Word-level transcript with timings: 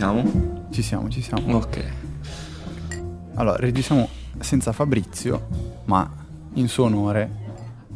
siamo? 0.00 0.68
Ci 0.70 0.80
siamo, 0.80 1.10
ci 1.10 1.20
siamo. 1.20 1.56
Ok. 1.56 1.92
Allora, 3.34 3.58
registriamo 3.58 4.08
senza 4.38 4.72
Fabrizio, 4.72 5.82
ma 5.84 6.10
in 6.54 6.68
suo 6.68 6.84
onore 6.84 7.30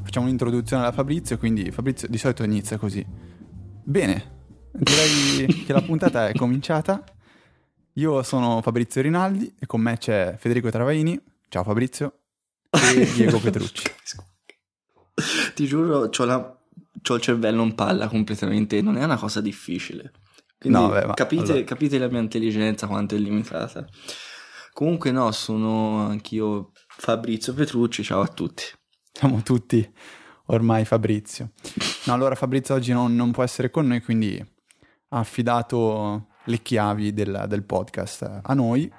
facciamo 0.02 0.26
un'introduzione 0.26 0.82
alla 0.82 0.92
Fabrizio, 0.92 1.38
quindi 1.38 1.70
Fabrizio 1.70 2.06
di 2.06 2.18
solito 2.18 2.42
inizia 2.42 2.76
così. 2.76 3.02
Bene, 3.82 4.32
direi 4.70 5.64
che 5.64 5.72
la 5.72 5.80
puntata 5.80 6.28
è 6.28 6.34
cominciata. 6.34 7.02
Io 7.94 8.22
sono 8.22 8.60
Fabrizio 8.60 9.00
Rinaldi 9.00 9.54
e 9.58 9.64
con 9.64 9.80
me 9.80 9.96
c'è 9.96 10.36
Federico 10.38 10.68
Travaini. 10.68 11.18
Ciao 11.48 11.62
Fabrizio. 11.62 12.18
E 12.68 13.10
Diego 13.14 13.38
Petrucci. 13.40 13.90
Ti 15.54 15.64
giuro, 15.64 16.10
c'ho, 16.10 16.24
la... 16.26 16.54
c'ho 17.00 17.14
il 17.14 17.22
cervello 17.22 17.62
in 17.62 17.74
palla 17.74 18.08
completamente, 18.08 18.82
non 18.82 18.98
è 18.98 19.04
una 19.04 19.16
cosa 19.16 19.40
difficile. 19.40 20.12
Quindi 20.64 20.78
No, 20.78 20.88
beh, 20.88 21.12
capite, 21.12 21.42
allora- 21.52 21.64
capite 21.64 21.98
la 21.98 22.08
mia 22.08 22.20
intelligenza 22.20 22.86
quanto 22.86 23.14
è 23.14 23.18
limitata. 23.18 23.86
Comunque 24.72 25.10
no, 25.10 25.30
sono 25.30 26.06
anch'io 26.06 26.70
Fabrizio 26.88 27.52
Petrucci, 27.52 28.02
ciao 28.02 28.22
a 28.22 28.28
tutti. 28.28 28.64
Siamo 29.12 29.42
tutti 29.42 29.86
ormai 30.46 30.86
Fabrizio. 30.86 31.52
No, 32.06 32.14
allora 32.14 32.34
Fabrizio 32.34 32.74
oggi 32.74 32.92
non, 32.92 33.14
non 33.14 33.30
può 33.30 33.42
essere 33.42 33.70
con 33.70 33.86
noi, 33.86 34.02
quindi 34.02 34.42
ha 35.10 35.18
affidato 35.18 36.28
le 36.46 36.62
chiavi 36.62 37.12
del, 37.12 37.44
del 37.46 37.64
podcast 37.64 38.40
a 38.42 38.54
noi, 38.54 38.90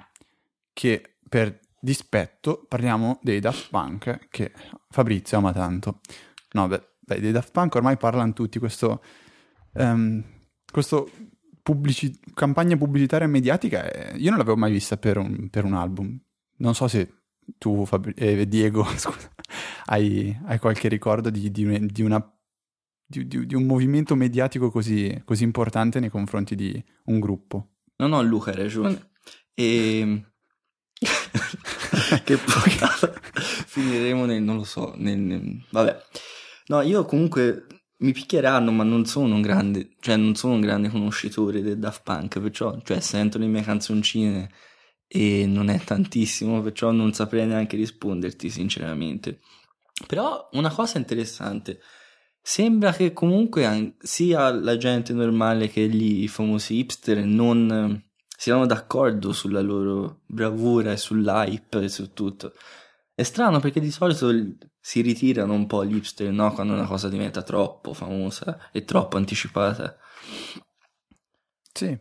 che 0.72 1.16
per 1.28 1.58
dispetto 1.80 2.64
parliamo 2.68 3.18
dei 3.22 3.40
Daft 3.40 3.68
Punk, 3.70 4.28
che 4.30 4.52
Fabrizio 4.88 5.38
ama 5.38 5.52
tanto. 5.52 6.00
No, 6.52 6.68
beh, 6.68 6.94
beh, 7.00 7.20
dei 7.20 7.32
Daft 7.32 7.50
Punk 7.50 7.74
ormai 7.74 7.96
parlano 7.96 8.32
tutti, 8.32 8.58
questo, 8.60 9.02
ehm, 9.74 10.24
questo 10.70 11.10
pubblici- 11.66 12.16
campagna 12.32 12.76
pubblicitaria 12.76 13.26
mediatica, 13.26 13.90
eh, 13.90 14.16
io 14.16 14.28
non 14.30 14.38
l'avevo 14.38 14.56
mai 14.56 14.70
vista 14.70 14.96
per 14.96 15.16
un, 15.18 15.48
per 15.50 15.64
un 15.64 15.74
album. 15.74 16.16
Non 16.58 16.74
so 16.76 16.86
se 16.86 17.22
tu, 17.58 17.84
Fabri- 17.84 18.14
eh, 18.16 18.46
Diego, 18.46 18.84
scusa, 18.96 19.28
hai, 19.86 20.36
hai 20.44 20.60
qualche 20.60 20.86
ricordo 20.88 21.28
di, 21.28 21.50
di 21.50 21.64
un- 21.64 21.88
di 21.90 22.02
una- 22.02 22.24
di- 23.04 23.26
di- 23.26 23.46
di 23.46 23.54
un 23.56 23.64
movimento 23.64 24.14
mediatico 24.14 24.70
così, 24.70 25.20
così 25.24 25.42
importante 25.42 25.98
nei 25.98 26.08
confronti 26.08 26.54
di 26.54 26.80
un 27.06 27.18
gruppo? 27.18 27.70
No, 27.96 28.06
no, 28.06 28.22
Luca 28.22 28.50
hai 28.52 28.56
ragione. 28.56 29.10
E... 29.52 30.24
che 32.24 32.36
poi 32.36 32.72
finiremo 33.66 34.24
nel, 34.24 34.40
non 34.42 34.56
lo 34.56 34.64
so, 34.64 34.94
nel, 34.96 35.18
nel- 35.18 35.64
vabbè. 35.70 35.96
No, 36.68 36.80
io 36.82 37.04
comunque 37.04 37.66
mi 37.98 38.12
picchieranno, 38.12 38.70
ma 38.72 38.84
non 38.84 39.06
sono 39.06 39.34
un 39.34 39.42
grande, 39.42 39.90
cioè 40.00 40.16
non 40.16 40.34
sono 40.34 40.54
un 40.54 40.60
grande 40.60 40.88
conoscitore 40.88 41.62
del 41.62 41.78
Daft 41.78 42.02
Punk, 42.02 42.40
perciò, 42.40 42.78
cioè 42.82 43.00
sento 43.00 43.38
le 43.38 43.46
mie 43.46 43.62
canzoncine 43.62 44.50
e 45.08 45.46
non 45.46 45.68
è 45.68 45.78
tantissimo, 45.80 46.60
perciò 46.60 46.90
non 46.90 47.12
saprei 47.12 47.46
neanche 47.46 47.76
risponderti 47.76 48.50
sinceramente. 48.50 49.40
Però 50.06 50.48
una 50.52 50.70
cosa 50.70 50.98
interessante, 50.98 51.80
sembra 52.42 52.92
che 52.92 53.12
comunque 53.12 53.94
sia 53.98 54.50
la 54.50 54.76
gente 54.76 55.12
normale 55.14 55.68
che 55.68 55.88
gli 55.88 56.28
famosi 56.28 56.76
hipster 56.76 57.24
non 57.24 58.04
siano 58.36 58.66
d'accordo 58.66 59.32
sulla 59.32 59.62
loro 59.62 60.20
bravura 60.26 60.92
e 60.92 60.98
sull'hype 60.98 61.84
e 61.84 61.88
su 61.88 62.12
tutto. 62.12 62.52
È 63.14 63.22
strano 63.22 63.60
perché 63.60 63.80
di 63.80 63.90
solito 63.90 64.30
si 64.86 65.00
ritirano 65.00 65.52
un 65.52 65.66
po' 65.66 65.84
gli 65.84 65.96
hipster, 65.96 66.30
no? 66.30 66.52
Quando 66.52 66.72
una 66.72 66.86
cosa 66.86 67.08
diventa 67.08 67.42
troppo 67.42 67.92
famosa 67.92 68.70
e 68.70 68.84
troppo 68.84 69.16
anticipata. 69.16 69.96
Sì. 71.72 71.98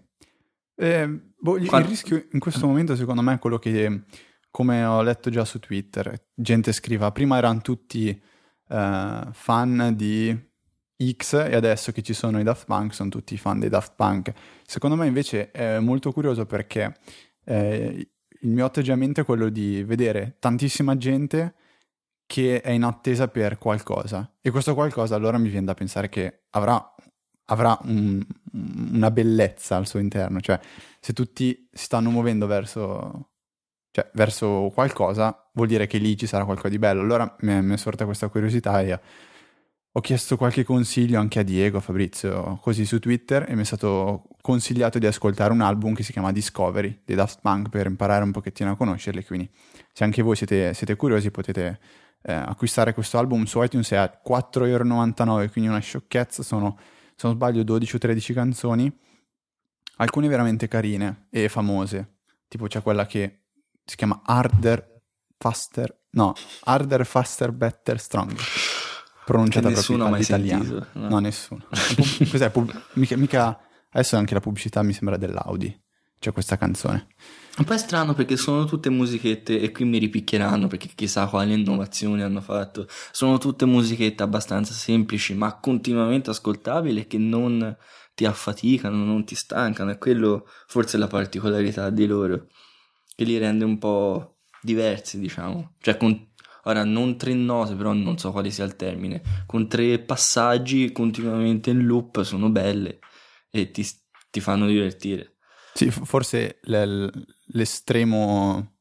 Eh, 0.75 1.21
boh, 1.35 1.57
il- 1.57 1.67
Qua- 1.67 1.79
il 1.79 1.85
rischio 1.85 2.27
in 2.31 2.39
questo 2.39 2.67
momento 2.67 2.95
secondo 2.95 3.23
me 3.23 3.33
è 3.33 3.39
quello 3.39 3.57
che, 3.57 4.03
come 4.51 4.85
ho 4.85 5.01
letto 5.01 5.31
già 5.31 5.43
su 5.45 5.57
Twitter, 5.57 6.27
gente 6.35 6.71
scriva, 6.73 7.11
prima 7.11 7.37
erano 7.37 7.61
tutti 7.61 8.09
eh, 8.09 9.27
fan 9.31 9.93
di 9.95 10.39
X 11.11 11.33
e 11.33 11.55
adesso 11.55 11.91
che 11.91 12.03
ci 12.03 12.13
sono 12.13 12.39
i 12.39 12.43
Daft 12.43 12.65
Punk 12.67 12.93
sono 12.93 13.09
tutti 13.09 13.35
fan 13.35 13.57
dei 13.57 13.69
Daft 13.69 13.93
Punk. 13.95 14.31
Secondo 14.63 14.95
me 14.95 15.07
invece 15.07 15.49
è 15.49 15.79
molto 15.79 16.11
curioso 16.11 16.45
perché 16.45 16.99
eh, 17.45 18.11
il 18.41 18.49
mio 18.51 18.65
atteggiamento 18.65 19.21
è 19.21 19.25
quello 19.25 19.49
di 19.49 19.83
vedere 19.83 20.35
tantissima 20.37 20.95
gente 20.97 21.55
che 22.25 22.61
è 22.61 22.71
in 22.71 22.83
attesa 22.83 23.27
per 23.27 23.57
qualcosa. 23.57 24.31
E 24.41 24.51
questo 24.51 24.73
qualcosa 24.73 25.15
allora 25.15 25.37
mi 25.37 25.49
viene 25.49 25.65
da 25.65 25.73
pensare 25.73 26.09
che 26.09 26.45
avrà 26.51 26.95
avrà 27.45 27.77
un- 27.83 28.25
una 28.53 29.11
bellezza 29.11 29.75
al 29.75 29.87
suo 29.87 29.99
interno, 29.99 30.39
cioè 30.39 30.59
se 30.99 31.13
tutti 31.13 31.67
si 31.71 31.83
stanno 31.83 32.09
muovendo 32.09 32.47
verso, 32.47 33.29
cioè, 33.91 34.09
verso 34.13 34.71
qualcosa, 34.73 35.49
vuol 35.53 35.67
dire 35.67 35.87
che 35.87 35.97
lì 35.97 36.17
ci 36.17 36.25
sarà 36.27 36.45
qualcosa 36.45 36.69
di 36.69 36.79
bello. 36.79 37.01
Allora 37.01 37.35
mi 37.41 37.51
è, 37.53 37.61
mi 37.61 37.73
è 37.73 37.77
sorta 37.77 38.05
questa 38.05 38.29
curiosità 38.29 38.81
e 38.81 38.99
ho 39.97 40.01
chiesto 40.01 40.35
qualche 40.37 40.63
consiglio 40.63 41.19
anche 41.19 41.39
a 41.39 41.43
Diego, 41.43 41.77
a 41.77 41.81
Fabrizio, 41.81 42.57
così 42.61 42.85
su 42.85 42.99
Twitter 42.99 43.45
e 43.47 43.55
mi 43.55 43.61
è 43.61 43.65
stato 43.65 44.23
consigliato 44.41 44.99
di 44.99 45.05
ascoltare 45.05 45.53
un 45.53 45.61
album 45.61 45.93
che 45.93 46.03
si 46.03 46.11
chiama 46.11 46.31
Discovery 46.33 47.01
dei 47.05 47.15
Daft 47.15 47.39
Punk 47.41 47.69
per 47.69 47.85
imparare 47.85 48.23
un 48.23 48.31
pochettino 48.31 48.71
a 48.71 48.75
conoscerli, 48.75 49.23
quindi 49.23 49.49
se 49.93 50.03
anche 50.03 50.21
voi 50.21 50.35
siete, 50.35 50.73
siete 50.73 50.95
curiosi 50.97 51.31
potete 51.31 51.79
eh, 52.21 52.33
acquistare 52.33 52.93
questo 52.93 53.17
album 53.17 53.43
su 53.45 53.61
iTunes 53.61 53.91
è 53.91 53.95
a 53.97 54.21
4,99€, 54.27 55.51
quindi 55.51 55.69
una 55.69 55.79
sciocchezza, 55.79 56.43
sono 56.43 56.77
se 57.15 57.27
non 57.27 57.35
sbaglio 57.35 57.63
12 57.63 57.95
o 57.95 57.99
13 57.99 58.33
canzoni, 58.33 58.91
alcune 59.97 60.27
veramente 60.27 60.67
carine 60.67 61.27
e 61.29 61.47
famose, 61.49 62.17
tipo 62.47 62.67
c'è 62.67 62.81
quella 62.81 63.05
che 63.05 63.43
si 63.85 63.95
chiama 63.95 64.21
Harder, 64.25 65.01
Faster, 65.37 66.07
no, 66.11 66.33
Harder, 66.63 67.05
Faster, 67.05 67.51
Better, 67.51 67.99
Stronger, 67.99 68.43
pronunciata 69.25 69.69
proprio 69.69 70.05
all'italiano. 70.05 70.63
sentito, 70.63 70.87
no? 70.93 71.09
No, 71.09 71.19
nessuno. 71.19 71.65
Pub- 71.69 72.27
Cos'è? 72.31 72.49
Pub- 72.49 72.81
mica, 72.93 73.15
mica- 73.15 73.59
adesso 73.91 74.17
anche 74.17 74.33
la 74.33 74.39
pubblicità 74.39 74.81
mi 74.83 74.93
sembra 74.93 75.17
dell'Audi, 75.17 75.83
c'è 76.19 76.31
questa 76.31 76.57
canzone. 76.57 77.07
Un 77.57 77.63
po' 77.63 77.73
è 77.73 77.77
strano 77.77 78.13
perché 78.13 78.35
sono 78.35 78.65
tutte 78.65 78.89
musichette, 78.89 79.61
e 79.61 79.71
qui 79.71 79.85
mi 79.85 79.97
ripicchieranno 79.97 80.67
perché 80.67 80.89
chissà 80.93 81.27
quali 81.27 81.53
innovazioni 81.53 82.21
hanno 82.21 82.41
fatto. 82.41 82.85
Sono 83.11 83.37
tutte 83.37 83.65
musichette 83.65 84.23
abbastanza 84.23 84.73
semplici, 84.73 85.33
ma 85.33 85.57
continuamente 85.59 86.31
ascoltabili 86.31 87.07
che 87.07 87.17
non 87.17 87.77
ti 88.13 88.25
affaticano, 88.25 89.05
non 89.05 89.23
ti 89.23 89.35
stancano. 89.35 89.91
E 89.91 89.97
quello 89.97 90.47
forse 90.67 90.97
è 90.97 90.99
la 90.99 91.07
particolarità 91.07 91.89
di 91.89 92.05
loro, 92.05 92.47
che 93.15 93.23
li 93.23 93.37
rende 93.37 93.63
un 93.63 93.77
po' 93.77 94.39
diversi, 94.61 95.17
diciamo. 95.17 95.75
Cioè, 95.79 95.95
con, 95.95 96.33
ora 96.63 96.83
non 96.83 97.17
tre 97.17 97.33
note, 97.33 97.73
però 97.75 97.93
non 97.93 98.17
so 98.17 98.33
quale 98.33 98.49
sia 98.49 98.65
il 98.65 98.75
termine. 98.75 99.21
Con 99.45 99.69
tre 99.69 99.99
passaggi 99.99 100.91
continuamente 100.91 101.69
in 101.69 101.85
loop 101.85 102.21
sono 102.23 102.49
belle 102.49 102.99
e 103.49 103.71
ti, 103.71 103.87
ti 104.29 104.41
fanno 104.41 104.67
divertire. 104.67 105.34
Sì, 105.77 105.91
forse 105.91 106.59
l'estremo 107.47 108.77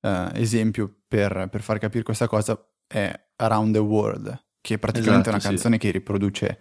eh, 0.00 0.30
esempio 0.34 1.02
per, 1.06 1.48
per 1.50 1.60
far 1.60 1.78
capire 1.78 2.02
questa 2.02 2.26
cosa 2.26 2.58
è 2.86 3.12
Around 3.36 3.74
the 3.74 3.78
World, 3.80 4.44
che 4.62 4.74
è 4.74 4.78
praticamente 4.78 5.28
Esatto, 5.28 5.28
una 5.28 5.40
sì. 5.40 5.46
canzone 5.48 5.76
che 5.78 5.90
riproduce 5.90 6.60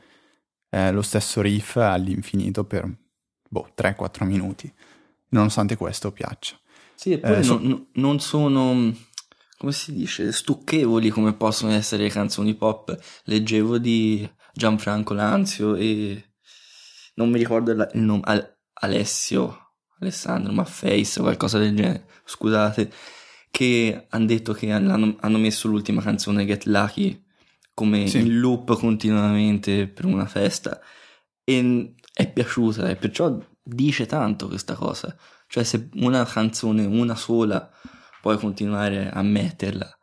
eh, 0.69 0.91
lo 0.91 1.01
stesso 1.01 1.39
riff 1.41 1.77
all'infinito 1.77 2.65
per 2.65 2.85
boh, 3.47 3.71
3-4 3.73 4.25
minuti, 4.25 4.71
nonostante 5.29 5.77
questo 5.77 6.11
piaccia. 6.11 6.59
Sì, 6.95 7.13
eppure 7.13 7.39
Eh, 7.39 7.43
so- 7.43 7.87
non, 7.93 8.19
sono, 8.19 8.93
come 9.57 9.71
si 9.71 9.93
dice, 9.93 10.31
stucchevoli 10.33 11.09
come 11.09 11.33
possono 11.33 11.71
essere 11.71 12.03
le 12.03 12.09
canzoni 12.09 12.55
pop. 12.55 12.97
Leggevo 13.25 13.77
di 13.77 14.29
Gianfranco 14.53 15.13
Lanzio 15.13 15.75
e 15.75 16.33
non 17.15 17.29
mi 17.29 17.37
ricordo 17.37 17.71
il 17.71 17.89
nome, 17.93 18.21
Al- 18.25 18.57
Alessio, 18.73 19.60
Alessandro 20.01 20.51
Maffeis, 20.51 21.17
qualcosa 21.19 21.57
del 21.59 21.75
genere, 21.75 22.05
scusate, 22.25 22.91
che 23.49 24.07
hanno 24.09 24.25
detto 24.25 24.53
che 24.53 24.71
hanno, 24.71 25.15
hanno 25.19 25.37
messo 25.37 25.67
l'ultima 25.67 26.01
canzone 26.01 26.45
Get 26.45 26.65
Lucky 26.65 27.23
come 27.73 28.07
Sì. 28.07 28.19
in 28.19 28.39
loop 28.39 28.77
continuamente 28.77 29.87
per 29.87 30.05
una 30.05 30.25
festa 30.25 30.79
e 31.43 31.95
è 32.13 32.31
piaciuta 32.31 32.89
e 32.89 32.95
perciò 32.95 33.37
dice 33.61 34.05
tanto 34.05 34.47
questa 34.47 34.75
cosa. 34.75 35.15
Cioè 35.47 35.63
se 35.63 35.89
una 35.95 36.25
canzone, 36.25 36.85
una 36.85 37.15
sola, 37.15 37.69
puoi 38.21 38.37
continuare 38.37 39.09
a 39.09 39.21
metterla 39.21 39.97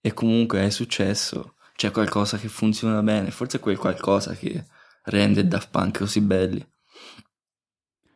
e 0.00 0.12
comunque 0.12 0.64
è 0.64 0.70
successo, 0.70 1.54
c'è 1.74 1.90
qualcosa 1.90 2.36
che 2.38 2.48
funziona 2.48 3.02
bene, 3.02 3.30
forse 3.30 3.56
è 3.56 3.60
quel 3.60 3.78
qualcosa 3.78 4.34
che 4.34 4.64
rende 5.04 5.46
Daft 5.46 5.70
Punk 5.70 5.98
così 5.98 6.20
belli. 6.20 6.64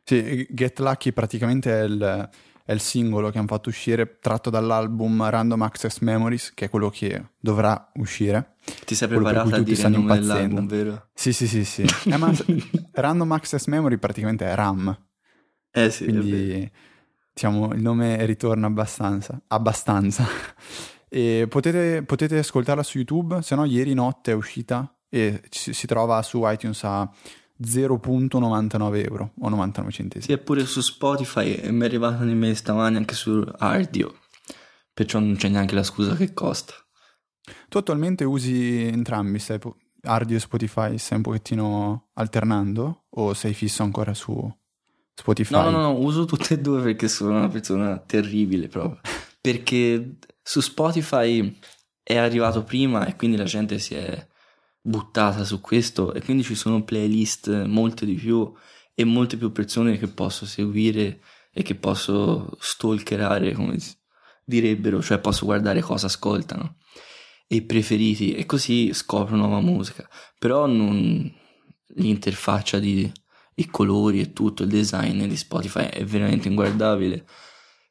Sì, 0.08 0.46
Get 0.48 0.78
Lucky 0.78 1.10
praticamente 1.10 1.80
è 1.80 1.82
il, 1.82 2.30
è 2.64 2.72
il 2.72 2.78
singolo 2.78 3.30
che 3.30 3.38
hanno 3.38 3.48
fatto 3.48 3.70
uscire 3.70 4.18
tratto 4.20 4.50
dall'album 4.50 5.28
Random 5.28 5.60
Access 5.62 5.98
Memories, 5.98 6.54
che 6.54 6.66
è 6.66 6.70
quello 6.70 6.90
che 6.90 7.30
dovrà 7.40 7.90
uscire. 7.94 8.54
Ti 8.84 8.94
sei 8.94 9.08
cui 9.08 9.52
a 9.52 9.58
dire 9.58 9.82
il 9.82 9.90
nome 9.90 10.14
dell'album, 10.14 10.68
vero? 10.68 11.08
Sì, 11.12 11.32
sì, 11.32 11.48
sì, 11.48 11.64
sì. 11.64 11.82
Eh, 12.06 12.16
ma 12.18 12.32
Random 12.92 13.32
Access 13.32 13.66
Memory 13.66 13.96
praticamente 13.96 14.46
è 14.46 14.54
RAM. 14.54 14.96
Eh 15.72 15.90
sì, 15.90 16.04
quindi 16.04 16.70
diciamo 17.32 17.74
il 17.74 17.82
nome 17.82 18.24
ritorna 18.26 18.68
abbastanza. 18.68 19.40
abbastanza. 19.48 20.24
potete, 21.48 22.04
potete 22.04 22.38
ascoltarla 22.38 22.84
su 22.84 22.98
YouTube, 22.98 23.42
se 23.42 23.56
no 23.56 23.64
ieri 23.64 23.92
notte 23.92 24.30
è 24.30 24.34
uscita 24.36 24.88
e 25.08 25.42
ci- 25.48 25.72
si 25.72 25.86
trova 25.88 26.22
su 26.22 26.42
iTunes 26.44 26.84
a 26.84 27.10
0.99 27.62 29.04
euro 29.04 29.32
o 29.40 29.48
99 29.48 29.92
centesimi. 29.92 30.34
Sì, 30.34 30.40
è 30.40 30.42
pure 30.42 30.64
su 30.66 30.80
Spotify 30.80 31.54
e 31.54 31.72
mi 31.72 31.82
è 31.82 31.84
arrivata 31.84 32.22
un'email 32.22 32.56
stamani 32.56 32.96
anche 32.96 33.14
su 33.14 33.44
Ardio. 33.58 34.14
Perciò 34.92 35.18
non 35.18 35.36
c'è 35.36 35.48
neanche 35.48 35.74
la 35.74 35.82
scusa 35.82 36.14
che 36.16 36.32
costa. 36.32 36.74
Tu 37.68 37.78
attualmente 37.78 38.24
usi 38.24 38.86
entrambi, 38.86 39.38
stai 39.38 39.58
po- 39.58 39.76
Ardio 40.02 40.36
e 40.36 40.40
Spotify, 40.40 40.98
stai 40.98 41.18
un 41.18 41.24
pochettino 41.24 42.08
alternando 42.14 43.04
o 43.10 43.34
sei 43.34 43.54
fisso 43.54 43.82
ancora 43.82 44.14
su 44.14 44.52
Spotify? 45.14 45.54
No, 45.54 45.62
no, 45.62 45.70
no, 45.70 45.80
no, 45.80 45.98
uso 45.98 46.24
tutte 46.24 46.54
e 46.54 46.60
due 46.60 46.82
perché 46.82 47.08
sono 47.08 47.36
una 47.36 47.48
persona 47.48 47.98
terribile 47.98 48.68
proprio. 48.68 49.00
Perché 49.46 50.16
su 50.42 50.60
Spotify 50.60 51.56
è 52.02 52.16
arrivato 52.16 52.64
prima 52.64 53.06
e 53.06 53.14
quindi 53.14 53.36
la 53.36 53.44
gente 53.44 53.78
si 53.78 53.94
è 53.94 54.26
buttata 54.86 55.44
su 55.44 55.60
questo 55.60 56.14
e 56.14 56.22
quindi 56.22 56.44
ci 56.44 56.54
sono 56.54 56.84
playlist 56.84 57.64
molte 57.64 58.06
di 58.06 58.14
più 58.14 58.52
e 58.94 59.04
molte 59.04 59.36
più 59.36 59.50
persone 59.50 59.98
che 59.98 60.06
posso 60.06 60.46
seguire 60.46 61.20
e 61.52 61.62
che 61.62 61.74
posso 61.74 62.56
stalkerare, 62.60 63.52
come 63.52 63.76
direbbero, 64.44 65.02
cioè 65.02 65.18
posso 65.18 65.44
guardare 65.44 65.80
cosa 65.80 66.06
ascoltano 66.06 66.76
e 67.48 67.62
preferiti 67.62 68.34
e 68.34 68.46
così 68.46 68.92
scopro 68.92 69.36
nuova 69.36 69.60
musica. 69.60 70.08
Però 70.38 70.66
non 70.66 71.34
l'interfaccia 71.94 72.78
di 72.78 73.10
i 73.58 73.66
colori 73.66 74.20
e 74.20 74.32
tutto 74.32 74.64
il 74.64 74.68
design 74.68 75.24
di 75.24 75.36
Spotify 75.36 75.86
è 75.86 76.04
veramente 76.04 76.48
inguardabile. 76.48 77.26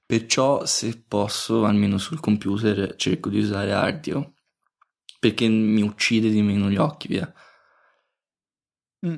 Perciò 0.06 0.64
se 0.66 1.04
posso, 1.08 1.66
almeno 1.66 1.98
sul 1.98 2.20
computer, 2.20 2.96
cerco 2.96 3.30
di 3.30 3.40
usare 3.40 3.74
Ardio 3.74 4.35
perché 5.26 5.48
mi 5.48 5.82
uccide 5.82 6.30
di 6.30 6.44
meno 6.44 6.70
gli 6.70 6.78
occhi, 6.78 7.08
via. 7.08 7.34
Mm. 9.06 9.16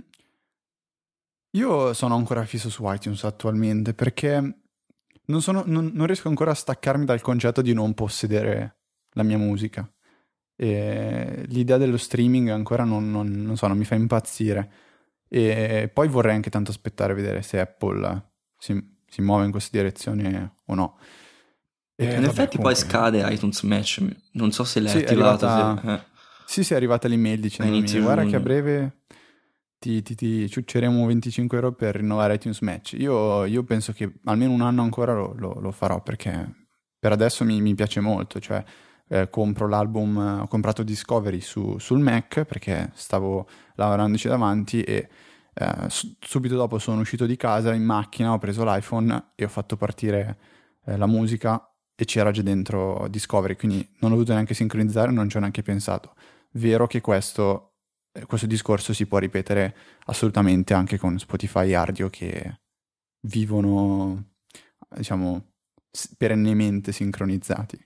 Io 1.51 1.93
sono 1.93 2.15
ancora 2.15 2.45
fisso 2.45 2.69
su 2.69 2.89
iTunes 2.89 3.23
attualmente 3.25 3.93
perché 3.93 4.61
non, 5.25 5.41
sono- 5.41 5.63
non- 5.65 5.91
non 5.93 6.05
riesco 6.05 6.29
ancora 6.29 6.51
a 6.51 6.55
staccarmi 6.55 7.03
dal 7.03 7.19
concetto 7.19 7.61
di 7.61 7.73
non 7.73 7.93
possedere 7.93 8.77
la 9.11 9.23
mia 9.23 9.37
musica. 9.37 9.89
E 10.55 11.43
l'idea 11.47 11.77
dello 11.77 11.97
streaming 11.97 12.49
ancora 12.49 12.83
non, 12.85 13.11
non- 13.11 13.57
so, 13.57 13.67
non 13.67 13.77
mi 13.77 13.85
fa 13.85 13.95
impazzire. 13.95 14.71
E 15.27 15.89
poi 15.93 16.07
vorrei 16.07 16.35
anche 16.35 16.49
tanto 16.49 16.71
aspettare 16.71 17.11
a 17.11 17.15
vedere 17.15 17.41
se 17.41 17.59
Apple 17.59 18.31
si, 18.57 18.97
si 19.05 19.21
muove 19.21 19.43
in 19.43 19.51
questa 19.51 19.75
direzione 19.77 20.55
o 20.67 20.73
no. 20.73 20.99
E 21.99 22.03
in 22.05 22.09
vabbè, 22.11 22.27
effetti 22.27 22.57
poi 22.57 22.73
comunque- 22.75 22.75
scade 22.75 23.33
iTunes 23.33 23.61
Match, 23.63 24.05
non 24.33 24.51
so 24.51 24.63
se 24.63 24.79
l'hai 24.79 24.91
Sì, 24.91 24.99
è 24.99 25.03
attivato. 25.03 25.45
arrivata- 25.47 25.81
se- 25.81 25.93
eh. 25.93 26.15
Sì, 26.45 26.63
sì, 26.63 26.73
è 26.73 26.75
arrivata 26.75 27.07
l'email 27.07 27.39
inizio 27.77 28.01
guarda 28.01 28.21
giugno." 28.21 28.31
che 28.31 28.37
a 28.37 28.43
breve 28.43 28.97
ti, 29.79 30.01
ti, 30.01 30.15
ti 30.15 30.49
ciucceremo 30.49 31.05
25 31.05 31.57
euro 31.57 31.73
per 31.73 31.95
rinnovare 31.95 32.35
iTunes 32.35 32.59
Match. 32.61 32.93
Io, 32.93 33.45
io 33.45 33.63
penso 33.63 33.93
che 33.93 34.13
almeno 34.25 34.51
un 34.53 34.61
anno 34.61 34.81
ancora 34.83 35.13
lo, 35.13 35.33
lo- 35.35 35.59
lo 35.59 35.71
farò 35.71 36.01
perché 36.01 36.65
per 36.99 37.11
adesso 37.11 37.43
mi, 37.43 37.61
mi 37.61 37.73
piace 37.75 37.99
molto, 37.99 38.39
cioè 38.39 38.63
eh, 39.09 39.29
compro 39.29 39.67
l'album, 39.67 40.17
ho 40.41 40.47
comprato 40.47 40.83
Discovery 40.83 41.39
su- 41.41 41.77
sul 41.79 41.99
Mac 41.99 42.43
perché 42.43 42.91
stavo 42.93 43.47
lavorandoci 43.75 44.27
davanti 44.27 44.81
e 44.81 45.07
eh, 45.53 45.89
su- 45.89 46.15
subito 46.19 46.55
dopo 46.55 46.77
sono 46.77 47.01
uscito 47.01 47.25
di 47.25 47.35
casa 47.37 47.73
in 47.73 47.83
macchina, 47.83 48.31
ho 48.33 48.37
preso 48.37 48.63
l'iPhone 48.63 49.31
e 49.35 49.43
ho 49.45 49.47
fatto 49.49 49.75
partire 49.77 50.37
eh, 50.85 50.97
la 50.97 51.05
musica 51.07 51.61
e 51.99 52.05
c'era 52.05 52.29
già 52.29 52.43
dentro 52.43 53.07
Discovery, 53.09 53.55
quindi 53.55 53.77
non 53.99 54.11
ho 54.11 54.13
dovuto 54.13 54.31
neanche 54.31 54.53
sincronizzare, 54.53 55.11
non 55.11 55.27
ci 55.27 55.37
ho 55.37 55.39
neanche 55.39 55.63
pensato. 55.63 56.13
Vero 56.51 56.85
che 56.85 57.01
questo, 57.01 57.77
eh, 58.11 58.25
questo 58.27 58.45
discorso 58.45 58.93
si 58.93 59.07
può 59.07 59.17
ripetere 59.17 59.75
assolutamente 60.05 60.75
anche 60.75 60.99
con 60.99 61.17
Spotify 61.17 61.69
e 61.69 61.73
Ardio 61.73 62.09
che 62.09 62.59
vivono, 63.21 64.33
diciamo, 64.95 65.53
perennemente 66.15 66.91
sincronizzati. 66.91 67.83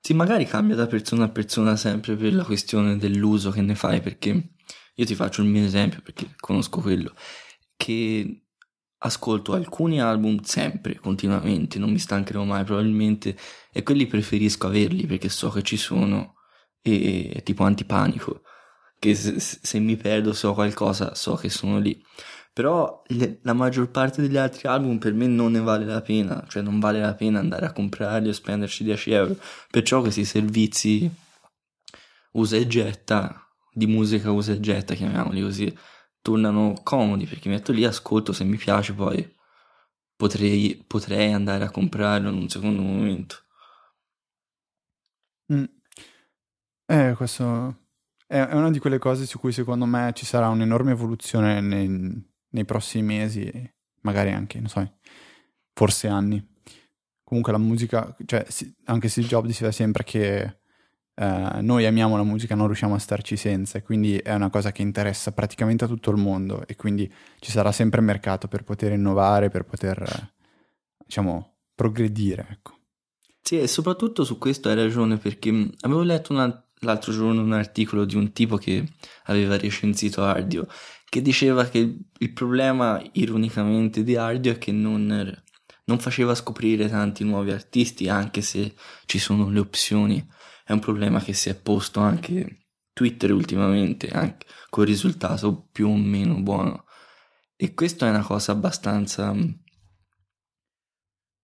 Sì, 0.00 0.14
magari 0.14 0.46
cambia 0.46 0.74
da 0.74 0.86
persona 0.86 1.24
a 1.24 1.28
persona 1.28 1.76
sempre 1.76 2.16
per 2.16 2.32
la 2.32 2.44
questione 2.44 2.96
dell'uso 2.96 3.50
che 3.50 3.60
ne 3.60 3.74
fai, 3.74 4.00
perché 4.00 4.54
io 4.94 5.04
ti 5.04 5.14
faccio 5.14 5.42
il 5.42 5.48
mio 5.48 5.62
esempio, 5.62 6.00
perché 6.00 6.34
conosco 6.38 6.80
quello, 6.80 7.12
che 7.76 8.45
ascolto 8.98 9.52
alcuni 9.52 10.00
album 10.00 10.40
sempre, 10.42 10.98
continuamente, 10.98 11.78
non 11.78 11.90
mi 11.90 11.98
stancherò 11.98 12.44
mai 12.44 12.64
probabilmente, 12.64 13.36
e 13.72 13.82
quelli 13.82 14.06
preferisco 14.06 14.66
averli 14.66 15.06
perché 15.06 15.28
so 15.28 15.50
che 15.50 15.62
ci 15.62 15.76
sono, 15.76 16.34
e 16.82 17.30
è 17.34 17.42
tipo 17.42 17.64
antipanico, 17.64 18.42
che 18.98 19.14
se, 19.14 19.38
se 19.38 19.78
mi 19.78 19.96
perdo 19.96 20.32
so 20.32 20.54
qualcosa, 20.54 21.14
so 21.14 21.34
che 21.34 21.50
sono 21.50 21.78
lì. 21.78 22.02
Però 22.52 23.02
le- 23.08 23.40
la 23.42 23.52
maggior 23.52 23.90
parte 23.90 24.22
degli 24.22 24.38
altri 24.38 24.66
album 24.66 24.96
per 24.98 25.12
me 25.12 25.26
non 25.26 25.52
ne 25.52 25.60
vale 25.60 25.84
la 25.84 26.00
pena, 26.00 26.42
cioè 26.48 26.62
non 26.62 26.80
vale 26.80 27.00
la 27.00 27.14
pena 27.14 27.38
andare 27.38 27.66
a 27.66 27.72
comprarli 27.72 28.28
o 28.28 28.32
spenderci 28.32 28.82
10 28.82 29.10
euro. 29.10 29.36
Perciò 29.70 30.00
questi 30.00 30.24
servizi 30.24 31.10
usa 32.32 32.56
e 32.56 32.66
getta, 32.66 33.46
di 33.72 33.86
musica 33.86 34.30
usa 34.30 34.52
e 34.52 34.60
getta, 34.60 34.94
chiamiamoli 34.94 35.42
così, 35.42 35.78
tornano 36.26 36.74
comodi 36.82 37.24
perché 37.24 37.48
mi 37.48 37.54
metto 37.54 37.70
lì, 37.70 37.84
ascolto, 37.84 38.32
se 38.32 38.42
mi 38.42 38.56
piace 38.56 38.92
poi 38.94 39.32
potrei, 40.16 40.82
potrei 40.84 41.32
andare 41.32 41.62
a 41.62 41.70
comprarlo 41.70 42.28
in 42.28 42.34
un 42.34 42.48
secondo 42.48 42.82
momento. 42.82 43.44
Mm. 45.52 45.64
Eh, 46.86 47.14
questo 47.16 47.86
è, 48.26 48.40
è 48.40 48.54
una 48.54 48.72
di 48.72 48.80
quelle 48.80 48.98
cose 48.98 49.24
su 49.24 49.38
cui 49.38 49.52
secondo 49.52 49.84
me 49.84 50.10
ci 50.16 50.26
sarà 50.26 50.48
un'enorme 50.48 50.90
evoluzione 50.90 51.60
nei, 51.60 52.28
nei 52.48 52.64
prossimi 52.64 53.04
mesi, 53.04 53.72
magari 54.00 54.32
anche, 54.32 54.58
non 54.58 54.68
so, 54.68 54.98
forse 55.74 56.08
anni. 56.08 56.44
Comunque 57.22 57.52
la 57.52 57.58
musica, 57.58 58.16
cioè 58.24 58.44
anche 58.86 59.08
Steve 59.08 59.28
Jobs 59.28 59.46
diceva 59.46 59.70
sempre 59.70 60.02
che 60.02 60.58
eh, 61.16 61.60
noi 61.62 61.86
amiamo 61.86 62.16
la 62.16 62.22
musica, 62.22 62.54
non 62.54 62.66
riusciamo 62.66 62.94
a 62.94 62.98
starci 62.98 63.36
senza, 63.36 63.82
quindi 63.82 64.16
è 64.18 64.34
una 64.34 64.50
cosa 64.50 64.70
che 64.70 64.82
interessa 64.82 65.32
praticamente 65.32 65.84
a 65.84 65.88
tutto 65.88 66.10
il 66.10 66.18
mondo 66.18 66.66
e 66.66 66.76
quindi 66.76 67.10
ci 67.40 67.50
sarà 67.50 67.72
sempre 67.72 68.00
mercato 68.00 68.46
per 68.48 68.62
poter 68.62 68.92
innovare, 68.92 69.48
per 69.48 69.64
poter, 69.64 70.32
diciamo, 71.04 71.54
progredire, 71.74 72.46
ecco. 72.50 72.74
Sì, 73.40 73.60
e 73.60 73.66
soprattutto 73.66 74.24
su 74.24 74.38
questo 74.38 74.68
hai 74.68 74.74
ragione 74.74 75.16
perché 75.16 75.70
avevo 75.80 76.02
letto 76.02 76.32
una- 76.32 76.64
l'altro 76.80 77.12
giorno 77.12 77.40
un 77.40 77.52
articolo 77.52 78.04
di 78.04 78.16
un 78.16 78.32
tipo 78.32 78.56
che 78.56 78.86
aveva 79.24 79.56
recensito 79.56 80.22
Ardio 80.22 80.66
che 81.08 81.22
diceva 81.22 81.64
che 81.66 81.98
il 82.18 82.32
problema 82.32 83.00
ironicamente 83.12 84.02
di 84.02 84.16
Ardio 84.16 84.52
è 84.52 84.58
che 84.58 84.72
non, 84.72 85.42
non 85.84 85.98
faceva 85.98 86.34
scoprire 86.34 86.88
tanti 86.88 87.24
nuovi 87.24 87.52
artisti 87.52 88.08
anche 88.08 88.42
se 88.42 88.74
ci 89.06 89.18
sono 89.18 89.48
le 89.48 89.60
opzioni. 89.60 90.26
È 90.68 90.72
un 90.72 90.80
problema 90.80 91.20
che 91.20 91.32
si 91.32 91.48
è 91.48 91.54
posto 91.54 92.00
anche 92.00 92.70
Twitter 92.92 93.30
ultimamente, 93.30 94.08
anche 94.08 94.46
con 94.68 94.82
risultato 94.84 95.68
più 95.70 95.86
o 95.86 95.94
meno 95.94 96.42
buono. 96.42 96.86
E 97.54 97.72
questa 97.72 98.06
è 98.06 98.10
una 98.10 98.24
cosa 98.24 98.50
abbastanza... 98.50 99.32
mh, 99.32 99.60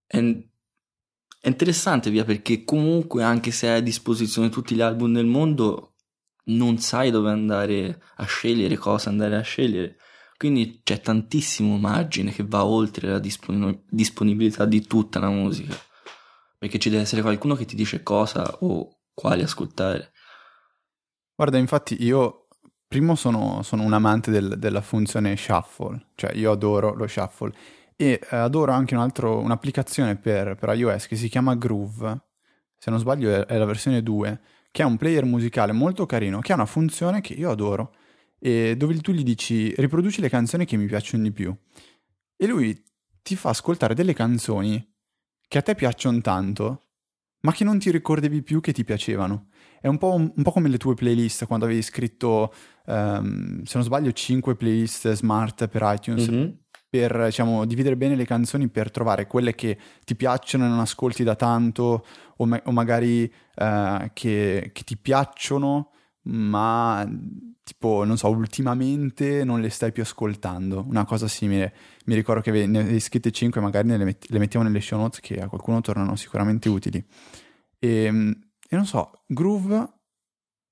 È, 0.07 0.19
è 0.19 1.49
interessante 1.49 2.11
via 2.11 2.25
perché 2.25 2.64
comunque 2.64 3.23
anche 3.23 3.52
se 3.52 3.69
hai 3.69 3.79
a 3.79 3.81
disposizione 3.83 4.49
tutti 4.49 4.75
gli 4.75 4.81
album 4.81 5.12
del 5.12 5.26
mondo 5.26 5.95
non 6.47 6.79
sai 6.79 7.12
dove 7.12 7.31
andare 7.31 8.02
a 8.17 8.25
scegliere, 8.25 8.76
cosa 8.76 9.09
andare 9.09 9.37
a 9.37 9.43
scegliere. 9.43 9.99
Quindi 10.37 10.81
c'è 10.83 11.00
tantissimo 11.00 11.79
margine 11.79 12.33
che 12.33 12.45
va 12.45 12.64
oltre 12.64 13.09
la 13.09 13.21
dispon- 13.21 13.85
disponibilità 13.88 14.64
di 14.64 14.85
tutta 14.85 15.21
la 15.21 15.31
musica. 15.31 15.76
Perché 16.59 16.81
ci 16.81 16.91
deve 16.91 17.02
essere 17.02 17.23
qualcuno 17.23 17.55
che 17.55 17.67
ti 17.67 17.76
dice 17.76 18.02
cosa 18.02 18.59
o 18.62 18.97
quali 19.14 19.42
ascoltare. 19.42 20.12
Guarda, 21.35 21.59
infatti 21.59 22.02
io 22.02 22.47
primo 22.87 23.14
sono, 23.14 23.62
sono 23.62 23.83
un 23.83 23.92
amante 23.92 24.31
del- 24.31 24.59
della 24.59 24.81
funzione 24.81 25.37
shuffle, 25.37 26.09
cioè 26.14 26.33
io 26.35 26.52
adoro 26.52 26.95
lo 26.95 27.07
shuffle 27.07 27.52
e 27.97 28.21
eh, 28.31 28.37
adoro 28.37 28.73
anche 28.73 28.95
un 28.95 29.00
altro- 29.00 29.38
un'applicazione 29.38 30.16
per, 30.16 30.57
per 30.57 30.75
iOS 30.76 31.07
che 31.07 31.16
si 31.16 31.28
chiama 31.28 31.54
Groove, 31.54 32.21
se 32.76 32.90
non 32.90 32.99
sbaglio 32.99 33.31
è, 33.31 33.47
è 33.47 33.57
la 33.57 33.64
versione 33.64 34.02
2, 34.02 34.40
che 34.71 34.83
è 34.83 34.85
un 34.85 34.97
player 34.97 35.25
musicale 35.25 35.73
molto 35.73 36.07
carino, 36.07 36.40
che 36.40 36.52
ha 36.52 36.57
una 36.57 36.66
funzione 36.66 37.21
che 37.21 37.33
io 37.35 37.50
adoro, 37.50 37.95
e 38.38 38.76
dove 38.76 38.97
tu 38.99 39.12
gli 39.12 39.23
dici 39.23 39.73
riproduci 39.76 40.21
le 40.21 40.28
canzoni 40.28 40.64
che 40.64 40.76
mi 40.76 40.87
piacciono 40.87 41.23
di 41.23 41.31
più 41.31 41.57
e 42.37 42.47
lui 42.49 42.83
ti 43.23 43.37
fa 43.37 43.50
ascoltare 43.50 43.95
delle 43.95 44.14
canzoni 44.14 44.85
che 45.47 45.59
a 45.59 45.62
te 45.62 45.76
piacciono 45.76 46.21
tanto, 46.21 46.91
ma 47.42 47.52
che 47.52 47.64
non 47.64 47.78
ti 47.78 47.90
ricordavi 47.90 48.42
più 48.42 48.61
che 48.61 48.72
ti 48.72 48.84
piacevano. 48.84 49.46
È 49.80 49.88
un 49.88 49.99
po', 49.99 50.14
un 50.14 50.42
po' 50.42 50.52
come 50.52 50.68
le 50.68 50.78
tue 50.78 50.94
playlist, 50.94 51.46
quando 51.46 51.64
avevi 51.64 51.82
scritto, 51.82 52.52
ehm, 52.87 53.62
se 53.62 53.72
non 53.75 53.84
sbaglio, 53.84 54.12
5 54.12 54.54
playlist 54.54 55.12
smart 55.12 55.68
per 55.68 55.82
iTunes. 55.84 56.28
Mhm. 56.28 56.56
per 56.92 57.25
diciamo, 57.25 57.64
dividere 57.64 57.96
bene 57.96 58.14
le 58.14 58.26
canzoni 58.26 58.68
per 58.68 58.90
trovare 58.90 59.26
quelle 59.26 59.54
che 59.54 59.78
ti 60.04 60.14
piacciono 60.14 60.66
e 60.66 60.68
non 60.68 60.78
ascolti 60.78 61.25
da 61.25 61.34
tanto 61.34 62.04
o, 62.37 62.44
ma- 62.44 62.61
o 62.66 62.70
magari 62.70 63.32
eh, 63.54 64.11
che, 64.12 64.70
che, 64.75 64.82
ti 64.84 64.99
piacciono 64.99 65.92
ma 66.25 67.09
tipo 67.64 68.05
non 68.05 68.17
so 68.17 68.29
ultimamente 68.29 69.45
non 69.45 69.61
le 69.61 69.71
stai 69.71 69.93
più 69.93 70.02
ascoltando. 70.02 70.85
Una 70.88 71.05
cosa 71.05 71.29
simile. 71.29 71.75
Mi 72.07 72.14
ricordo 72.14 72.41
che 72.41 72.67
ne 72.67 72.81
avevi 72.81 73.00
scritte 73.00 73.31
5 73.31 73.61
magari 73.61 73.88
le, 73.88 74.05
met- 74.05 74.26
le 74.29 74.38
mettiamo 74.38 74.64
nelle 74.64 74.81
show 74.81 74.99
notes 74.99 75.21
che 75.21 75.41
a 75.41 75.49
qualcuno 75.49 75.81
tornano 75.81 76.17
sicuramente 76.17 76.69
utili. 76.69 77.05
E, 77.79 78.05
ehm, 78.05 78.41
e 78.69 78.76
non 78.76 78.87
so 78.87 79.23
Groove 79.26 79.93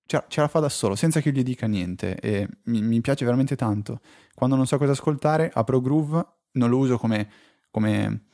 ce, 0.06 0.24
ce 0.28 0.40
la 0.40 0.48
fa 0.48 0.60
da 0.60 0.68
solo 0.68 0.94
senza 0.96 1.20
che 1.20 1.32
gli 1.32 1.42
dica 1.42 1.66
niente. 1.66 2.16
E 2.16 2.48
mi, 2.64 2.82
mi 2.82 3.00
piace 3.00 3.24
veramente 3.24 3.56
tanto. 3.56 4.00
Quando 4.34 4.56
non 4.56 4.66
so 4.66 4.78
cosa 4.78 4.92
ascoltare, 4.92 5.50
apro 5.52 5.80
Groove, 5.80 6.26
non 6.52 6.70
lo 6.70 6.78
uso 6.78 6.98
come, 6.98 7.28
come 7.70 8.26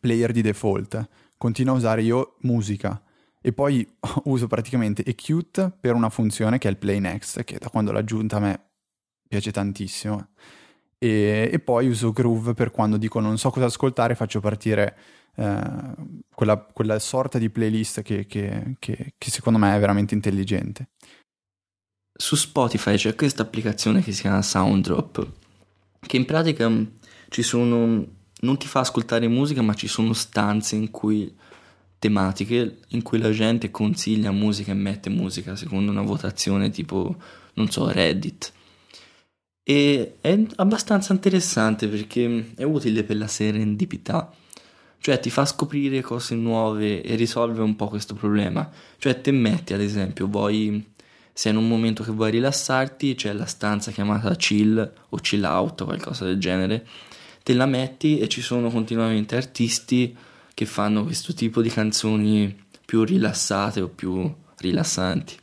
player 0.00 0.32
di 0.32 0.42
default, 0.42 1.08
continuo 1.36 1.74
a 1.74 1.76
usare 1.76 2.02
io 2.02 2.36
musica 2.40 3.00
e 3.40 3.52
poi 3.52 3.86
uso 4.24 4.46
praticamente 4.46 5.02
Acute 5.06 5.72
per 5.78 5.94
una 5.94 6.10
funzione 6.10 6.58
che 6.58 6.68
è 6.68 6.70
il 6.70 6.76
Play 6.76 7.00
Next, 7.00 7.44
che 7.44 7.58
da 7.58 7.68
quando 7.68 7.92
l'ho 7.92 7.98
aggiunta 7.98 8.36
a 8.36 8.40
me 8.40 8.70
piace 9.28 9.50
tantissimo. 9.50 10.28
E, 10.98 11.48
e, 11.52 11.58
poi 11.60 11.88
uso 11.88 12.10
Groove 12.12 12.54
per 12.54 12.72
quando 12.72 12.96
dico 12.96 13.20
non 13.20 13.38
so 13.38 13.50
cosa 13.50 13.66
ascoltare, 13.66 14.16
faccio 14.16 14.40
partire 14.40 14.96
eh, 15.36 15.94
quella, 16.34 16.58
quella, 16.58 16.98
sorta 16.98 17.38
di 17.38 17.50
playlist 17.50 18.02
che, 18.02 18.26
che, 18.26 18.74
che, 18.80 19.14
che 19.16 19.30
secondo 19.30 19.60
me 19.60 19.76
è 19.76 19.78
veramente 19.78 20.14
intelligente 20.14 20.88
su 22.20 22.34
Spotify 22.34 22.96
c'è 22.96 23.14
questa 23.14 23.42
applicazione 23.42 24.02
che 24.02 24.10
si 24.10 24.22
chiama 24.22 24.42
Sounddrop, 24.42 25.24
che 26.00 26.16
in 26.16 26.24
pratica 26.24 26.68
ci 27.28 27.42
sono, 27.42 28.04
non 28.40 28.58
ti 28.58 28.66
fa 28.66 28.80
ascoltare 28.80 29.28
musica, 29.28 29.62
ma 29.62 29.72
ci 29.74 29.86
sono 29.86 30.12
stanze 30.12 30.74
in 30.74 30.90
cui 30.90 31.32
tematiche 31.98 32.78
in 32.88 33.02
cui 33.02 33.18
la 33.18 33.30
gente 33.30 33.70
consiglia 33.70 34.30
musica 34.30 34.72
e 34.72 34.74
mette 34.74 35.10
musica 35.10 35.56
secondo 35.56 35.90
una 35.90 36.02
votazione 36.02 36.70
tipo, 36.70 37.16
non 37.54 37.70
so, 37.70 37.90
Reddit. 37.90 38.52
E 39.62 40.16
è 40.20 40.40
abbastanza 40.56 41.12
interessante 41.12 41.88
perché 41.88 42.52
è 42.56 42.62
utile 42.62 43.04
per 43.04 43.16
la 43.16 43.26
serendipità. 43.26 44.32
Cioè 45.00 45.20
ti 45.20 45.30
fa 45.30 45.44
scoprire 45.44 46.00
cose 46.00 46.34
nuove 46.34 47.02
e 47.02 47.14
risolve 47.14 47.62
un 47.62 47.76
po' 47.76 47.88
questo 47.88 48.14
problema. 48.14 48.68
Cioè 48.98 49.20
te 49.20 49.30
metti 49.30 49.74
ad 49.74 49.80
esempio, 49.80 50.26
vuoi 50.26 50.96
se 51.38 51.50
in 51.50 51.56
un 51.56 51.68
momento 51.68 52.02
che 52.02 52.10
vuoi 52.10 52.32
rilassarti 52.32 53.14
c'è 53.14 53.32
la 53.32 53.46
stanza 53.46 53.92
chiamata 53.92 54.34
chill 54.34 54.92
o 55.10 55.16
chill 55.18 55.44
out 55.44 55.82
o 55.82 55.84
qualcosa 55.84 56.24
del 56.24 56.40
genere, 56.40 56.84
te 57.44 57.54
la 57.54 57.66
metti 57.66 58.18
e 58.18 58.26
ci 58.26 58.40
sono 58.40 58.70
continuamente 58.70 59.36
artisti 59.36 60.16
che 60.58 60.66
fanno 60.66 61.04
questo 61.04 61.34
tipo 61.34 61.62
di 61.62 61.68
canzoni 61.68 62.64
più 62.84 63.04
rilassate 63.04 63.80
o 63.80 63.86
più 63.86 64.28
rilassanti. 64.56 65.36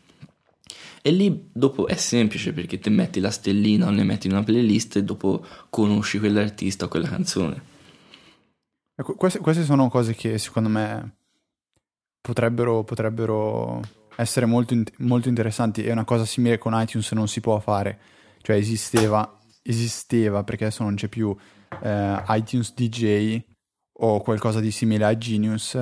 E 1.02 1.10
lì 1.10 1.50
dopo 1.54 1.88
è 1.88 1.96
semplice 1.96 2.52
perché 2.52 2.80
te 2.80 2.90
metti 2.90 3.22
la 3.22 3.32
stellina 3.32 3.88
o 3.88 3.92
ne 3.92 4.04
metti 4.04 4.28
in 4.28 4.34
una 4.34 4.44
playlist 4.44 4.98
e 4.98 5.06
dopo 5.06 5.42
conosci 5.70 6.20
quell'artista 6.20 6.84
o 6.84 6.88
quella 6.90 7.08
canzone. 7.08 7.64
Ecco, 8.94 9.16
queste, 9.16 9.40
queste 9.40 9.64
sono 9.64 9.88
cose 9.88 10.16
che 10.16 10.38
secondo 10.38 10.68
me 10.68 11.16
potrebbero, 12.20 12.84
potrebbero 12.84 13.80
essere 14.18 14.46
molto, 14.46 14.76
molto 14.98 15.30
interessanti 15.30 15.82
e 15.86 15.94
una 15.94 16.04
cosa 16.04 16.26
simile 16.26 16.58
con 16.58 16.74
iTunes 16.76 17.10
non 17.14 17.30
si 17.30 17.40
può 17.40 17.58
fare, 17.62 18.00
cioè 18.42 18.58
esisteva, 18.58 19.40
esisteva 19.62 20.44
perché 20.44 20.66
adesso 20.66 20.84
non 20.84 20.96
c'è 20.96 21.08
più 21.08 21.34
eh, 21.82 22.24
iTunes 22.28 22.74
DJ 22.74 23.54
o 23.98 24.22
qualcosa 24.22 24.60
di 24.60 24.72
simile 24.72 25.06
a 25.06 25.18
Genius, 25.18 25.80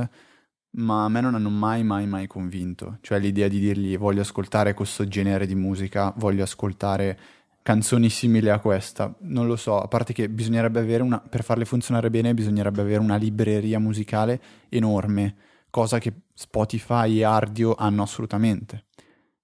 ma 0.72 1.06
a 1.06 1.10
me 1.10 1.22
non 1.22 1.36
hanno 1.36 1.50
mai 1.50 1.84
mai 1.84 2.08
mai 2.08 2.28
convinto, 2.28 2.98
cioè 3.02 3.20
l'idea 3.20 3.48
di 3.48 3.60
dirgli 3.60 3.98
voglio 3.98 4.22
ascoltare 4.22 4.74
questo 4.74 5.08
genere 5.08 5.46
di 5.46 5.56
musica, 5.56 6.14
voglio 6.18 6.44
ascoltare 6.44 7.20
canzoni 7.62 8.10
simili 8.10 8.50
a 8.50 8.60
questa, 8.60 9.16
non 9.22 9.48
lo 9.48 9.56
so, 9.56 9.80
a 9.80 9.88
parte 9.88 10.12
che 10.14 10.30
bisognerebbe 10.30 10.80
avere 10.80 11.02
una, 11.02 11.20
per 11.20 11.44
farle 11.44 11.66
funzionare 11.66 12.10
bene 12.10 12.34
bisognerebbe 12.34 12.82
avere 12.82 13.00
una 13.00 13.16
libreria 13.16 13.80
musicale 13.80 14.42
enorme 14.70 15.36
cosa 15.74 15.98
che 15.98 16.14
Spotify 16.36 17.18
e 17.18 17.24
Ardio 17.24 17.74
hanno 17.74 18.04
assolutamente. 18.04 18.86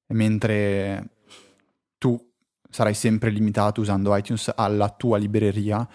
Mentre 0.10 1.10
tu 1.98 2.16
sarai 2.70 2.94
sempre 2.94 3.32
limitato 3.32 3.82
usando 3.82 4.16
iTunes 4.16 4.52
alla 4.56 4.90
tua 4.90 5.18
libreria, 5.18 5.88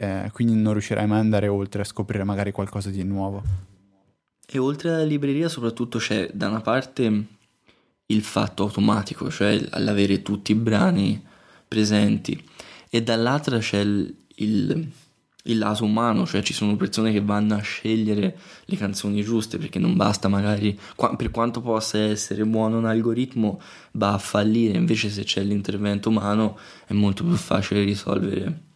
eh, 0.00 0.30
quindi 0.32 0.54
non 0.54 0.72
riuscirai 0.72 1.06
mai 1.06 1.18
ad 1.18 1.24
andare 1.24 1.48
oltre 1.48 1.82
a 1.82 1.84
scoprire 1.84 2.22
magari 2.22 2.52
qualcosa 2.52 2.88
di 2.88 3.02
nuovo. 3.02 3.42
E 4.46 4.58
oltre 4.58 4.90
alla 4.90 5.04
libreria 5.04 5.48
soprattutto 5.48 5.98
c'è 5.98 6.30
da 6.32 6.48
una 6.48 6.60
parte 6.60 7.24
il 8.06 8.22
fatto 8.22 8.62
automatico, 8.62 9.28
cioè 9.28 9.60
l'avere 9.78 10.22
tutti 10.22 10.52
i 10.52 10.54
brani 10.54 11.22
presenti, 11.66 12.42
e 12.88 13.02
dall'altra 13.02 13.58
c'è 13.58 13.80
il, 13.80 14.14
il 14.36 14.88
il 15.48 15.58
lato 15.58 15.84
umano, 15.84 16.26
cioè 16.26 16.42
ci 16.42 16.52
sono 16.52 16.76
persone 16.76 17.10
che 17.10 17.22
vanno 17.22 17.54
a 17.54 17.60
scegliere 17.60 18.38
le 18.64 18.76
canzoni 18.76 19.22
giuste 19.22 19.56
perché 19.56 19.78
non 19.78 19.96
basta 19.96 20.28
magari, 20.28 20.78
per 21.16 21.30
quanto 21.30 21.62
possa 21.62 21.98
essere 21.98 22.44
buono 22.44 22.76
un 22.76 22.84
algoritmo, 22.84 23.60
va 23.92 24.12
a 24.12 24.18
fallire, 24.18 24.76
invece 24.76 25.08
se 25.08 25.24
c'è 25.24 25.42
l'intervento 25.42 26.10
umano 26.10 26.58
è 26.86 26.92
molto 26.92 27.24
più 27.24 27.34
facile 27.34 27.82
risolvere, 27.82 28.66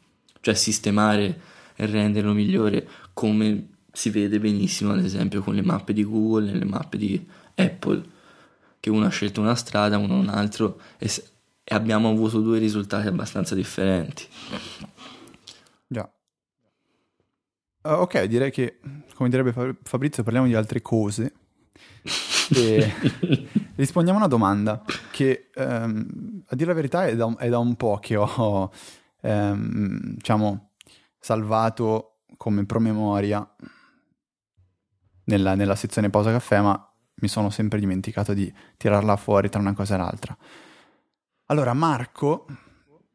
cioè 0.43 0.55
sistemare 0.55 1.41
e 1.75 1.87
renderlo 1.87 2.35
migliore 2.35 2.87
come 3.15 3.69
si 3.93 4.11
vede 4.11 4.39
benissimo 4.41 4.93
ad 4.93 5.05
esempio 5.05 5.43
con 5.43 5.55
le 5.55 5.63
mappe 5.63 5.93
di 5.93 6.05
Google 6.05 6.51
e 6.51 6.59
le 6.59 6.65
mappe 6.65 6.99
di 6.99 7.27
Apple, 7.55 8.03
che 8.81 8.91
uno 8.91 9.07
ha 9.07 9.11
scelto 9.11 9.41
una 9.41 9.55
strada, 9.55 9.99
uno 9.99 10.19
un 10.19 10.29
altro 10.29 10.81
e, 10.99 11.11
e 11.63 11.75
abbiamo 11.75 12.11
avuto 12.11 12.41
due 12.41 12.59
risultati 12.59 13.07
abbastanza 13.07 13.55
differenti. 13.55 14.27
Già. 15.87 16.11
Uh, 17.83 17.91
ok, 17.91 18.25
direi 18.25 18.51
che, 18.51 18.81
come 19.15 19.29
direbbe 19.29 19.77
Fabrizio, 19.83 20.23
parliamo 20.23 20.49
di 20.49 20.55
altre 20.55 20.83
cose. 20.83 21.35
e 22.55 22.93
rispondiamo 23.77 24.19
a 24.19 24.23
una 24.23 24.31
domanda 24.31 24.83
che, 25.11 25.51
um, 25.55 26.43
a 26.47 26.57
dire 26.57 26.69
la 26.69 26.75
verità, 26.75 27.07
è 27.07 27.15
da, 27.15 27.33
è 27.39 27.49
da 27.49 27.59
un 27.59 27.77
po' 27.77 27.99
che 28.01 28.17
ho, 28.17 28.73
um, 29.23 30.15
diciamo, 30.15 30.75
salvato 31.19 32.21
come 32.37 32.65
promemoria 32.65 33.47
nella, 35.25 35.55
nella 35.55 35.77
sezione 35.77 36.11
pausa 36.11 36.31
caffè, 36.31 36.61
ma 36.61 36.93
mi 37.15 37.29
sono 37.29 37.51
sempre 37.51 37.79
dimenticato 37.79 38.35
di 38.35 38.53
tirarla 38.77 39.17
fuori 39.17 39.49
tra 39.49 39.61
una 39.61 39.75
cosa 39.75 39.95
e 39.95 39.99
l'altra. 39.99 40.37
Allora, 41.47 41.73
Marco 41.73 42.47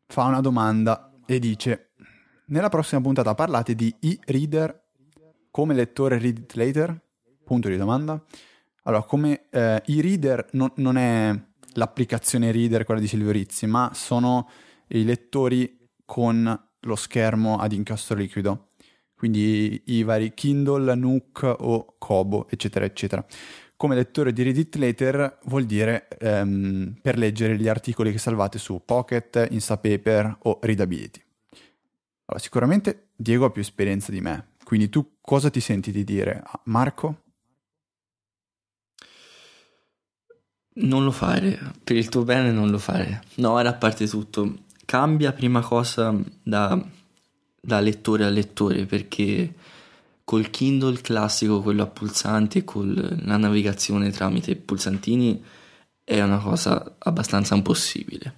fa 0.08 0.24
una 0.24 0.42
domanda 0.42 1.14
e 1.26 1.40
dice 1.40 1.92
nella 2.48 2.70
prossima 2.70 3.02
puntata 3.02 3.36
parlate 3.36 3.76
di 3.76 3.94
e-reader 4.00 4.86
come 5.52 5.74
lettore 5.74 6.20
read 6.20 6.38
it 6.38 6.54
later? 6.54 7.02
Punto 7.44 7.68
di 7.68 7.78
domanda. 7.78 8.24
Allora, 8.84 9.04
come 9.04 9.48
eh, 9.50 9.82
e-reader 9.84 10.50
non, 10.52 10.72
non, 10.76 10.98
è 10.98 11.36
l'applicazione 11.74 12.52
reader, 12.52 12.86
quella 12.86 13.00
di 13.00 13.08
Silvio 13.08 13.32
Rizzi, 13.32 13.66
ma 13.66 13.90
sono 13.94 14.48
i 14.90 15.04
lettori 15.04 15.77
con 16.08 16.68
lo 16.80 16.96
schermo 16.96 17.58
ad 17.58 17.74
incastro 17.74 18.16
liquido. 18.16 18.70
Quindi 19.14 19.82
i, 19.88 20.04
vari 20.04 20.34
Kindle, 20.34 20.96
Nook 20.96 21.56
o 21.60 21.96
Kobo, 21.98 22.48
eccetera, 22.50 22.86
eccetera. 22.86 23.26
Come 23.76 23.96
lettore 23.96 24.32
di 24.32 24.42
Read 24.42 24.58
It 24.58 24.76
Later 24.76 25.40
vuol 25.46 25.66
dire 25.66 26.08
ehm, 26.20 26.96
per 27.02 27.18
leggere 27.18 27.58
gli 27.58 27.68
articoli 27.68 28.12
che 28.12 28.20
salvate 28.20 28.58
su 28.58 28.82
Pocket, 28.86 29.48
Instapaper 29.50 30.38
o 30.44 30.60
Readability. 30.62 31.22
Allora, 32.26 32.44
sicuramente 32.44 33.10
Diego 33.16 33.46
ha 33.46 33.52
più 33.52 33.62
esperienza 33.62 34.12
di 34.12 34.22
me, 34.22 34.54
quindi 34.64 34.90
tu 34.90 35.18
cosa 35.20 35.50
ti 35.50 35.60
senti 35.60 35.92
di 35.92 36.04
dire? 36.04 36.44
Marco? 36.64 37.24
Non 40.80 41.04
lo 41.04 41.12
fare, 41.12 41.74
per 41.84 41.96
il 41.96 42.08
tuo 42.10 42.24
bene 42.24 42.52
non 42.52 42.70
lo 42.70 42.78
fare. 42.78 43.24
No, 43.36 43.60
era 43.60 43.70
a 43.70 43.74
parte 43.74 44.08
tutto. 44.08 44.66
Cambia 44.88 45.34
prima 45.34 45.60
cosa 45.60 46.18
da, 46.42 46.82
da 47.60 47.80
lettore 47.82 48.24
a 48.24 48.30
lettore, 48.30 48.86
perché 48.86 49.54
col 50.24 50.50
Kindle 50.50 51.02
classico, 51.02 51.62
quello 51.62 51.84
a 51.84 51.88
pulsanti 51.88 52.64
con 52.64 53.20
la 53.26 53.36
navigazione 53.36 54.12
tramite 54.12 54.56
pulsantini 54.56 55.44
è 56.06 56.22
una 56.22 56.38
cosa 56.38 56.96
abbastanza 57.00 57.54
impossibile. 57.54 58.34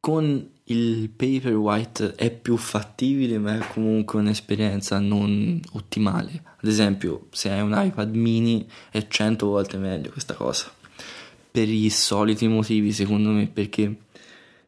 Con 0.00 0.50
il 0.64 1.08
Paperwhite 1.10 2.16
è 2.16 2.32
più 2.32 2.56
fattibile, 2.56 3.38
ma 3.38 3.54
è 3.54 3.66
comunque 3.72 4.18
un'esperienza 4.18 4.98
non 4.98 5.60
ottimale. 5.74 6.42
Ad 6.60 6.68
esempio, 6.68 7.28
se 7.30 7.52
hai 7.52 7.60
un 7.60 7.80
iPad 7.80 8.12
mini 8.12 8.68
è 8.90 9.06
100 9.06 9.46
volte 9.46 9.76
meglio 9.76 10.10
questa 10.10 10.34
cosa. 10.34 10.68
Per 11.52 11.68
i 11.68 11.90
soliti 11.90 12.48
motivi, 12.48 12.90
secondo 12.90 13.30
me, 13.30 13.46
perché 13.46 14.00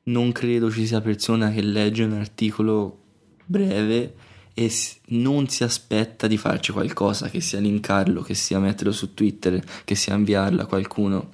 non 0.08 0.32
credo 0.32 0.70
ci 0.70 0.86
sia 0.86 1.00
persona 1.00 1.50
che 1.50 1.62
legge 1.62 2.04
un 2.04 2.14
articolo 2.14 2.98
breve 3.44 4.14
e 4.54 4.72
non 5.08 5.48
si 5.48 5.62
aspetta 5.62 6.26
di 6.26 6.36
farci 6.36 6.72
qualcosa, 6.72 7.30
che 7.30 7.40
sia 7.40 7.60
linkarlo, 7.60 8.22
che 8.22 8.34
sia 8.34 8.58
metterlo 8.58 8.92
su 8.92 9.14
Twitter, 9.14 9.62
che 9.84 9.94
sia 9.94 10.14
inviarlo 10.14 10.62
a 10.62 10.66
qualcuno. 10.66 11.30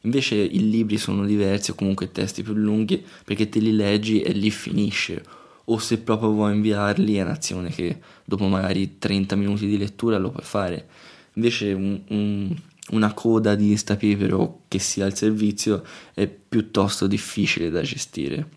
Invece 0.00 0.34
i 0.34 0.68
libri 0.68 0.98
sono 0.98 1.24
diversi 1.24 1.70
o 1.70 1.74
comunque 1.74 2.10
testi 2.10 2.42
più 2.42 2.54
lunghi 2.54 3.04
perché 3.24 3.48
te 3.48 3.60
li 3.60 3.72
leggi 3.72 4.20
e 4.20 4.32
lì 4.32 4.50
finisce. 4.50 5.22
O 5.68 5.78
se 5.78 5.98
proprio 5.98 6.30
vuoi 6.30 6.54
inviarli 6.54 7.16
è 7.16 7.22
un'azione 7.22 7.70
che 7.70 7.98
dopo 8.24 8.46
magari 8.46 8.98
30 8.98 9.36
minuti 9.36 9.66
di 9.66 9.78
lettura 9.78 10.18
lo 10.18 10.30
puoi 10.30 10.44
fare. 10.44 10.88
Invece 11.34 11.72
un, 11.72 12.00
un, 12.08 12.56
una 12.90 13.12
coda 13.14 13.54
di 13.54 13.70
Instapaper 13.70 14.34
o 14.34 14.62
che 14.68 14.78
sia 14.78 15.06
al 15.06 15.16
servizio 15.16 15.84
è 16.14 16.26
piuttosto 16.28 17.06
difficile 17.06 17.70
da 17.70 17.82
gestire. 17.82 18.48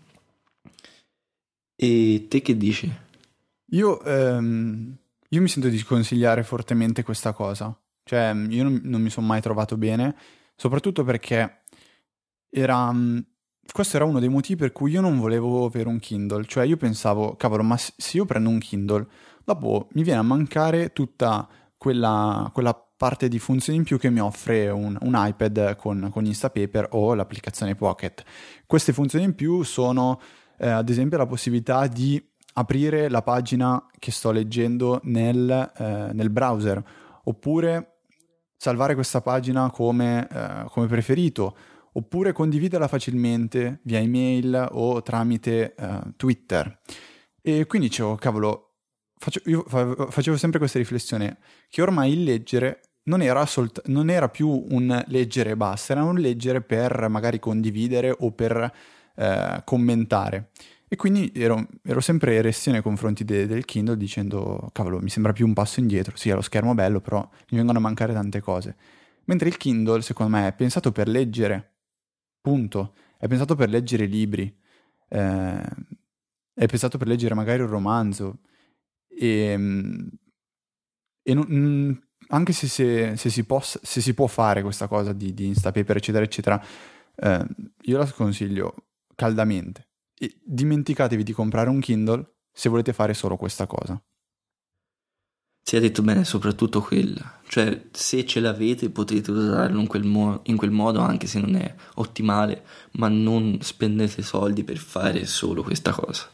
E 1.74 2.26
te 2.28 2.42
che 2.42 2.56
dici? 2.56 2.92
Io, 3.72 4.02
ehm, 4.02 4.96
io 5.28 5.40
mi 5.40 5.48
sento 5.48 5.68
di 5.68 5.82
consigliare 5.82 6.42
fortemente 6.42 7.02
questa 7.02 7.32
cosa. 7.32 7.76
Cioè, 8.04 8.34
io 8.48 8.62
non, 8.62 8.80
non 8.84 9.00
mi 9.00 9.10
sono 9.10 9.26
mai 9.26 9.40
trovato 9.40 9.76
bene, 9.76 10.16
soprattutto 10.54 11.04
perché 11.04 11.62
era... 12.48 12.94
Questo 13.72 13.96
era 13.96 14.04
uno 14.04 14.18
dei 14.18 14.28
motivi 14.28 14.58
per 14.58 14.72
cui 14.72 14.90
io 14.90 15.00
non 15.00 15.18
volevo 15.18 15.64
avere 15.64 15.88
un 15.88 16.00
Kindle. 16.00 16.44
Cioè, 16.44 16.66
io 16.66 16.76
pensavo, 16.76 17.36
cavolo, 17.36 17.62
ma 17.62 17.76
se 17.76 18.16
io 18.16 18.24
prendo 18.24 18.48
un 18.48 18.58
Kindle, 18.58 19.06
dopo 19.44 19.88
mi 19.92 20.02
viene 20.02 20.18
a 20.18 20.24
mancare 20.24 20.92
tutta 20.92 21.48
quella, 21.76 22.50
quella 22.52 22.89
parte 23.00 23.28
di 23.28 23.38
funzioni 23.38 23.78
in 23.78 23.84
più 23.84 23.98
che 23.98 24.10
mi 24.10 24.20
offre 24.20 24.68
un, 24.68 24.94
un 25.00 25.14
iPad 25.16 25.74
con, 25.76 26.10
con 26.12 26.26
Instapaper 26.26 26.88
o 26.90 27.14
l'applicazione 27.14 27.74
Pocket. 27.74 28.22
Queste 28.66 28.92
funzioni 28.92 29.24
in 29.24 29.34
più 29.34 29.62
sono, 29.62 30.20
eh, 30.58 30.68
ad 30.68 30.86
esempio, 30.90 31.16
la 31.16 31.24
possibilità 31.24 31.86
di 31.86 32.22
aprire 32.52 33.08
la 33.08 33.22
pagina 33.22 33.86
che 33.98 34.10
sto 34.10 34.30
leggendo 34.32 35.00
nel, 35.04 35.72
eh, 35.78 36.10
nel 36.12 36.28
browser, 36.28 36.84
oppure 37.24 38.02
salvare 38.58 38.92
questa 38.92 39.22
pagina 39.22 39.70
come, 39.70 40.28
eh, 40.30 40.64
come, 40.68 40.86
preferito, 40.86 41.56
oppure 41.92 42.32
condividerla 42.32 42.86
facilmente 42.86 43.80
via 43.84 43.98
email 43.98 44.68
o 44.72 45.00
tramite 45.00 45.74
eh, 45.74 46.00
Twitter. 46.16 46.80
E 47.40 47.64
quindi 47.64 47.88
dicevo, 47.88 48.16
cavolo, 48.16 48.74
faccio, 49.16 49.40
io 49.46 49.64
facevo 49.66 50.36
sempre 50.36 50.58
questa 50.58 50.76
riflessione, 50.76 51.38
che 51.70 51.80
ormai 51.80 52.12
il 52.12 52.24
leggere 52.24 52.82
non 53.04 53.22
era, 53.22 53.44
solt- 53.46 53.86
non 53.86 54.10
era, 54.10 54.28
più 54.28 54.48
un 54.48 55.02
leggere 55.08 55.50
e 55.50 55.56
basta, 55.56 55.92
era 55.92 56.04
un 56.04 56.18
leggere 56.18 56.60
per 56.60 57.08
magari 57.08 57.38
condividere 57.38 58.14
o 58.18 58.32
per 58.32 58.72
eh, 59.16 59.62
commentare. 59.64 60.50
E 60.92 60.96
quindi 60.96 61.30
ero, 61.34 61.68
ero 61.84 62.00
sempre 62.00 62.34
eresso 62.34 62.70
nei 62.70 62.82
confronti 62.82 63.24
de, 63.24 63.46
del 63.46 63.64
Kindle 63.64 63.96
dicendo, 63.96 64.70
cavolo, 64.72 64.98
mi 65.00 65.08
sembra 65.08 65.32
più 65.32 65.46
un 65.46 65.52
passo 65.54 65.78
indietro. 65.80 66.16
Sì, 66.16 66.30
ha 66.30 66.34
lo 66.34 66.40
schermo 66.42 66.74
bello, 66.74 67.00
però 67.00 67.20
mi 67.50 67.56
vengono 67.56 67.78
a 67.78 67.80
mancare 67.80 68.12
tante 68.12 68.40
cose. 68.40 68.76
Mentre 69.24 69.48
il 69.48 69.56
Kindle, 69.56 70.02
secondo 70.02 70.36
me, 70.36 70.48
è 70.48 70.52
pensato 70.52 70.90
per 70.90 71.06
leggere, 71.08 71.74
punto. 72.40 72.94
È 73.18 73.28
pensato 73.28 73.54
per 73.54 73.68
leggere 73.68 74.06
libri, 74.06 74.52
eh, 75.08 75.62
è 76.54 76.66
pensato 76.66 76.98
per 76.98 77.06
leggere 77.06 77.34
magari 77.34 77.62
un 77.62 77.68
romanzo. 77.68 78.40
E, 79.08 79.56
e 81.22 81.34
non, 81.34 82.02
anche 82.30 82.52
se, 82.52 82.68
se, 82.68 83.16
se, 83.16 83.30
si 83.30 83.44
possa, 83.44 83.78
se, 83.82 84.00
si 84.00 84.14
può 84.14 84.26
fare 84.26 84.62
questa 84.62 84.88
cosa 84.88 85.12
di, 85.12 85.34
di 85.34 85.46
Instapaper, 85.46 85.96
eccetera, 85.96 86.24
eccetera, 86.24 86.64
eh, 87.16 87.46
io 87.82 87.98
la 87.98 88.06
sconsiglio 88.06 88.74
caldamente 89.14 89.88
e 90.18 90.38
dimenticatevi 90.42 91.22
di 91.22 91.32
comprare 91.32 91.70
un 91.70 91.80
Kindle 91.80 92.36
se 92.52 92.68
volete 92.68 92.92
fare 92.92 93.14
solo 93.14 93.36
questa 93.36 93.66
cosa. 93.66 94.00
Si 95.62 95.76
è 95.76 95.80
detto 95.80 96.02
bene 96.02 96.24
soprattutto 96.24 96.80
quella, 96.80 97.40
cioè 97.46 97.88
se 97.92 98.24
ce 98.26 98.40
l'avete 98.40 98.90
potete 98.90 99.30
usarlo 99.30 99.78
in 99.78 99.86
quel, 99.86 100.04
mo- 100.04 100.40
in 100.44 100.56
quel 100.56 100.70
modo 100.70 101.00
anche 101.00 101.26
se 101.26 101.38
non 101.38 101.54
è 101.54 101.74
ottimale, 101.94 102.64
ma 102.92 103.08
non 103.08 103.58
spendete 103.60 104.22
soldi 104.22 104.64
per 104.64 104.78
fare 104.78 105.26
solo 105.26 105.62
questa 105.62 105.92
cosa. 105.92 106.28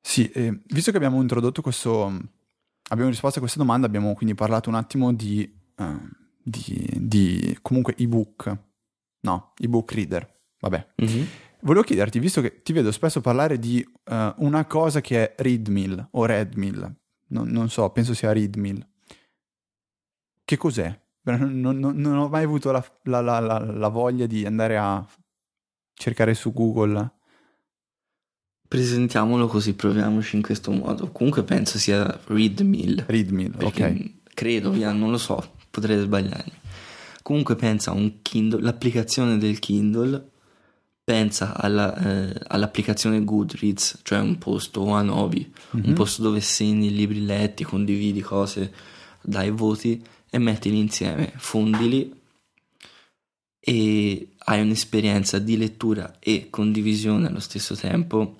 Sì, 0.00 0.28
eh, 0.30 0.60
visto 0.66 0.90
che 0.90 0.96
abbiamo 0.96 1.20
introdotto 1.20 1.60
questo, 1.60 2.12
abbiamo 2.88 3.10
risposto 3.10 3.38
a 3.38 3.40
questa 3.40 3.58
domanda, 3.58 3.86
abbiamo 3.86 4.14
quindi 4.14 4.34
parlato 4.34 4.68
un 4.68 4.74
attimo 4.74 5.12
di, 5.12 5.50
uh, 5.76 6.08
di, 6.42 6.88
di 6.96 7.58
comunque 7.62 7.94
ebook, 7.96 8.58
no, 9.20 9.52
ebook 9.58 9.92
reader, 9.92 10.40
vabbè. 10.60 10.86
Mm-hmm. 11.02 11.24
Volevo 11.62 11.84
chiederti, 11.84 12.18
visto 12.18 12.40
che 12.40 12.62
ti 12.62 12.72
vedo 12.72 12.90
spesso 12.90 13.20
parlare 13.20 13.58
di 13.58 13.86
uh, 13.86 14.32
una 14.38 14.64
cosa 14.66 15.00
che 15.00 15.34
è 15.34 15.42
Readmill 15.42 16.08
o 16.12 16.24
Redmill, 16.24 16.92
non, 17.28 17.48
non 17.48 17.68
so, 17.68 17.88
penso 17.90 18.14
sia 18.14 18.32
Readmill. 18.32 18.84
Che 20.44 20.56
cos'è? 20.56 21.00
Non, 21.24 21.60
non, 21.60 21.78
non 21.78 22.16
ho 22.18 22.28
mai 22.28 22.42
avuto 22.42 22.72
la, 22.72 22.84
la, 23.04 23.20
la, 23.20 23.40
la, 23.40 23.88
voglia 23.88 24.26
di 24.26 24.44
andare 24.44 24.76
a 24.76 25.06
cercare 25.94 26.34
su 26.34 26.52
Google. 26.52 27.12
Presentiamolo 28.72 29.48
così, 29.48 29.74
proviamoci 29.74 30.36
in 30.36 30.40
questo 30.40 30.70
modo. 30.70 31.10
Comunque 31.10 31.42
penso 31.42 31.76
sia 31.76 32.18
Readmill. 32.28 33.04
Readmill, 33.06 33.54
ok. 33.60 34.12
Credo, 34.32 34.70
via, 34.70 34.92
non 34.92 35.10
lo 35.10 35.18
so, 35.18 35.56
potrei 35.68 36.00
sbagliarmi. 36.00 36.52
Comunque 37.20 37.54
pensa 37.54 37.90
a 37.90 37.94
un 37.94 38.22
Kindle, 38.22 38.62
l'applicazione 38.62 39.36
del 39.36 39.58
Kindle 39.58 40.30
pensa 41.04 41.54
alla, 41.54 41.94
eh, 41.98 42.40
all'applicazione 42.46 43.22
Goodreads, 43.22 43.98
cioè 44.04 44.20
un 44.20 44.38
posto 44.38 44.88
a 44.94 45.02
Novi, 45.02 45.52
mm-hmm. 45.76 45.88
un 45.88 45.92
posto 45.92 46.22
dove 46.22 46.40
segni 46.40 46.86
i 46.86 46.94
libri 46.94 47.26
letti, 47.26 47.64
condividi 47.64 48.22
cose, 48.22 48.72
dai 49.20 49.50
voti 49.50 50.02
e 50.30 50.38
mettili 50.38 50.78
insieme, 50.78 51.30
fondili 51.36 52.10
e 53.60 54.28
hai 54.38 54.62
un'esperienza 54.62 55.38
di 55.38 55.58
lettura 55.58 56.16
e 56.18 56.46
condivisione 56.48 57.26
allo 57.26 57.38
stesso 57.38 57.76
tempo 57.76 58.36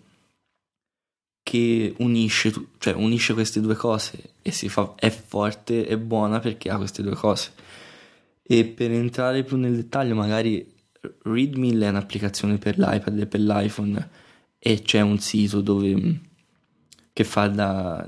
che 1.43 1.95
unisce, 1.99 2.53
cioè 2.79 2.95
unisce 2.95 3.35
queste 3.35 3.61
due 3.61 3.75
cose 3.75 4.35
e 4.43 4.53
si 4.53 4.69
fa, 4.69 4.95
è 4.97 5.11
forte 5.11 5.87
e 5.87 5.99
buona 5.99 6.39
perché 6.41 6.71
ha 6.71 6.77
queste 6.77 7.03
due 7.03 7.15
cose. 7.15 7.53
E 8.43 8.65
per 8.65 8.91
entrare 8.93 9.45
più 9.45 9.57
nel 9.57 9.75
dettaglio, 9.75 10.15
magari 10.15 10.67
Readmill 11.23 11.83
è 11.83 11.89
un'applicazione 11.89 12.59
per 12.59 12.79
l'iPad 12.79 13.19
e 13.19 13.27
per 13.27 13.41
l'iPhone 13.41 14.09
e 14.59 14.83
c'è 14.83 15.01
un 15.01 15.19
sito 15.19 15.61
dove, 15.61 15.97
mm, 15.97 16.13
che 17.13 17.25
fa 17.25 17.49
da, 17.49 18.07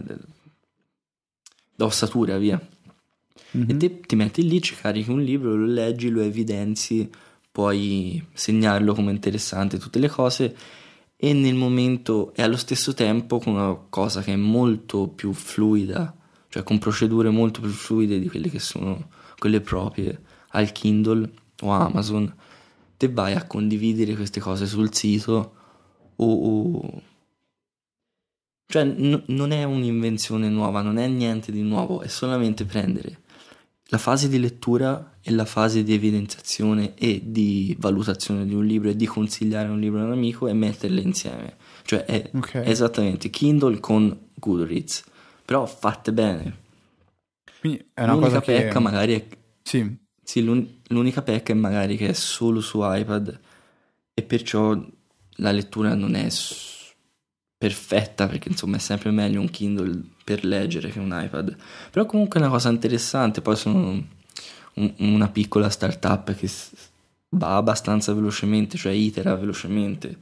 da 1.74 1.84
ossatura 1.84 2.38
via. 2.38 2.60
Mm-hmm. 3.56 3.70
E 3.70 3.76
te 3.76 4.00
ti 4.00 4.16
metti 4.16 4.48
lì, 4.48 4.60
ci 4.62 4.74
carichi 4.74 5.10
un 5.10 5.22
libro, 5.22 5.54
lo 5.56 5.66
leggi, 5.66 6.08
lo 6.08 6.20
evidenzi, 6.20 7.10
puoi 7.50 8.24
segnarlo 8.32 8.94
come 8.94 9.12
interessante, 9.12 9.78
tutte 9.78 9.98
le 9.98 10.08
cose 10.08 10.56
e 11.16 11.32
nel 11.32 11.54
momento 11.54 12.32
e 12.34 12.42
allo 12.42 12.56
stesso 12.56 12.92
tempo 12.94 13.38
con 13.38 13.54
una 13.54 13.74
cosa 13.88 14.22
che 14.22 14.32
è 14.32 14.36
molto 14.36 15.08
più 15.08 15.32
fluida, 15.32 16.14
cioè 16.48 16.62
con 16.62 16.78
procedure 16.78 17.30
molto 17.30 17.60
più 17.60 17.70
fluide 17.70 18.18
di 18.18 18.28
quelle 18.28 18.50
che 18.50 18.58
sono 18.58 19.08
quelle 19.38 19.60
proprie 19.60 20.20
al 20.50 20.72
Kindle 20.72 21.30
o 21.62 21.70
Amazon 21.70 22.32
te 22.96 23.08
vai 23.08 23.34
a 23.34 23.46
condividere 23.46 24.14
queste 24.14 24.40
cose 24.40 24.66
sul 24.66 24.94
sito 24.94 25.54
o... 26.16 26.24
o... 26.24 27.02
cioè 28.66 28.84
n- 28.84 29.24
non 29.26 29.50
è 29.50 29.64
un'invenzione 29.64 30.48
nuova, 30.48 30.82
non 30.82 30.98
è 30.98 31.06
niente 31.08 31.52
di 31.52 31.62
nuovo, 31.62 32.00
è 32.00 32.08
solamente 32.08 32.64
prendere 32.64 33.22
la 33.88 33.98
fase 33.98 34.28
di 34.28 34.38
lettura 34.38 35.18
e 35.20 35.30
la 35.30 35.44
fase 35.44 35.82
di 35.82 35.92
evidenziazione 35.92 36.94
e 36.94 37.20
di 37.24 37.76
valutazione 37.78 38.46
di 38.46 38.54
un 38.54 38.64
libro 38.64 38.90
e 38.90 38.96
di 38.96 39.06
consigliare 39.06 39.68
un 39.68 39.78
libro 39.78 40.00
a 40.00 40.04
un 40.04 40.12
amico 40.12 40.48
e 40.48 40.52
metterle 40.54 41.00
insieme. 41.00 41.56
Cioè 41.84 42.04
è 42.04 42.30
okay. 42.34 42.66
esattamente 42.66 43.30
Kindle 43.30 43.80
con 43.80 44.28
Goodreads, 44.34 45.04
però 45.44 45.66
fatte 45.66 46.12
bene. 46.12 46.62
Quindi 47.60 47.84
è 47.92 48.02
una 48.02 48.12
L'unica 48.12 48.28
cosa 48.28 48.40
pecca 48.40 48.72
che... 48.72 48.78
magari 48.78 49.14
è... 49.14 49.26
Sì. 49.62 50.02
Sì, 50.22 50.42
l'un- 50.42 50.80
l'unica 50.88 51.20
pecca 51.22 51.52
è 51.52 51.56
magari 51.56 51.96
che 51.96 52.08
è 52.08 52.12
solo 52.14 52.60
su 52.62 52.78
iPad 52.82 53.40
e 54.14 54.22
perciò 54.22 54.74
la 55.38 55.50
lettura 55.50 55.94
non 55.94 56.14
è 56.14 56.28
s- 56.30 56.73
perfetta 57.56 58.26
perché 58.26 58.48
insomma 58.48 58.76
è 58.76 58.80
sempre 58.80 59.10
meglio 59.10 59.40
un 59.40 59.50
Kindle 59.50 60.02
per 60.24 60.44
leggere 60.44 60.90
che 60.90 60.98
un 60.98 61.18
iPad. 61.18 61.56
Però 61.90 62.06
comunque 62.06 62.38
è 62.38 62.42
una 62.42 62.52
cosa 62.52 62.70
interessante, 62.70 63.40
poi 63.40 63.56
sono 63.56 64.06
un- 64.74 64.94
una 64.98 65.28
piccola 65.28 65.70
startup 65.70 66.34
che 66.34 66.50
va 67.30 67.56
abbastanza 67.56 68.12
velocemente, 68.12 68.76
cioè 68.76 68.92
itera 68.92 69.34
velocemente, 69.34 70.16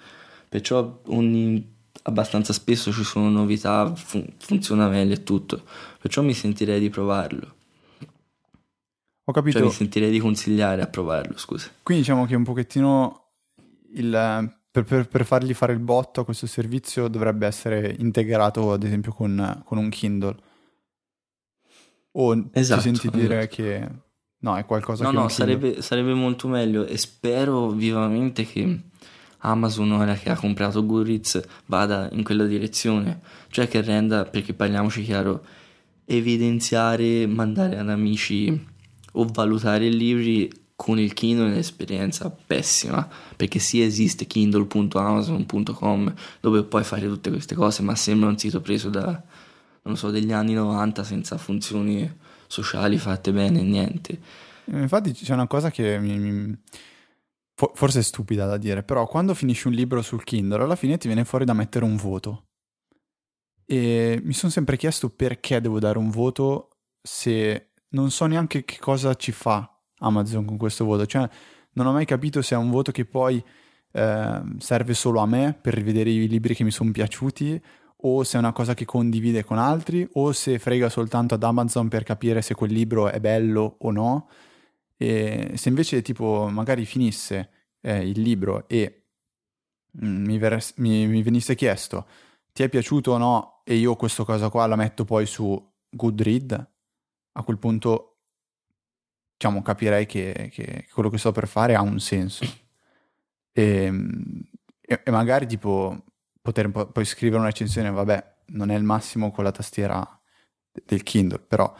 perciò 0.48 1.00
ogni 1.06 1.70
abbastanza 2.04 2.52
spesso 2.52 2.90
ci 2.92 3.04
sono 3.04 3.28
novità, 3.28 3.94
fun- 3.94 4.34
funziona 4.38 4.88
meglio 4.88 5.14
e 5.14 5.22
tutto, 5.22 5.64
perciò 6.00 6.22
mi 6.22 6.34
sentirei 6.34 6.80
di 6.80 6.90
provarlo. 6.90 7.54
Ho 9.24 9.32
capito. 9.32 9.58
Cioè 9.58 9.66
mi 9.68 9.72
sentirei 9.72 10.10
di 10.10 10.18
consigliare 10.18 10.82
a 10.82 10.86
provarlo, 10.86 11.36
scusa. 11.38 11.70
Quindi 11.82 12.02
diciamo 12.02 12.26
che 12.26 12.34
un 12.34 12.42
pochettino 12.44 13.28
il, 13.94 14.56
per, 14.72 14.84
per, 14.84 15.06
per, 15.06 15.26
fargli 15.26 15.52
fare 15.52 15.74
il 15.74 15.80
botto 15.80 16.22
a 16.22 16.24
questo 16.24 16.46
servizio 16.46 17.08
dovrebbe 17.08 17.46
essere 17.46 17.94
integrato 17.98 18.72
ad 18.72 18.82
esempio 18.82 19.12
con, 19.12 19.62
con 19.66 19.76
un 19.76 19.90
Kindle. 19.90 20.34
O 22.12 22.48
esatto, 22.52 22.80
ti 22.80 22.94
senti 22.94 23.10
dire 23.10 23.38
esatto. 23.40 23.54
che 23.54 23.88
no, 24.38 24.56
è 24.56 24.64
qualcosa 24.64 25.04
no, 25.04 25.10
che... 25.10 25.16
No, 25.16 25.22
no, 25.22 25.28
sarebbe, 25.28 25.82
sarebbe 25.82 26.14
molto 26.14 26.48
meglio 26.48 26.86
e 26.86 26.96
spero 26.96 27.68
vivamente 27.68 28.46
che 28.46 28.80
Amazon 29.40 29.92
ora 29.92 30.14
che 30.14 30.30
ha 30.30 30.36
comprato 30.36 30.86
Goodreads 30.86 31.42
vada 31.66 32.08
in 32.12 32.22
quella 32.24 32.46
direzione, 32.46 33.20
cioè 33.50 33.68
che 33.68 33.82
renda, 33.82 34.24
perché 34.24 34.54
parliamoci 34.54 35.02
chiaro, 35.02 35.44
evidenziare, 36.06 37.26
mandare 37.26 37.76
ad 37.76 37.90
amici 37.90 38.68
o 39.12 39.26
valutare 39.30 39.88
libri 39.88 40.50
con 40.82 40.98
il 40.98 41.12
Kindle 41.12 41.46
è 41.46 41.52
un'esperienza 41.52 42.28
pessima 42.28 43.08
perché 43.36 43.60
sì 43.60 43.80
esiste 43.80 44.26
kindle.amazon.com 44.26 46.12
dove 46.40 46.64
puoi 46.64 46.82
fare 46.82 47.06
tutte 47.06 47.30
queste 47.30 47.54
cose 47.54 47.82
ma 47.82 47.94
sembra 47.94 48.28
un 48.28 48.36
sito 48.36 48.60
preso 48.60 48.90
da 48.90 49.22
non 49.82 49.96
so 49.96 50.10
degli 50.10 50.32
anni 50.32 50.54
90 50.54 51.04
senza 51.04 51.38
funzioni 51.38 52.12
sociali 52.48 52.98
fatte 52.98 53.32
bene 53.32 53.62
niente. 53.62 54.20
Infatti 54.64 55.12
c'è 55.12 55.34
una 55.34 55.46
cosa 55.46 55.70
che 55.70 56.00
mi, 56.00 56.18
mi, 56.18 56.58
forse 57.54 58.00
è 58.00 58.02
stupida 58.02 58.46
da 58.46 58.56
dire 58.56 58.82
però 58.82 59.06
quando 59.06 59.34
finisci 59.34 59.68
un 59.68 59.74
libro 59.74 60.02
sul 60.02 60.24
Kindle 60.24 60.64
alla 60.64 60.74
fine 60.74 60.98
ti 60.98 61.06
viene 61.06 61.24
fuori 61.24 61.44
da 61.44 61.52
mettere 61.52 61.84
un 61.84 61.94
voto. 61.94 62.46
E 63.64 64.20
mi 64.24 64.32
sono 64.32 64.50
sempre 64.50 64.76
chiesto 64.76 65.10
perché 65.10 65.60
devo 65.60 65.78
dare 65.78 65.98
un 65.98 66.10
voto 66.10 66.70
se 67.00 67.70
non 67.90 68.10
so 68.10 68.26
neanche 68.26 68.64
che 68.64 68.78
cosa 68.80 69.14
ci 69.14 69.30
fa 69.30 69.71
Amazon 70.02 70.44
con 70.44 70.56
questo 70.56 70.84
voto. 70.84 71.06
Cioè, 71.06 71.28
non 71.72 71.86
ho 71.86 71.92
mai 71.92 72.04
capito 72.04 72.42
se 72.42 72.54
è 72.54 72.58
un 72.58 72.70
voto 72.70 72.92
che 72.92 73.04
poi 73.04 73.42
eh, 73.92 74.42
serve 74.58 74.94
solo 74.94 75.20
a 75.20 75.26
me 75.26 75.56
per 75.60 75.74
rivedere 75.74 76.10
i 76.10 76.28
libri 76.28 76.54
che 76.54 76.64
mi 76.64 76.70
sono 76.70 76.90
piaciuti 76.90 77.60
o 78.04 78.24
se 78.24 78.36
è 78.36 78.40
una 78.40 78.52
cosa 78.52 78.74
che 78.74 78.84
condivide 78.84 79.44
con 79.44 79.58
altri 79.58 80.06
o 80.14 80.32
se 80.32 80.58
frega 80.58 80.88
soltanto 80.88 81.34
ad 81.34 81.42
Amazon 81.42 81.88
per 81.88 82.02
capire 82.02 82.42
se 82.42 82.54
quel 82.54 82.72
libro 82.72 83.08
è 83.08 83.20
bello 83.20 83.76
o 83.78 83.90
no. 83.90 84.28
E 84.96 85.52
se 85.56 85.68
invece 85.68 86.02
tipo 86.02 86.48
magari 86.50 86.84
finisse 86.84 87.50
eh, 87.80 88.06
il 88.06 88.20
libro 88.20 88.68
e 88.68 89.06
mm, 90.04 90.24
mi, 90.24 90.38
ver- 90.38 90.74
mi, 90.76 91.06
mi 91.06 91.22
venisse 91.22 91.54
chiesto 91.54 92.06
ti 92.52 92.62
è 92.62 92.68
piaciuto 92.68 93.12
o 93.12 93.18
no 93.18 93.62
e 93.64 93.74
io 93.76 93.96
questa 93.96 94.24
cosa 94.24 94.50
qua 94.50 94.66
la 94.66 94.76
metto 94.76 95.04
poi 95.04 95.26
su 95.26 95.70
Goodread, 95.88 96.70
a 97.32 97.42
quel 97.42 97.58
punto 97.58 98.11
diciamo, 99.42 99.62
capirei 99.62 100.06
che, 100.06 100.50
che, 100.52 100.86
quello 100.92 101.08
che 101.08 101.18
sto 101.18 101.32
per 101.32 101.48
fare 101.48 101.74
ha 101.74 101.82
un 101.82 101.98
senso. 101.98 102.44
E, 103.54 103.92
e, 104.80 105.00
e 105.04 105.10
magari 105.10 105.46
tipo 105.46 106.04
poter 106.40 106.70
poi 106.70 107.04
scrivere 107.04 107.38
una 107.40 107.48
recensione, 107.48 107.90
vabbè, 107.90 108.34
non 108.46 108.70
è 108.70 108.76
il 108.76 108.84
massimo 108.84 109.32
con 109.32 109.42
la 109.42 109.50
tastiera 109.50 110.06
del 110.70 111.02
Kindle, 111.02 111.40
però 111.40 111.74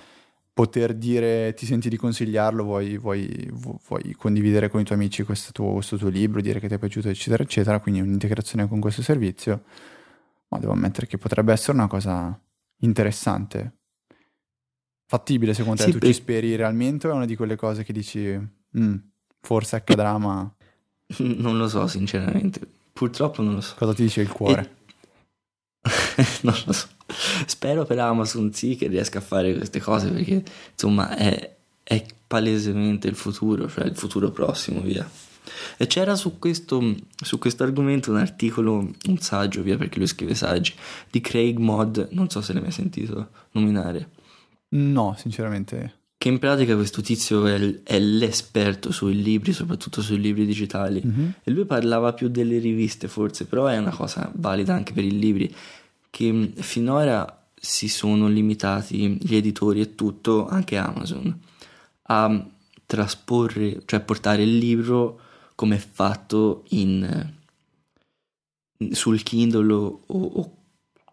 poter 0.52 0.94
dire 0.94 1.54
ti 1.54 1.64
senti 1.64 1.88
di 1.88 1.96
consigliarlo, 1.96 2.64
vuoi, 2.64 2.98
vuoi, 2.98 3.48
vuoi 3.52 4.12
condividere 4.14 4.68
con 4.68 4.80
i 4.80 4.84
tuoi 4.84 4.98
amici 4.98 5.22
questo 5.22 5.52
tuo, 5.52 5.74
questo 5.74 5.96
tuo, 5.96 6.08
libro, 6.08 6.40
dire 6.40 6.58
che 6.58 6.66
ti 6.68 6.74
è 6.74 6.78
piaciuto, 6.78 7.08
eccetera, 7.08 7.44
eccetera, 7.44 7.78
quindi 7.78 8.00
un'integrazione 8.00 8.66
con 8.66 8.80
questo 8.80 9.02
servizio, 9.02 9.64
ma 10.48 10.58
devo 10.58 10.72
ammettere 10.72 11.06
che 11.06 11.16
potrebbe 11.16 11.52
essere 11.52 11.72
una 11.74 11.86
cosa 11.86 12.38
interessante 12.78 13.81
fattibile 15.12 15.52
secondo 15.52 15.76
te? 15.76 15.84
Sì, 15.84 15.92
tu 15.92 15.98
per... 15.98 16.08
ci 16.08 16.14
speri 16.14 16.56
realmente 16.56 17.06
o 17.06 17.10
è 17.10 17.14
una 17.14 17.26
di 17.26 17.36
quelle 17.36 17.56
cose 17.56 17.84
che 17.84 17.92
dici 17.92 18.38
mm, 18.78 18.94
forse 19.40 19.76
accadrà 19.76 20.16
ma... 20.16 20.50
Non 21.18 21.58
lo 21.58 21.68
so 21.68 21.86
sinceramente, 21.86 22.60
purtroppo 22.92 23.42
non 23.42 23.54
lo 23.54 23.60
so. 23.60 23.74
Cosa 23.76 23.92
ti 23.92 24.04
dice 24.04 24.22
il 24.22 24.30
cuore? 24.30 24.76
E... 26.16 26.24
non 26.42 26.54
lo 26.64 26.72
so. 26.72 26.88
Spero 27.44 27.84
per 27.84 27.98
Amazon 27.98 28.54
sì 28.54 28.76
che 28.76 28.86
riesca 28.86 29.18
a 29.18 29.22
fare 29.22 29.54
queste 29.54 29.80
cose 29.80 30.10
perché 30.10 30.42
insomma 30.72 31.14
è, 31.14 31.56
è 31.82 32.06
palesemente 32.26 33.08
il 33.08 33.14
futuro, 33.14 33.68
cioè 33.68 33.84
il 33.84 33.96
futuro 33.96 34.30
prossimo, 34.30 34.80
via. 34.80 35.06
E 35.76 35.86
c'era 35.86 36.16
su 36.16 36.38
questo, 36.38 36.94
su 37.22 37.38
questo 37.38 37.64
argomento 37.64 38.10
un 38.10 38.16
articolo, 38.16 38.78
un 39.08 39.18
saggio, 39.18 39.60
via 39.60 39.76
perché 39.76 39.98
lui 39.98 40.06
scrive 40.06 40.34
saggi, 40.34 40.72
di 41.10 41.20
Craig 41.20 41.58
Mod, 41.58 42.08
non 42.12 42.30
so 42.30 42.40
se 42.40 42.54
l'hai 42.54 42.62
mai 42.62 42.72
sentito 42.72 43.28
nominare. 43.50 44.20
No, 44.74 45.14
sinceramente. 45.18 46.00
Che 46.16 46.28
in 46.28 46.38
pratica 46.38 46.74
questo 46.74 47.02
tizio 47.02 47.46
è, 47.46 47.82
è 47.82 47.98
l'esperto 47.98 48.92
sui 48.92 49.20
libri, 49.20 49.52
soprattutto 49.52 50.00
sui 50.02 50.20
libri 50.20 50.46
digitali. 50.46 51.02
Mm-hmm. 51.04 51.28
E 51.42 51.50
lui 51.50 51.64
parlava 51.64 52.12
più 52.12 52.28
delle 52.28 52.58
riviste, 52.58 53.08
forse, 53.08 53.46
però 53.46 53.66
è 53.66 53.76
una 53.76 53.90
cosa 53.90 54.30
valida 54.34 54.74
anche 54.74 54.92
per 54.92 55.04
i 55.04 55.18
libri. 55.18 55.52
Che 56.08 56.52
finora 56.54 57.46
si 57.54 57.88
sono 57.88 58.28
limitati 58.28 59.18
gli 59.20 59.34
editori 59.34 59.80
e 59.80 59.94
tutto, 59.94 60.46
anche 60.46 60.76
Amazon, 60.76 61.40
a 62.02 62.46
trasporre, 62.86 63.82
cioè 63.84 64.00
portare 64.00 64.42
il 64.42 64.58
libro 64.58 65.20
come 65.54 65.76
è 65.76 65.78
fatto 65.78 66.64
in, 66.70 67.32
sul 68.90 69.22
Kindle 69.22 69.72
o, 69.72 70.02
o 70.06 70.56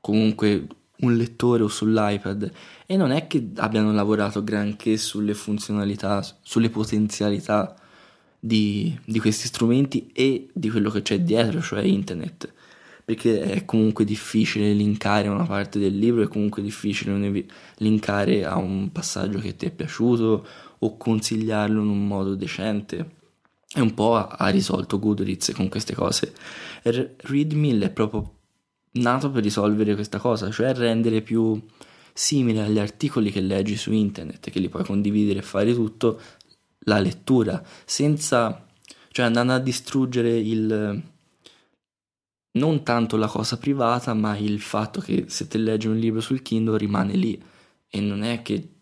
comunque 0.02 0.68
un 1.02 1.16
lettore 1.16 1.64
o 1.64 1.68
sull'iPad 1.68 2.52
e 2.86 2.98
non 2.98 3.12
è 3.12 3.28
che 3.28 3.52
abbiano 3.56 3.92
lavorato 3.92 4.44
granché 4.44 4.98
sulle 4.98 5.34
funzionalità, 5.34 6.24
sulle 6.42 6.70
potenzialità 6.70 7.76
di, 8.40 8.98
di 9.06 9.20
questi 9.20 9.48
strumenti 9.48 10.10
e 10.14 10.50
di 10.54 10.70
quello 10.70 10.90
che 10.90 11.02
c'è 11.02 11.20
dietro, 11.22 11.62
cioè 11.62 11.82
internet 11.84 12.54
perché 13.10 13.42
è 13.42 13.66
comunque 13.66 14.06
difficile 14.06 14.72
linkare 14.72 15.30
una 15.30 15.48
parte 15.48 15.80
del 15.80 15.98
libro, 15.98 16.22
è 16.22 16.28
comunque 16.28 16.62
difficile 16.62 17.48
linkare 17.78 18.46
a 18.46 18.56
un 18.58 18.92
passaggio 18.92 19.40
che 19.40 19.56
ti 19.56 19.66
è 19.66 19.72
piaciuto 19.72 20.46
o 20.78 20.96
consigliarlo 20.96 21.82
in 21.82 21.88
un 21.88 22.06
modo 22.06 22.36
decente. 22.36 23.18
E 23.74 23.82
un 23.82 23.96
po' 23.96 24.16
ha, 24.16 24.48
risolto 24.50 25.00
Goodreads 25.00 25.54
con 25.56 25.70
queste 25.70 25.96
cose. 25.96 26.34
Readmill 26.84 27.82
è 27.82 27.90
proprio 27.90 28.39
nato 28.92 29.30
per 29.30 29.44
risolvere 29.44 29.96
questa 29.96 30.18
cosa, 30.18 30.50
cioè 30.52 30.74
rendere 30.74 31.22
più 31.22 31.62
simile 32.14 32.62
agli 32.62 32.80
articoli 32.80 33.32
che 33.32 33.42
leggi 33.42 33.78
su 33.78 33.92
internet, 33.92 34.50
che 34.50 34.60
li 34.60 34.70
puoi 34.70 34.84
condividere 34.84 35.40
e 35.40 35.44
fare 35.44 35.74
tutto, 35.74 36.20
la 36.84 37.00
lettura, 37.00 37.64
senza, 37.86 38.66
cioè 39.12 39.26
andando 39.26 39.54
a 39.54 39.60
distruggere 39.60 40.38
il, 40.38 41.02
non 42.52 42.84
tanto 42.84 43.16
la 43.18 43.28
cosa 43.28 43.58
privata, 43.58 44.14
ma 44.14 44.38
il 44.38 44.60
fatto 44.60 45.00
che 45.02 45.26
se 45.28 45.48
te 45.48 45.58
leggi 45.58 45.88
un 45.88 45.98
libro 45.98 46.22
sul 46.22 46.42
Kindle 46.42 46.78
rimane 46.78 47.14
lì 47.14 47.42
e 47.88 48.02
non 48.02 48.24
è 48.24 48.42
che 48.42 48.74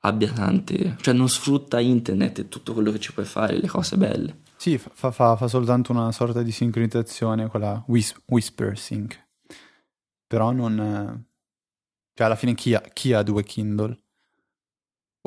abbia 0.00 0.32
tante, 0.32 0.96
cioè 1.00 1.14
non 1.14 1.28
sfrutta 1.28 1.80
internet 1.80 2.40
e 2.40 2.48
tutto 2.48 2.72
quello 2.72 2.92
che 2.92 3.00
ci 3.00 3.12
puoi 3.12 3.26
fare, 3.26 3.58
le 3.58 3.68
cose 3.68 3.96
belle. 3.96 4.40
Sì, 4.56 4.78
fa, 4.78 5.10
fa, 5.10 5.36
fa 5.36 5.48
soltanto 5.48 5.92
una 5.92 6.12
sorta 6.12 6.42
di 6.42 6.52
sincronizzazione, 6.52 7.48
quella 7.48 7.82
whis- 7.86 8.14
whisper 8.26 8.78
sync 8.78 9.24
però 10.26 10.52
non... 10.52 11.24
Cioè, 12.14 12.26
alla 12.26 12.36
fine 12.36 12.54
chi 12.54 12.74
ha, 12.74 12.80
chi 12.80 13.12
ha 13.12 13.22
due 13.22 13.42
Kindle? 13.42 13.96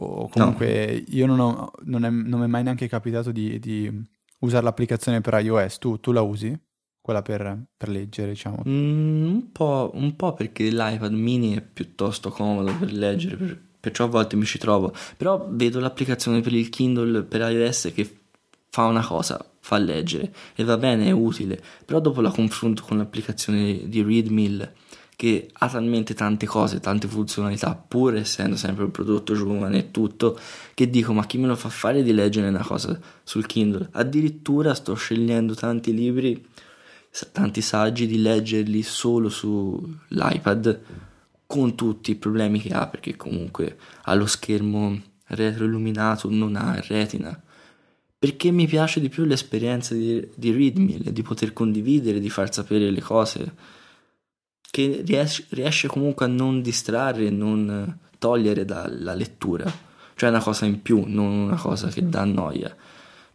O 0.02 0.30
comunque 0.30 1.04
no. 1.06 1.16
io 1.16 1.26
non, 1.26 1.40
ho, 1.40 1.72
non, 1.84 2.06
è, 2.06 2.10
non 2.10 2.40
mi 2.40 2.46
è 2.46 2.48
mai 2.48 2.64
neanche 2.64 2.88
capitato 2.88 3.32
di, 3.32 3.60
di 3.60 3.92
usare 4.40 4.64
l'applicazione 4.64 5.22
per 5.22 5.40
iOS. 5.42 5.78
Tu, 5.78 6.00
tu 6.00 6.12
la 6.12 6.22
usi? 6.22 6.58
Quella 7.02 7.22
per, 7.22 7.66
per 7.76 7.90
leggere, 7.90 8.30
diciamo? 8.30 8.64
Mm, 8.68 9.26
un, 9.26 9.52
po', 9.52 9.92
un, 9.94 10.16
po', 10.16 10.34
perché 10.34 10.70
l'iPad 10.70 11.12
mini 11.12 11.56
è 11.56 11.62
piuttosto 11.62 12.30
comodo 12.30 12.74
per 12.78 12.92
leggere, 12.94 13.36
per, 13.36 13.62
perciò 13.80 14.06
a 14.06 14.08
volte 14.08 14.36
mi 14.36 14.46
ci 14.46 14.58
trovo. 14.58 14.94
Però 15.18 15.48
vedo 15.50 15.80
l'applicazione 15.80 16.42
per 16.42 16.54
il 16.54 16.70
Kindle 16.70 17.24
per 17.24 17.42
iOS 17.42 17.92
che 17.94 18.20
fa 18.70 18.86
una 18.86 19.06
cosa, 19.06 19.44
fa 19.60 19.78
leggere 19.78 20.34
e 20.56 20.64
va 20.64 20.78
bene, 20.78 21.08
è 21.08 21.12
utile. 21.12 21.62
Però 21.86 22.00
dopo 22.00 22.22
la 22.22 22.32
confronto 22.32 22.84
con 22.84 22.98
l'applicazione 22.98 23.88
di 23.90 24.02
Readmill 24.02 24.72
che 25.20 25.50
ha 25.52 25.68
talmente 25.68 26.14
tante 26.14 26.46
cose, 26.46 26.80
tante 26.80 27.10
funzionalità, 27.10 27.76
pur 27.76 28.16
essendo 28.16 28.56
sempre 28.56 28.86
un 28.86 28.92
prodotto 28.92 29.34
giovane 29.34 29.78
e 29.78 29.92
tutto, 29.92 30.40
che 30.74 30.90
dico 30.90 31.12
ma 31.12 31.26
chi 31.26 31.38
me 31.38 31.48
lo 31.48 31.58
fa 31.58 31.68
fare 31.68 32.04
di 32.04 32.14
leggere 32.14 32.48
una 32.48 32.64
cosa 32.64 32.98
sul 33.22 33.46
Kindle? 33.46 33.90
Addirittura 33.92 34.74
sto 34.74 34.94
scegliendo 34.94 35.56
tanti 35.56 35.94
libri, 35.94 36.42
tanti 37.34 37.60
saggi 37.60 38.08
di 38.08 38.22
leggerli 38.22 38.82
solo 38.82 39.28
sull'iPad 39.28 40.82
con 41.46 41.76
tutti 41.76 42.12
i 42.12 42.16
problemi 42.16 42.62
che 42.62 42.72
ha 42.72 42.88
perché 42.88 43.18
comunque 43.18 43.78
ha 44.04 44.14
lo 44.14 44.26
schermo 44.26 44.98
retroilluminato, 45.26 46.30
non 46.30 46.56
ha 46.56 46.80
retina. 46.88 47.38
Perché 48.18 48.52
mi 48.52 48.68
piace 48.68 49.02
di 49.02 49.10
più 49.10 49.26
l'esperienza 49.26 49.94
di, 49.94 50.26
di 50.34 50.52
Readme, 50.54 51.12
di 51.12 51.22
poter 51.24 51.52
condividere, 51.52 52.22
di 52.22 52.30
far 52.30 52.54
sapere 52.54 52.90
le 52.90 53.02
cose 53.02 53.79
che 54.70 55.02
riesce, 55.06 55.46
riesce 55.50 55.88
comunque 55.88 56.26
a 56.26 56.30
non 56.30 56.62
distrarre 56.62 57.28
e 57.28 57.32
non 57.32 57.98
togliere 58.18 58.66
dalla 58.66 59.14
lettura, 59.14 59.72
cioè 60.16 60.30
una 60.30 60.42
cosa 60.42 60.66
in 60.66 60.82
più, 60.82 61.04
non 61.08 61.32
una 61.32 61.58
cosa 61.58 61.88
che 61.90 62.08
dà 62.08 62.24
noia. 62.26 62.76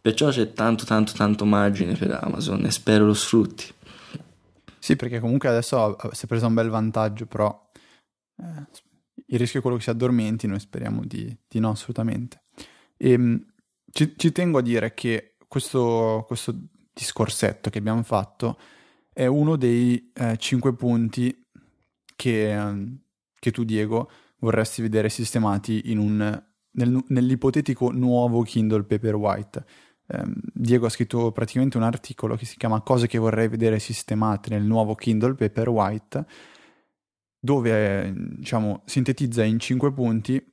Perciò 0.01 0.29
c'è 0.29 0.53
tanto 0.53 0.85
tanto 0.85 1.15
tanto 1.15 1.47
margine 1.47 1.95
per 1.95 2.19
Amazon 2.21 2.65
e 2.67 2.71
spero 2.71 3.07
lo 3.07 3.15
sfrutti. 3.15 3.73
Sì, 4.79 4.97
perché 4.97 5.19
comunque 5.19 5.49
adesso 5.49 5.97
si 6.13 6.27
è 6.27 6.29
preso 6.29 6.47
un 6.47 6.53
bel 6.53 6.69
vantaggio, 6.69 7.25
però 7.25 7.71
eh, 8.37 8.67
il 9.29 9.39
rischio 9.39 9.61
è 9.61 9.63
quello 9.63 9.79
che 9.79 9.83
si 9.83 9.91
addormenti, 9.91 10.47
noi 10.47 10.61
speriamo 10.61 11.03
di, 11.05 11.35
di 11.49 11.59
no 11.59 11.71
assolutamente. 11.71 12.43
E, 12.99 13.13
ehm, 13.13 13.47
ci, 13.91 14.13
ci, 14.17 14.31
tengo 14.33 14.59
a 14.59 14.63
dire 14.63 14.93
che 14.93 15.37
questo, 15.49 16.25
questo, 16.27 16.55
discorsetto 16.93 17.71
che 17.71 17.79
abbiamo 17.79 18.03
fatto 18.03 18.59
è 19.15 19.27
uno 19.27 19.57
dei 19.57 20.11
eh, 20.13 20.37
cinque 20.37 20.75
punti 20.75 21.47
che, 22.17 22.75
che, 23.39 23.51
tu, 23.53 23.65
Diego, 23.65 24.11
vorresti 24.41 24.83
vedere 24.83 25.09
sistemati 25.09 25.83
un, 25.95 26.43
nel, 26.73 27.05
nell'ipotetico 27.09 27.93
nuovo 27.93 28.43
Kindle 28.43 28.83
Paperwhite. 28.83 29.65
Eh, 30.07 30.23
Diego 30.53 30.87
ha 30.87 30.91
scritto 30.91 31.31
praticamente 31.31 31.77
un 31.77 31.85
articolo 31.85 32.37
che 32.37 32.45
si 32.45 32.57
chiama 32.57 32.83
Cose 32.83 33.07
che 33.07 33.19
vorrei 33.19 33.49
vedere 33.49 33.79
sistemate 33.79 34.51
nel 34.51 34.65
nuovo 34.65 34.97
Kindle 34.97 35.35
Paperwhite, 35.35 36.27
dove 37.39 38.13
diciamo, 38.37 38.83
sintetizza 38.85 39.45
in 39.45 39.61
cinque 39.61 39.93
punti 39.93 40.45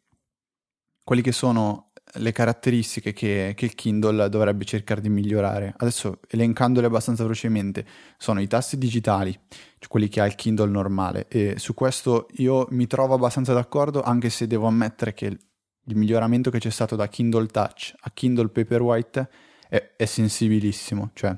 quelli 1.03 1.23
che 1.23 1.31
sono 1.31 1.90
le 2.13 2.31
caratteristiche 2.31 3.13
che, 3.13 3.53
che, 3.55 3.65
il 3.65 3.75
Kindle 3.75 4.29
dovrebbe 4.29 4.65
cercare 4.65 5.01
di 5.01 5.09
migliorare. 5.09 5.73
Adesso 5.77 6.19
elencandole 6.27 6.87
abbastanza 6.87 7.23
velocemente, 7.23 7.85
sono 8.17 8.41
i 8.41 8.47
tasti 8.47 8.77
digitali, 8.77 9.31
cioè 9.31 9.87
quelli 9.87 10.09
che 10.09 10.21
ha 10.21 10.25
il 10.25 10.35
Kindle 10.35 10.69
normale, 10.69 11.27
e 11.27 11.55
su 11.57 11.73
questo 11.73 12.27
io 12.37 12.67
mi 12.71 12.87
trovo 12.87 13.13
abbastanza 13.13 13.53
d'accordo, 13.53 14.01
anche 14.01 14.29
se 14.29 14.47
devo 14.47 14.67
ammettere 14.67 15.13
che 15.13 15.25
il 15.25 15.95
miglioramento 15.95 16.49
che 16.49 16.59
c'è 16.59 16.69
stato 16.69 16.95
da 16.95 17.07
Kindle 17.07 17.47
Touch 17.47 17.93
a 18.01 18.11
Kindle 18.11 18.49
Paperwhite 18.49 19.29
è, 19.67 19.93
è 19.95 20.05
sensibilissimo, 20.05 21.11
cioè 21.13 21.35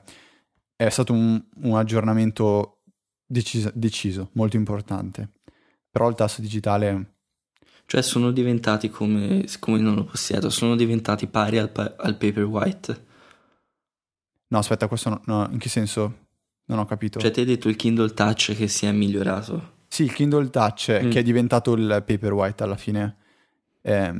è 0.75 0.89
stato 0.89 1.13
un, 1.13 1.41
un 1.55 1.77
aggiornamento 1.77 2.81
deciso, 3.25 3.71
deciso, 3.73 4.29
molto 4.33 4.57
importante. 4.57 5.29
Però 5.89 6.09
il 6.09 6.15
tasto 6.15 6.41
digitale 6.41 7.12
cioè 7.93 8.01
sono 8.01 8.31
diventati 8.31 8.89
come, 8.89 9.45
come 9.59 9.77
non 9.77 9.93
lo 9.93 10.03
possiedo, 10.03 10.49
sono 10.49 10.75
diventati 10.75 11.27
pari 11.27 11.59
al, 11.59 11.69
al 11.75 12.17
Paperwhite. 12.17 13.05
No, 14.47 14.57
aspetta, 14.57 14.87
questo 14.87 15.09
no, 15.09 15.21
no, 15.25 15.47
in 15.51 15.59
che 15.59 15.69
senso? 15.69 16.21
Non 16.65 16.79
ho 16.79 16.85
capito. 16.85 17.19
Cioè 17.19 17.29
ti 17.29 17.41
hai 17.41 17.45
detto 17.45 17.69
il 17.69 17.75
Kindle 17.75 18.11
Touch 18.15 18.55
che 18.55 18.67
si 18.67 18.87
è 18.87 18.91
migliorato? 18.91 19.73
Sì, 19.87 20.01
il 20.05 20.11
Kindle 20.11 20.49
Touch 20.49 21.03
mm. 21.03 21.11
che 21.11 21.19
è 21.19 21.21
diventato 21.21 21.73
il 21.73 22.03
Paperwhite 22.03 22.63
alla 22.63 22.77
fine. 22.77 23.17
Eh, 23.83 24.11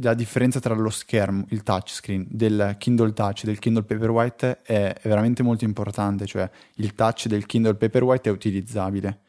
la 0.00 0.14
differenza 0.14 0.58
tra 0.58 0.74
lo 0.74 0.90
schermo, 0.90 1.46
il 1.50 1.62
touchscreen 1.62 2.26
del 2.28 2.74
Kindle 2.78 3.12
Touch 3.12 3.44
e 3.44 3.46
del 3.46 3.60
Kindle 3.60 3.84
Paperwhite 3.84 4.62
è, 4.62 4.92
è 4.92 5.06
veramente 5.08 5.44
molto 5.44 5.62
importante, 5.62 6.26
cioè 6.26 6.50
il 6.76 6.94
touch 6.94 7.28
del 7.28 7.46
Kindle 7.46 7.76
Paperwhite 7.76 8.28
è 8.28 8.32
utilizzabile 8.32 9.20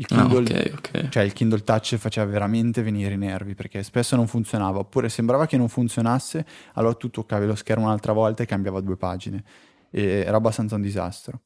il 0.00 0.06
ah, 0.10 0.26
Kindle, 0.26 0.38
ah, 0.38 0.60
okay, 0.60 0.72
okay. 0.72 1.08
Cioè 1.08 1.22
il 1.24 1.32
Kindle 1.32 1.64
Touch 1.64 1.96
faceva 1.96 2.30
veramente 2.30 2.82
venire 2.82 3.14
i 3.14 3.18
nervi 3.18 3.54
perché 3.54 3.82
spesso 3.82 4.14
non 4.14 4.28
funzionava, 4.28 4.78
oppure 4.78 5.08
sembrava 5.08 5.46
che 5.46 5.56
non 5.56 5.68
funzionasse, 5.68 6.46
allora 6.74 6.94
tu 6.94 7.10
toccavi 7.10 7.46
lo 7.46 7.56
schermo 7.56 7.86
un'altra 7.86 8.12
volta 8.12 8.44
e 8.44 8.46
cambiava 8.46 8.80
due 8.80 8.96
pagine. 8.96 9.42
E 9.90 10.22
era 10.24 10.36
abbastanza 10.36 10.76
un 10.76 10.82
disastro. 10.82 11.42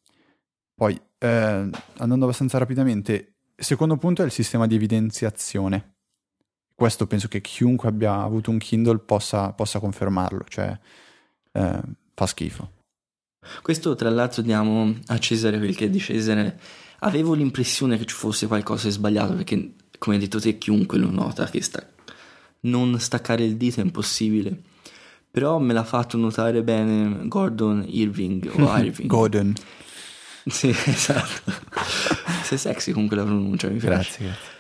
Poi, 0.74 1.00
eh, 1.18 1.70
andando 1.96 2.24
abbastanza 2.24 2.58
rapidamente, 2.58 3.34
il 3.56 3.64
secondo 3.64 3.96
punto 3.96 4.20
è 4.20 4.26
il 4.26 4.32
sistema 4.32 4.66
di 4.66 4.74
evidenziazione. 4.74 5.94
Questo 6.74 7.06
penso 7.06 7.28
che 7.28 7.40
chiunque 7.40 7.88
abbia 7.88 8.20
avuto 8.20 8.50
un 8.50 8.58
Kindle 8.58 8.98
possa, 8.98 9.52
possa 9.52 9.78
confermarlo, 9.78 10.44
cioè 10.48 10.78
eh, 11.52 11.80
fa 12.14 12.26
schifo. 12.26 12.70
Questo 13.62 13.94
tra 13.94 14.10
l'altro 14.10 14.42
diamo 14.42 14.94
a 15.06 15.18
Cesare 15.18 15.56
quel 15.56 15.74
che 15.74 15.86
è 15.86 15.90
di 15.90 15.98
Cesare 15.98 16.58
avevo 17.04 17.34
l'impressione 17.34 17.96
che 17.98 18.04
ci 18.04 18.14
fosse 18.14 18.46
qualcosa 18.46 18.86
di 18.86 18.92
sbagliato 18.92 19.34
perché, 19.34 19.74
come 19.98 20.16
hai 20.16 20.22
detto 20.22 20.40
te, 20.40 20.58
chiunque 20.58 20.98
lo 20.98 21.10
nota 21.10 21.46
che 21.46 21.62
sta... 21.62 21.86
non 22.60 22.98
staccare 22.98 23.44
il 23.44 23.56
dito 23.56 23.80
è 23.80 23.84
impossibile. 23.84 24.62
Però 25.30 25.58
me 25.58 25.72
l'ha 25.72 25.84
fatto 25.84 26.16
notare 26.16 26.62
bene 26.62 27.26
Gordon 27.26 27.84
Irving 27.86 28.50
o 28.54 28.76
Irving. 28.76 29.08
Gordon. 29.08 29.54
Sì, 30.44 30.68
esatto. 30.86 31.52
Sei 32.44 32.58
sexy 32.58 32.92
con 32.92 33.06
quella 33.06 33.24
pronuncia, 33.24 33.68
mi 33.68 33.78
piace. 33.78 33.94
Grazie, 33.94 34.24
grazie. 34.26 34.50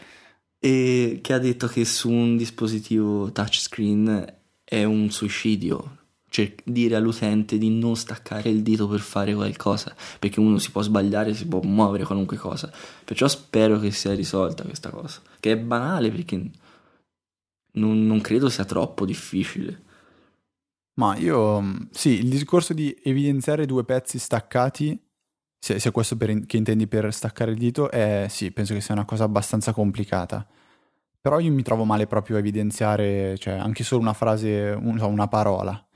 E 0.58 1.18
che 1.20 1.32
ha 1.32 1.38
detto 1.38 1.66
che 1.66 1.84
su 1.84 2.10
un 2.10 2.36
dispositivo 2.36 3.32
touchscreen 3.32 4.34
è 4.64 4.84
un 4.84 5.10
suicidio 5.10 6.01
cioè, 6.32 6.50
dire 6.64 6.94
all'utente 6.96 7.58
di 7.58 7.68
non 7.68 7.94
staccare 7.94 8.48
il 8.48 8.62
dito 8.62 8.88
per 8.88 9.00
fare 9.00 9.34
qualcosa, 9.34 9.94
perché 10.18 10.40
uno 10.40 10.56
si 10.56 10.70
può 10.70 10.80
sbagliare, 10.80 11.34
si 11.34 11.46
può 11.46 11.60
muovere 11.60 12.04
qualunque 12.04 12.38
cosa. 12.38 12.72
Perciò 13.04 13.28
spero 13.28 13.78
che 13.78 13.90
sia 13.90 14.14
risolta 14.14 14.64
questa 14.64 14.88
cosa, 14.88 15.20
che 15.38 15.52
è 15.52 15.58
banale 15.58 16.10
perché 16.10 16.50
non, 17.72 18.06
non 18.06 18.20
credo 18.22 18.48
sia 18.48 18.64
troppo 18.64 19.04
difficile. 19.04 19.82
Ma 20.94 21.18
io, 21.18 21.88
sì, 21.90 22.20
il 22.20 22.30
discorso 22.30 22.72
di 22.72 22.98
evidenziare 23.02 23.66
due 23.66 23.84
pezzi 23.84 24.18
staccati, 24.18 24.98
se, 25.58 25.78
se 25.78 25.90
questo 25.90 26.16
per, 26.16 26.46
che 26.46 26.56
intendi 26.56 26.86
per 26.86 27.12
staccare 27.12 27.50
il 27.50 27.58
dito, 27.58 27.90
è 27.90 28.24
sì, 28.30 28.52
penso 28.52 28.72
che 28.72 28.80
sia 28.80 28.94
una 28.94 29.04
cosa 29.04 29.24
abbastanza 29.24 29.74
complicata. 29.74 30.46
Però 31.20 31.38
io 31.38 31.52
mi 31.52 31.62
trovo 31.62 31.84
male 31.84 32.06
proprio 32.06 32.36
a 32.36 32.38
evidenziare, 32.38 33.36
cioè 33.36 33.52
anche 33.52 33.84
solo 33.84 34.00
una 34.00 34.14
frase, 34.14 34.74
un, 34.80 34.98
una 34.98 35.28
parola 35.28 35.86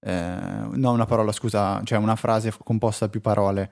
eh, 0.00 0.36
no 0.72 0.92
una 0.92 1.06
parola 1.06 1.32
scusa, 1.32 1.80
cioè 1.84 1.98
una 1.98 2.16
frase 2.16 2.52
composta 2.64 3.04
da 3.04 3.10
più 3.10 3.20
parole. 3.20 3.70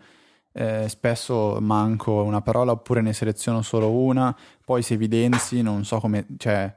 Eh, 0.53 0.87
spesso 0.88 1.59
manco 1.61 2.23
una 2.23 2.41
parola 2.41 2.73
oppure 2.73 3.01
ne 3.01 3.12
seleziono 3.12 3.62
solo 3.62 3.91
una, 3.91 4.35
poi 4.64 4.83
se 4.83 4.95
evidenzi 4.95 5.62
non 5.62 5.85
so 5.85 6.01
come, 6.01 6.27
cioè 6.37 6.75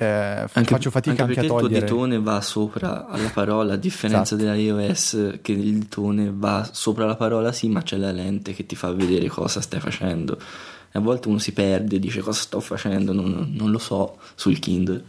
eh, 0.00 0.06
anche, 0.06 0.64
faccio 0.64 0.90
fatica 0.90 1.24
anche, 1.24 1.40
anche 1.40 1.52
a 1.52 1.58
togliere. 1.58 1.74
il 1.74 1.80
ditone 1.82 2.18
va 2.20 2.40
sopra 2.40 3.06
alla 3.06 3.28
parola, 3.28 3.74
a 3.74 3.76
differenza 3.76 4.34
esatto. 4.34 4.50
dell'iOS 4.50 5.40
che 5.42 5.52
il 5.52 5.78
ditone 5.78 6.32
va 6.34 6.66
sopra 6.72 7.04
la 7.04 7.16
parola 7.16 7.52
sì, 7.52 7.68
ma 7.68 7.82
c'è 7.82 7.98
la 7.98 8.10
lente 8.10 8.54
che 8.54 8.64
ti 8.64 8.76
fa 8.76 8.90
vedere 8.92 9.28
cosa 9.28 9.60
stai 9.60 9.78
facendo. 9.80 10.38
E 10.38 10.98
a 10.98 11.00
volte 11.00 11.28
uno 11.28 11.36
si 11.36 11.52
perde, 11.52 11.98
dice 11.98 12.22
cosa 12.22 12.40
sto 12.40 12.60
facendo, 12.60 13.12
non, 13.12 13.52
non 13.52 13.70
lo 13.70 13.78
so 13.78 14.16
sul 14.34 14.58
Kindle. 14.58 15.04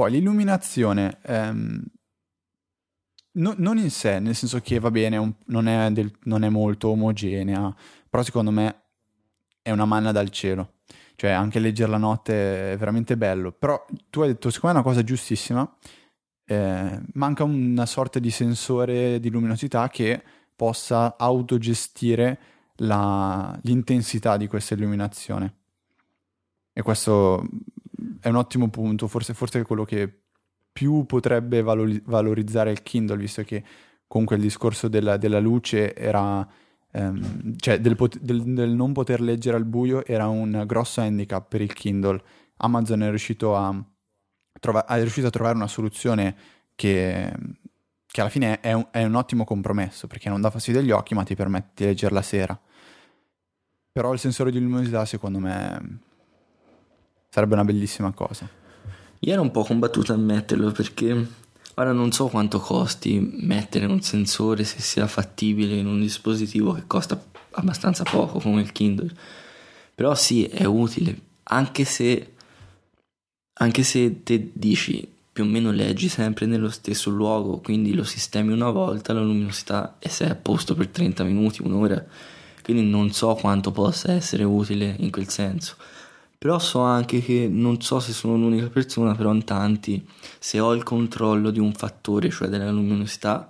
Poi 0.00 0.12
l'illuminazione, 0.12 1.18
ehm, 1.24 1.84
no, 3.32 3.54
non 3.58 3.76
in 3.76 3.90
sé, 3.90 4.18
nel 4.18 4.34
senso 4.34 4.58
che 4.60 4.78
va 4.78 4.90
bene, 4.90 5.18
un, 5.18 5.30
non, 5.48 5.68
è 5.68 5.90
del, 5.90 6.10
non, 6.22 6.42
è 6.42 6.48
molto 6.48 6.88
omogenea, 6.88 7.76
però 8.08 8.22
secondo 8.22 8.50
me 8.50 8.84
è 9.60 9.70
una 9.70 9.84
manna 9.84 10.10
dal 10.10 10.30
cielo. 10.30 10.76
Cioè 11.16 11.32
anche 11.32 11.58
leggere 11.58 11.90
la 11.90 11.98
notte 11.98 12.72
è 12.72 12.76
veramente 12.78 13.18
bello. 13.18 13.52
Però 13.52 13.84
tu 14.08 14.22
hai 14.22 14.28
detto, 14.28 14.48
secondo 14.48 14.74
me 14.74 14.80
è 14.80 14.84
una 14.86 14.94
cosa 14.94 15.04
giustissima, 15.04 15.70
eh, 16.46 17.00
manca 17.12 17.44
una 17.44 17.84
sorta 17.84 18.18
di 18.18 18.30
sensore 18.30 19.20
di 19.20 19.28
luminosità 19.28 19.90
che 19.90 20.22
possa 20.56 21.18
autogestire 21.18 22.38
la, 22.76 23.54
l'intensità 23.64 24.38
di 24.38 24.46
questa 24.46 24.72
illuminazione. 24.72 25.56
E 26.72 26.80
questo 26.80 27.46
è 28.20 28.28
un 28.28 28.36
ottimo 28.36 28.68
punto, 28.68 29.08
forse, 29.08 29.34
forse 29.34 29.60
è 29.60 29.64
quello 29.64 29.84
che 29.84 30.22
più 30.72 31.04
potrebbe 31.04 31.62
valori- 31.62 32.02
valorizzare 32.04 32.70
il 32.70 32.82
Kindle, 32.82 33.16
visto 33.16 33.42
che 33.42 33.62
comunque 34.06 34.36
il 34.36 34.42
discorso 34.42 34.88
della, 34.88 35.16
della 35.16 35.40
luce 35.40 35.94
era, 35.94 36.46
ehm, 36.90 37.56
cioè 37.56 37.80
del, 37.80 37.96
pot- 37.96 38.18
del, 38.18 38.42
del, 38.42 38.70
non 38.70 38.92
poter 38.92 39.20
leggere 39.20 39.56
al 39.56 39.64
buio 39.64 40.04
era 40.04 40.28
un 40.28 40.64
grosso 40.66 41.00
handicap 41.00 41.48
per 41.48 41.60
il 41.60 41.72
Kindle. 41.72 42.22
Amazon 42.56 43.02
è 43.02 43.08
riuscito 43.08 43.56
a, 43.56 43.74
trova- 44.58 44.86
è 44.86 45.00
riuscito 45.00 45.26
a 45.26 45.30
trovare 45.30 45.56
una 45.56 45.68
soluzione 45.68 46.36
che, 46.74 47.32
che 48.06 48.20
alla 48.20 48.30
fine 48.30 48.60
è 48.60 48.72
un, 48.72 48.86
è 48.90 49.04
un, 49.04 49.14
ottimo 49.14 49.44
compromesso, 49.44 50.06
perché 50.06 50.28
non 50.28 50.40
dà 50.40 50.50
fastidio 50.50 50.80
agli 50.80 50.90
occhi, 50.90 51.14
ma 51.14 51.22
ti 51.22 51.34
permette 51.34 51.70
di 51.74 51.84
leggere 51.84 52.14
la 52.14 52.22
sera. 52.22 52.60
Però 53.92 54.12
il 54.12 54.18
sensore 54.18 54.50
di 54.50 54.60
luminosità, 54.60 55.04
secondo 55.04 55.38
me, 55.40 56.00
Sarebbe 57.32 57.54
una 57.54 57.64
bellissima 57.64 58.10
cosa. 58.10 58.48
Io 59.20 59.32
ero 59.32 59.40
un 59.40 59.52
po' 59.52 59.62
combattuto 59.62 60.12
a 60.12 60.16
metterlo 60.16 60.72
perché 60.72 61.28
ora 61.74 61.92
non 61.92 62.10
so 62.10 62.26
quanto 62.26 62.58
costi 62.58 63.20
mettere 63.20 63.86
un 63.86 64.02
sensore 64.02 64.64
se 64.64 64.80
sia 64.80 65.06
fattibile 65.06 65.76
in 65.76 65.86
un 65.86 66.00
dispositivo 66.00 66.72
che 66.72 66.82
costa 66.88 67.22
abbastanza 67.52 68.02
poco 68.02 68.40
come 68.40 68.62
il 68.62 68.72
Kindle. 68.72 69.14
Però 69.94 70.12
sì, 70.16 70.44
è 70.46 70.64
utile, 70.64 71.16
anche 71.44 71.84
se 71.84 72.32
anche 73.60 73.82
se 73.84 74.24
te 74.24 74.50
dici 74.52 75.06
più 75.32 75.44
o 75.44 75.46
meno 75.46 75.70
leggi 75.70 76.08
sempre 76.08 76.46
nello 76.46 76.70
stesso 76.70 77.10
luogo, 77.10 77.58
quindi 77.58 77.94
lo 77.94 78.02
sistemi 78.02 78.52
una 78.52 78.70
volta, 78.70 79.12
la 79.12 79.20
luminosità 79.20 79.98
e 80.00 80.08
sei 80.08 80.30
a 80.30 80.34
posto 80.34 80.74
per 80.74 80.88
30 80.88 81.22
minuti, 81.22 81.62
un'ora. 81.62 82.04
Quindi 82.62 82.82
non 82.82 83.12
so 83.12 83.34
quanto 83.34 83.70
possa 83.70 84.12
essere 84.12 84.42
utile 84.42 84.96
in 84.98 85.12
quel 85.12 85.28
senso 85.28 85.76
Però 86.40 86.58
so 86.58 86.80
anche 86.80 87.20
che 87.20 87.48
non 87.52 87.82
so 87.82 88.00
se 88.00 88.14
sono 88.14 88.34
l'unica 88.34 88.70
persona, 88.70 89.14
però 89.14 89.30
in 89.30 89.44
tanti, 89.44 90.02
se 90.38 90.58
ho 90.58 90.72
il 90.72 90.82
controllo 90.84 91.50
di 91.50 91.58
un 91.58 91.74
fattore, 91.74 92.30
cioè 92.30 92.48
della 92.48 92.70
luminosità, 92.70 93.46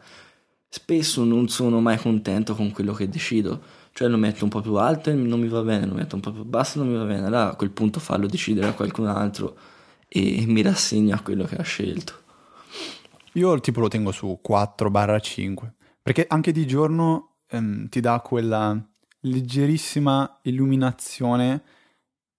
spesso 0.68 1.22
non 1.22 1.46
sono 1.46 1.80
mai 1.80 1.98
contento 1.98 2.56
con 2.56 2.72
quello 2.72 2.92
che 2.92 3.08
decido. 3.08 3.62
Cioè 3.92 4.08
lo 4.08 4.16
metto 4.16 4.42
un 4.42 4.50
po' 4.50 4.60
più 4.60 4.74
alto 4.74 5.08
e 5.08 5.14
non 5.14 5.38
mi 5.38 5.46
va 5.46 5.62
bene, 5.62 5.86
lo 5.86 5.94
metto 5.94 6.16
un 6.16 6.20
po' 6.20 6.32
più 6.32 6.42
basso 6.42 6.80
e 6.80 6.82
non 6.82 6.92
mi 6.92 6.98
va 6.98 7.04
bene. 7.04 7.26
Allora 7.26 7.52
a 7.52 7.54
quel 7.54 7.70
punto 7.70 8.00
fallo 8.00 8.26
decidere 8.26 8.66
a 8.66 8.74
qualcun 8.74 9.06
altro 9.06 9.56
e 10.08 10.42
mi 10.48 10.60
rassegno 10.60 11.14
a 11.14 11.20
quello 11.20 11.44
che 11.44 11.54
ha 11.54 11.62
scelto. 11.62 12.14
Io 13.34 13.60
tipo 13.60 13.78
lo 13.78 13.86
tengo 13.86 14.10
su 14.10 14.40
4-5, 14.44 15.74
perché 16.02 16.26
anche 16.28 16.50
di 16.50 16.66
giorno 16.66 17.34
ehm, 17.50 17.88
ti 17.88 18.00
dà 18.00 18.18
quella 18.18 18.76
leggerissima 19.20 20.40
illuminazione 20.42 21.62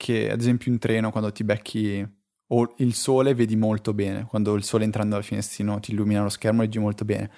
che 0.01 0.31
ad 0.31 0.39
esempio 0.39 0.71
in 0.71 0.79
treno 0.79 1.11
quando 1.11 1.31
ti 1.31 1.43
becchi 1.43 2.19
o 2.53 2.73
il 2.77 2.95
sole 2.95 3.35
vedi 3.35 3.55
molto 3.55 3.93
bene, 3.93 4.25
quando 4.25 4.55
il 4.55 4.63
sole 4.63 4.83
entrando 4.83 5.13
dal 5.13 5.23
finestrino 5.23 5.79
ti 5.79 5.91
illumina 5.91 6.23
lo 6.23 6.29
schermo 6.29 6.61
leggi 6.61 6.79
molto 6.79 7.05
bene. 7.05 7.29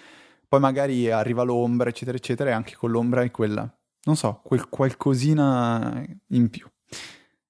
Poi 0.47 0.61
magari 0.61 1.11
arriva 1.11 1.43
l'ombra, 1.43 1.89
eccetera, 1.89 2.15
eccetera, 2.15 2.51
e 2.51 2.53
anche 2.53 2.75
con 2.75 2.89
l'ombra 2.89 3.21
è 3.21 3.31
quella, 3.31 3.69
non 4.03 4.15
so, 4.15 4.39
quel 4.43 4.69
qualcosina 4.69 6.05
in 6.27 6.49
più. 6.49 6.65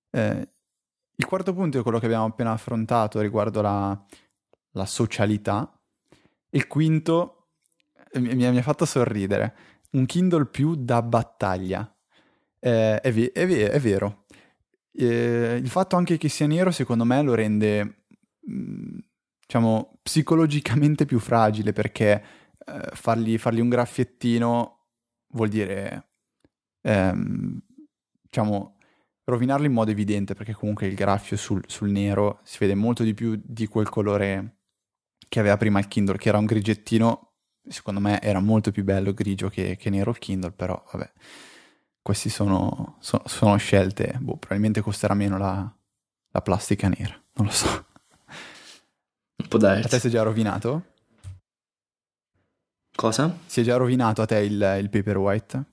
Eh, 0.10 0.50
il 1.16 1.26
quarto 1.26 1.54
punto 1.54 1.78
è 1.78 1.84
quello 1.84 2.00
che 2.00 2.06
abbiamo 2.06 2.26
appena 2.26 2.52
affrontato 2.52 3.20
riguardo 3.22 3.62
la, 3.62 4.04
la 4.72 4.86
socialità. 4.86 5.80
Il 6.50 6.66
quinto 6.66 7.50
mi, 8.14 8.34
mi, 8.34 8.58
ha 8.58 8.62
fatto 8.64 8.86
sorridere. 8.86 9.56
Un 9.92 10.08
Kindle 10.08 10.48
più 10.48 10.76
da 10.76 11.04
battaglia. 11.04 11.88
Eh, 12.60 13.00
è, 13.02 13.12
ve- 13.12 13.32
è, 13.32 13.46
ve- 13.46 13.70
è, 13.70 13.80
vero. 13.80 14.23
Eh, 14.96 15.60
il 15.62 15.70
fatto 15.70 15.96
anche 15.96 16.18
che 16.18 16.30
sia 16.30 16.48
nero, 16.48 16.72
secondo 16.72 17.04
me, 17.04 17.22
lo 17.22 17.34
rende, 17.34 18.06
mm, 18.50 18.98
diciamo, 19.42 20.00
psicologicamente 20.02 21.06
più 21.06 21.20
fragile 21.20 21.74
perché 21.74 22.24
eh, 22.66 22.90
fargli, 22.94 23.38
fargli, 23.38 23.60
un 23.60 23.70
graffiettino 23.70 24.86
vuol 25.30 25.50
dire, 25.50 26.10
ehm, 26.82 27.60
diciamo, 28.22 28.78
rovinarlo 29.26 29.66
in 29.66 29.74
modo 29.74 29.92
evidente 29.92 30.34
perché 30.36 30.54
comunque 30.54 30.88
il 30.88 30.96
graffio 30.96 31.38
sul, 31.38 31.64
sul 31.68 31.90
nero 31.90 32.40
si 32.44 32.58
vede 32.60 32.76
molto 32.76 33.04
di 33.04 33.14
più 33.14 33.40
di 33.44 33.68
quel 33.68 33.90
colore 33.90 34.58
che 35.30 35.40
aveva 35.40 35.58
prima 35.58 35.80
il 35.80 35.88
Kindle, 35.88 36.18
che 36.18 36.30
era 36.30 36.38
un 36.38 36.46
grigettino, 36.46 37.34
secondo 37.68 38.00
me 38.00 38.22
era 38.22 38.40
molto 38.40 38.72
più 38.72 38.84
bello 38.84 39.14
grigio 39.14 39.50
che, 39.50 39.78
che 39.78 39.90
nero 39.90 40.12
il 40.12 40.20
Kindle, 40.20 40.52
però 40.52 40.82
vabbè, 40.92 41.12
queste 42.04 42.30
sono, 42.30 42.98
sono, 43.00 43.24
sono, 43.26 43.56
scelte, 43.56 44.18
boh, 44.20 44.36
probabilmente 44.36 44.82
costerà 44.82 45.14
meno 45.14 45.38
la, 45.38 45.74
la, 46.32 46.42
plastica 46.42 46.90
nera, 46.90 47.20
non 47.36 47.48
lo 47.48 47.52
so. 47.52 47.86
Può 49.48 49.58
darsi. 49.58 49.86
A 49.86 49.90
te 49.90 50.00
si 50.00 50.08
è 50.08 50.10
già 50.10 50.22
rovinato? 50.22 50.84
Cosa? 52.94 53.36
Si 53.46 53.62
è 53.62 53.64
già 53.64 53.78
rovinato 53.78 54.22
a 54.22 54.26
te 54.26 54.40
il, 54.40 54.78
il 54.82 54.90
Paperwhite? 54.90 55.64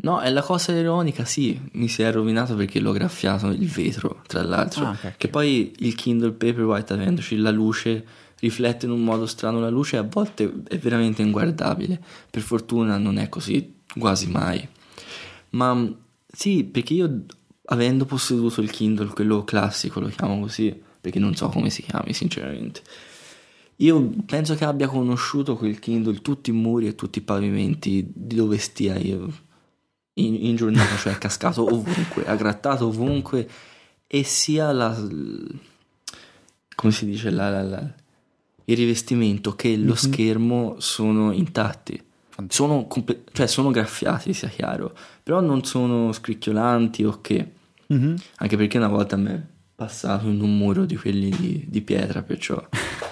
No, 0.00 0.20
è 0.20 0.30
la 0.30 0.42
cosa 0.42 0.72
ironica, 0.72 1.24
sì, 1.24 1.60
mi 1.72 1.88
si 1.88 2.02
è 2.02 2.12
rovinato 2.12 2.54
perché 2.54 2.78
l'ho 2.78 2.92
graffiato 2.92 3.48
il 3.48 3.66
vetro, 3.66 4.22
tra 4.26 4.42
l'altro. 4.42 4.84
Ah, 4.84 4.90
okay. 4.90 5.14
Che 5.16 5.28
poi 5.28 5.74
il 5.78 5.94
Kindle 5.94 6.32
Paperwhite, 6.32 6.92
avendoci 6.92 7.36
la 7.36 7.50
luce, 7.50 8.06
riflette 8.38 8.86
in 8.86 8.92
un 8.92 9.02
modo 9.02 9.26
strano 9.26 9.58
la 9.58 9.70
luce 9.70 9.96
a 9.96 10.02
volte 10.02 10.62
è 10.68 10.78
veramente 10.78 11.22
inguardabile. 11.22 12.00
Per 12.30 12.42
fortuna 12.42 12.98
non 12.98 13.18
è 13.18 13.28
così 13.28 13.80
quasi 13.98 14.30
mai. 14.30 14.68
Ma 15.50 15.96
sì, 16.26 16.64
perché 16.64 16.94
io 16.94 17.24
avendo 17.70 18.04
posseduto 18.04 18.60
il 18.60 18.70
Kindle, 18.70 19.08
quello 19.08 19.44
classico, 19.44 20.00
lo 20.00 20.08
chiamo 20.08 20.40
così, 20.40 20.82
perché 21.00 21.18
non 21.18 21.34
so 21.34 21.48
come 21.48 21.70
si 21.70 21.82
chiami 21.82 22.12
sinceramente. 22.12 22.82
Io 23.76 24.10
penso 24.26 24.54
che 24.54 24.64
abbia 24.64 24.88
conosciuto 24.88 25.56
quel 25.56 25.78
Kindle 25.78 26.20
tutti 26.20 26.50
i 26.50 26.52
muri 26.52 26.88
e 26.88 26.94
tutti 26.94 27.18
i 27.18 27.22
pavimenti 27.22 28.10
di 28.12 28.34
dove 28.34 28.58
stia 28.58 28.96
io 28.96 29.32
in, 30.14 30.46
in 30.46 30.56
giornata, 30.56 30.96
cioè 30.96 31.14
è 31.14 31.18
cascato 31.18 31.62
ovunque, 31.72 32.26
ha 32.26 32.34
grattato 32.34 32.86
ovunque 32.86 33.48
e 34.06 34.22
sia 34.24 34.72
la... 34.72 34.94
come 36.74 36.92
si 36.92 37.06
dice, 37.06 37.30
la, 37.30 37.50
la, 37.50 37.62
la, 37.62 37.94
il 38.64 38.76
rivestimento 38.76 39.54
che 39.54 39.76
lo 39.76 39.84
mm-hmm. 39.84 39.94
schermo 39.94 40.74
sono 40.80 41.32
intatti. 41.32 42.02
Sono, 42.48 42.86
comple- 42.86 43.24
cioè 43.32 43.46
sono 43.46 43.70
graffiati, 43.70 44.32
sia 44.32 44.48
chiaro, 44.48 44.96
però 45.22 45.40
non 45.40 45.64
sono 45.64 46.12
scricchiolanti 46.12 47.04
o 47.04 47.20
che. 47.20 47.52
Mm-hmm. 47.92 48.14
Anche 48.36 48.56
perché 48.56 48.76
una 48.76 48.88
volta 48.88 49.16
mi 49.16 49.30
è 49.30 49.40
passato 49.74 50.28
in 50.28 50.40
un 50.40 50.56
muro 50.56 50.84
di 50.84 50.96
quelli 50.96 51.30
di, 51.30 51.64
di 51.68 51.80
pietra, 51.82 52.22
perciò 52.22 52.62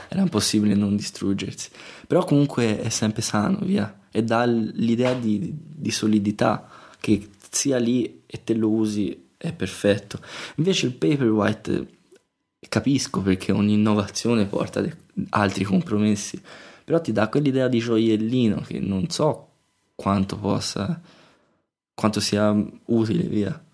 era 0.08 0.22
impossibile 0.22 0.74
non 0.74 0.96
distruggersi. 0.96 1.70
Però 2.06 2.24
comunque 2.24 2.80
è 2.80 2.88
sempre 2.88 3.22
sano, 3.22 3.58
via, 3.62 4.00
e 4.10 4.22
dà 4.22 4.44
l'idea 4.44 5.14
di, 5.14 5.52
di 5.54 5.90
solidità 5.90 6.68
che 7.00 7.28
sia 7.50 7.78
lì 7.78 8.22
e 8.26 8.44
te 8.44 8.54
lo 8.54 8.70
usi 8.70 9.28
è 9.36 9.52
perfetto. 9.52 10.20
Invece 10.56 10.86
il 10.86 10.94
Paperwhite 10.94 11.86
capisco 12.68 13.20
perché 13.20 13.52
ogni 13.52 13.74
innovazione 13.74 14.46
porta 14.46 14.80
de- 14.80 14.96
altri 15.30 15.64
compromessi, 15.64 16.40
però 16.87 17.01
ti 17.01 17.11
dà 17.11 17.29
quell'idea 17.29 17.66
di 17.66 17.81
gioiellino 17.81 18.61
che 18.61 18.79
non 18.79 19.11
so 19.11 19.49
quanto 19.96 20.38
possa, 20.38 21.01
quanto 21.92 22.20
sia 22.20 22.55
utile, 22.85 23.25
via. 23.25 23.64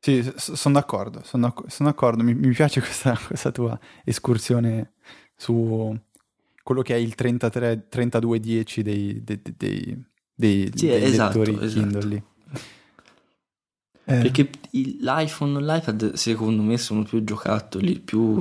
Sì, 0.00 0.32
sono 0.34 0.74
d'accordo, 0.74 1.20
sono 1.22 1.46
d'accordo, 1.46 1.70
son 1.70 1.86
d'accordo. 1.86 2.24
Mi, 2.24 2.34
mi, 2.34 2.52
piace 2.52 2.80
questa, 2.80 3.16
questa, 3.24 3.52
tua 3.52 3.78
escursione 4.02 4.94
su 5.36 5.96
quello 6.60 6.82
che 6.82 6.96
è 6.96 6.98
il 6.98 7.14
33, 7.14 7.86
3210 7.88 8.82
dei, 8.82 9.22
dei, 9.22 9.40
dei, 9.56 10.04
dei, 10.34 10.72
sì, 10.74 10.86
dei 10.88 11.04
esatto, 11.04 11.38
lettori 11.38 11.64
esatto. 11.64 11.80
Kindle 11.80 12.08
lì. 12.08 12.22
Eh. 14.06 14.20
Perché 14.20 14.50
l'iPhone 14.72 15.58
e 15.58 15.62
l'iPad 15.62 16.12
secondo 16.12 16.60
me 16.60 16.76
sono 16.76 17.04
più 17.04 17.24
giocattoli, 17.24 17.98
più 18.00 18.36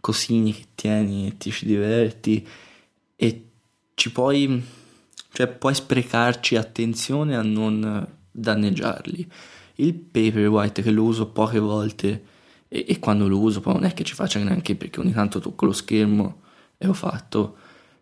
cosini 0.00 0.52
che 0.52 0.64
tieni 0.74 1.28
e 1.28 1.36
ti 1.36 1.52
ci 1.52 1.64
diverti 1.64 2.44
e 3.16 3.48
ci 3.94 4.12
puoi, 4.12 4.62
cioè 5.32 5.48
puoi 5.48 5.74
sprecarci 5.74 6.56
attenzione 6.56 7.36
a 7.36 7.42
non 7.42 8.06
danneggiarli. 8.30 9.30
Il 9.76 9.94
Paperwhite 9.94 10.82
che 10.82 10.90
lo 10.90 11.02
uso 11.02 11.28
poche 11.28 11.58
volte 11.58 12.24
e, 12.68 12.84
e 12.88 12.98
quando 12.98 13.28
lo 13.28 13.38
uso 13.38 13.60
poi 13.60 13.74
non 13.74 13.84
è 13.84 13.94
che 13.94 14.04
ci 14.04 14.14
faccia 14.14 14.38
neanche 14.42 14.74
perché 14.74 15.00
ogni 15.00 15.12
tanto 15.12 15.40
tocco 15.40 15.66
lo 15.66 15.72
schermo 15.72 16.42
e 16.78 16.86
ho 16.86 16.92
fatto 16.92 17.56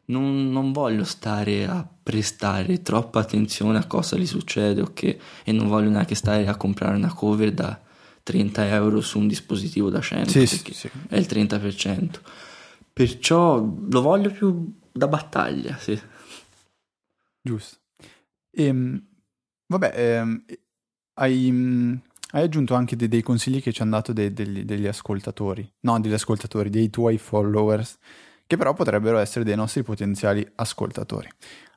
non, 0.06 0.50
non, 0.50 0.72
voglio 0.72 1.04
stare 1.04 1.66
a 1.66 1.86
prestare 2.02 2.82
troppa 2.82 3.20
attenzione 3.20 3.78
a 3.78 3.86
cosa 3.86 4.16
gli 4.16 4.26
succede 4.26 4.82
okay? 4.82 5.18
e 5.44 5.52
non 5.52 5.68
voglio 5.68 5.88
neanche 5.88 6.14
stare 6.14 6.46
a 6.46 6.56
comprare 6.56 6.96
una 6.96 7.12
cover 7.12 7.52
da 7.52 7.80
30 8.22 8.68
euro 8.68 9.00
su 9.00 9.18
un 9.18 9.26
dispositivo 9.26 9.90
da 9.90 10.00
100 10.00 10.30
sì, 10.30 10.46
sì, 10.46 10.62
sì. 10.72 10.90
è 11.08 11.16
il 11.16 11.26
30% 11.28 12.08
perciò 12.92 13.56
lo 13.56 14.02
voglio 14.02 14.30
più 14.30 14.72
da 14.96 15.08
battaglia 15.08 15.76
sì. 15.76 16.00
giusto 17.42 17.78
ehm, 18.50 19.06
vabbè 19.66 19.92
ehm, 19.94 20.44
hai, 21.14 22.00
hai, 22.30 22.42
aggiunto 22.42 22.74
anche 22.74 22.96
dei, 22.96 23.08
dei, 23.08 23.22
consigli 23.22 23.60
che 23.60 23.72
ci 23.72 23.82
hanno 23.82 23.96
dato 23.96 24.12
dei, 24.12 24.32
degli, 24.32 24.64
degli 24.64 24.86
ascoltatori 24.86 25.68
no 25.80 25.98
degli 25.98 26.12
ascoltatori 26.12 26.70
dei 26.70 26.90
tuoi 26.90 27.18
followers 27.18 27.98
che 28.46 28.56
però 28.56 28.74
potrebbero 28.74 29.18
essere 29.18 29.44
dei 29.44 29.56
nostri 29.56 29.82
potenziali 29.82 30.46
ascoltatori. 30.56 31.28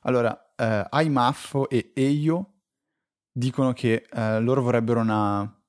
Allora, 0.01 0.53
eh, 0.55 0.85
iMaffo 0.91 1.69
e 1.69 1.91
Eio 1.95 2.53
dicono 3.31 3.73
che 3.73 4.07
eh, 4.11 4.39
loro 4.39 4.61
vorrebbero 4.61 4.99
una, 4.99 5.61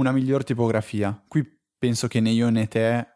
una 0.00 0.12
miglior 0.12 0.44
tipografia. 0.44 1.22
Qui 1.26 1.60
penso 1.78 2.08
che 2.08 2.20
né 2.20 2.30
io 2.30 2.48
né 2.50 2.66
te 2.66 3.15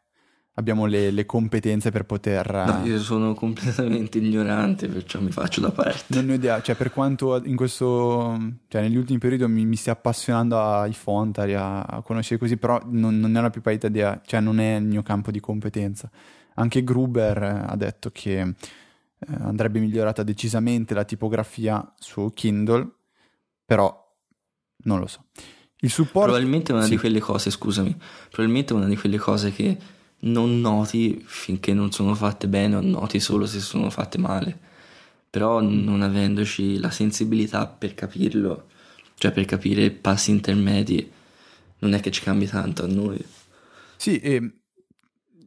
abbiamo 0.55 0.87
le, 0.87 1.11
le, 1.11 1.27
competenze 1.27 1.91
per 1.91 2.05
poter... 2.05 2.51
No, 2.51 2.87
io 2.87 2.99
sono 3.01 3.35
completamente 3.35 4.19
ignorante, 4.19 4.89
perciò 4.89 5.21
mi 5.21 5.31
faccio 5.31 5.61
da 5.61 5.71
parte. 5.71 6.15
Non 6.21 6.31
ho 6.31 6.35
idea, 6.35 6.61
cioè 6.61 6.75
per 6.75 6.93
quanto 6.93 7.43
in 7.45 7.57
questo... 7.57 8.37
cioè 8.69 8.83
negli 8.83 8.97
ultimi 8.97 9.19
periodi 9.19 9.47
mi, 9.51 9.65
mi 9.65 9.77
stia 9.77 9.93
appassionando 9.93 10.61
ai 10.61 10.93
fontari, 10.93 11.55
a, 11.55 11.83
a 11.83 12.03
conoscere 12.03 12.39
così, 12.39 12.57
però 12.57 12.81
non, 12.87 13.19
non 13.19 13.37
è 13.37 13.41
la 13.41 13.51
più 13.51 13.61
paita 13.61 13.87
idea, 13.87 14.21
cioè 14.25 14.41
non 14.41 14.59
è 14.61 14.77
il 14.77 14.85
mio 14.85 15.03
campo 15.03 15.31
di 15.31 15.41
competenza. 15.41 16.11
Anche 16.55 16.85
Gruber 16.85 17.43
eh, 17.43 17.65
ha 17.67 17.77
detto 17.77 18.11
che 18.11 18.41
eh, 18.41 18.55
andrebbe 19.41 19.79
migliorata 19.79 20.23
decisamente 20.23 20.95
la 20.95 21.05
tipografia 21.05 21.93
su 21.99 22.33
Kindle, 22.35 22.89
però 23.65 24.09
non 24.85 24.99
lo 24.99 25.07
so. 25.07 25.25
Il 25.83 25.91
supporto... 25.91 26.33
Probabilmente 26.33 26.73
una 26.73 26.83
sì. 26.83 26.91
di 26.91 26.97
quelle 26.99 27.21
cose, 27.21 27.51
scusami, 27.51 27.97
probabilmente 28.29 28.75
una 28.75 28.87
di 28.87 28.97
quelle 28.97 29.17
cose 29.17 29.53
che 29.53 29.79
non 30.21 30.61
noti 30.61 31.23
finché 31.27 31.73
non 31.73 31.93
sono 31.93 32.15
fatte 32.15 32.49
bene 32.49 32.77
o 32.77 32.81
noti 32.81 33.21
solo 33.21 33.47
se 33.47 33.61
sono 33.61 33.91
fatte 33.91 34.19
male. 34.19 34.59
Però 35.31 35.61
non 35.61 36.03
avendoci 36.03 36.79
la 36.79 36.91
sensibilità 36.91 37.67
per 37.67 37.95
capirlo, 37.95 38.67
cioè 39.15 39.31
per 39.31 39.45
capire 39.45 39.91
passi 39.91 40.31
intermedi, 40.31 41.11
non 41.79 41.95
è 41.95 42.01
che 42.01 42.11
ci 42.11 42.23
cambi 42.23 42.47
tanto 42.47 42.85
a 42.85 42.89
noi. 42.89 43.25
Sì, 43.97 44.19
e 44.19 44.63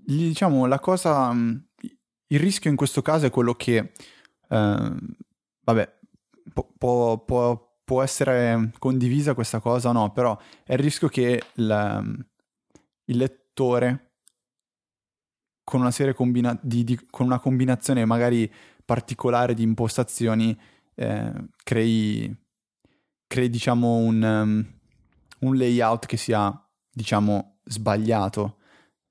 diciamo 0.06 0.66
la 0.68 0.80
cosa, 0.80 1.32
il 1.32 2.40
rischio 2.40 2.70
in 2.70 2.76
questo 2.76 3.02
caso 3.02 3.26
è 3.26 3.30
quello 3.30 3.56
che, 3.56 3.92
eh, 4.50 4.92
vabbè, 5.64 5.98
può, 6.78 7.18
può, 7.18 7.78
può, 7.84 8.02
essere 8.02 8.72
condivisa 8.80 9.34
questa 9.34 9.60
cosa 9.60 9.90
o 9.90 9.92
no, 9.92 10.12
però 10.12 10.38
è 10.64 10.74
il 10.74 10.80
rischio 10.80 11.10
che 11.10 11.44
il, 11.56 12.24
il 13.06 13.18
lettore 13.18 14.13
con 15.64 15.82
una 15.82 15.92
serie 15.92 16.14
combina- 16.14 16.58
di, 16.62 16.84
di, 16.84 17.00
con 17.10 17.26
una 17.26 17.40
combinazione 17.40 18.06
magari 18.06 18.52
particolare 18.86 19.54
di 19.54 19.64
impostazioni 19.64 20.58
eh, 20.96 21.34
crei, 21.64 22.36
crei 23.28 23.50
diciamo 23.50 23.96
un, 23.96 24.22
um, 24.22 24.66
un 25.40 25.56
layout 25.56 26.06
che 26.06 26.18
sia 26.18 26.54
diciamo 26.92 27.60
sbagliato. 27.66 28.58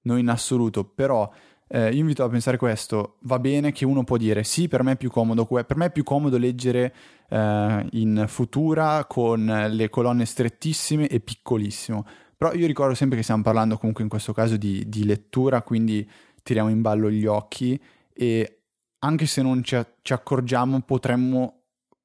Non 0.04 0.18
in 0.18 0.28
assoluto 0.28 0.84
però 0.84 1.30
eh, 1.68 1.90
io 1.90 2.00
invito 2.00 2.22
a 2.24 2.28
pensare 2.28 2.56
questo. 2.56 3.16
Va 3.22 3.38
bene 3.38 3.72
che 3.72 3.84
uno 3.84 4.04
può 4.04 4.16
dire 4.16 4.44
sì 4.44 4.68
per 4.68 4.82
me 4.82 4.92
è 4.92 4.96
più 4.96 5.10
comodo 5.10 5.46
per 5.46 5.76
me 5.76 5.86
è 5.86 5.90
più 5.90 6.04
comodo 6.04 6.36
leggere 6.36 6.94
eh, 7.28 7.86
in 7.92 8.24
futura 8.28 9.06
con 9.06 9.68
le 9.70 9.88
colonne 9.88 10.26
strettissime 10.26 11.08
e 11.08 11.20
piccolissimo. 11.20 12.04
Però 12.36 12.52
io 12.54 12.66
ricordo 12.66 12.94
sempre 12.94 13.16
che 13.16 13.22
stiamo 13.22 13.42
parlando 13.42 13.78
comunque 13.78 14.02
in 14.02 14.10
questo 14.10 14.32
caso 14.32 14.56
di, 14.56 14.88
di 14.88 15.04
lettura 15.04 15.62
quindi 15.62 16.08
tiriamo 16.42 16.68
in 16.68 16.80
ballo 16.80 17.10
gli 17.10 17.26
occhi 17.26 17.80
e 18.12 18.62
anche 19.00 19.26
se 19.26 19.42
non 19.42 19.62
ci, 19.62 19.78
ci 20.02 20.12
accorgiamo 20.12 20.80
potremmo 20.80 21.62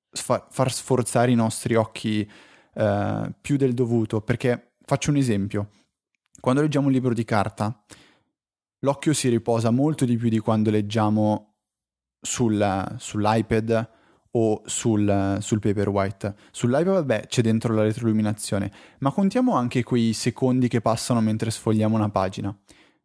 fa- 0.10 0.48
far 0.50 0.72
sforzare 0.72 1.32
i 1.32 1.36
nostri 1.36 1.76
occhi 1.76 2.30
eh, 2.74 3.34
più 3.40 3.58
del 3.58 3.74
dovuto 3.74 4.22
perché 4.22 4.74
faccio 4.84 5.12
un 5.12 5.18
esempio 5.18 5.70
quando 6.40 6.62
leggiamo 6.62 6.88
un 6.88 6.94
libro 6.94 7.14
di 7.14 7.24
carta 7.26 7.84
l'occhio 8.80 9.14
si 9.14 9.30
riposa 9.30 9.72
molto 9.72 10.06
di 10.06 10.18
più 10.18 10.30
di 10.30 10.40
quando 10.40 10.70
leggiamo 10.70 11.56
sul, 12.22 12.96
sull'iPad 12.98 13.90
o 14.32 14.62
sul, 14.66 15.38
sul 15.40 15.60
Paperwhite. 15.60 16.36
Sull'iPad, 16.52 17.06
beh, 17.06 17.26
c'è 17.28 17.42
dentro 17.42 17.74
la 17.74 17.84
retroilluminazione, 17.84 18.72
ma 19.00 19.12
contiamo 19.12 19.56
anche 19.56 19.84
quei 19.84 20.14
secondi 20.14 20.68
che 20.68 20.82
passano 20.82 21.22
mentre 21.22 21.50
sfogliamo 21.50 21.96
una 21.96 22.10
pagina. 22.10 22.56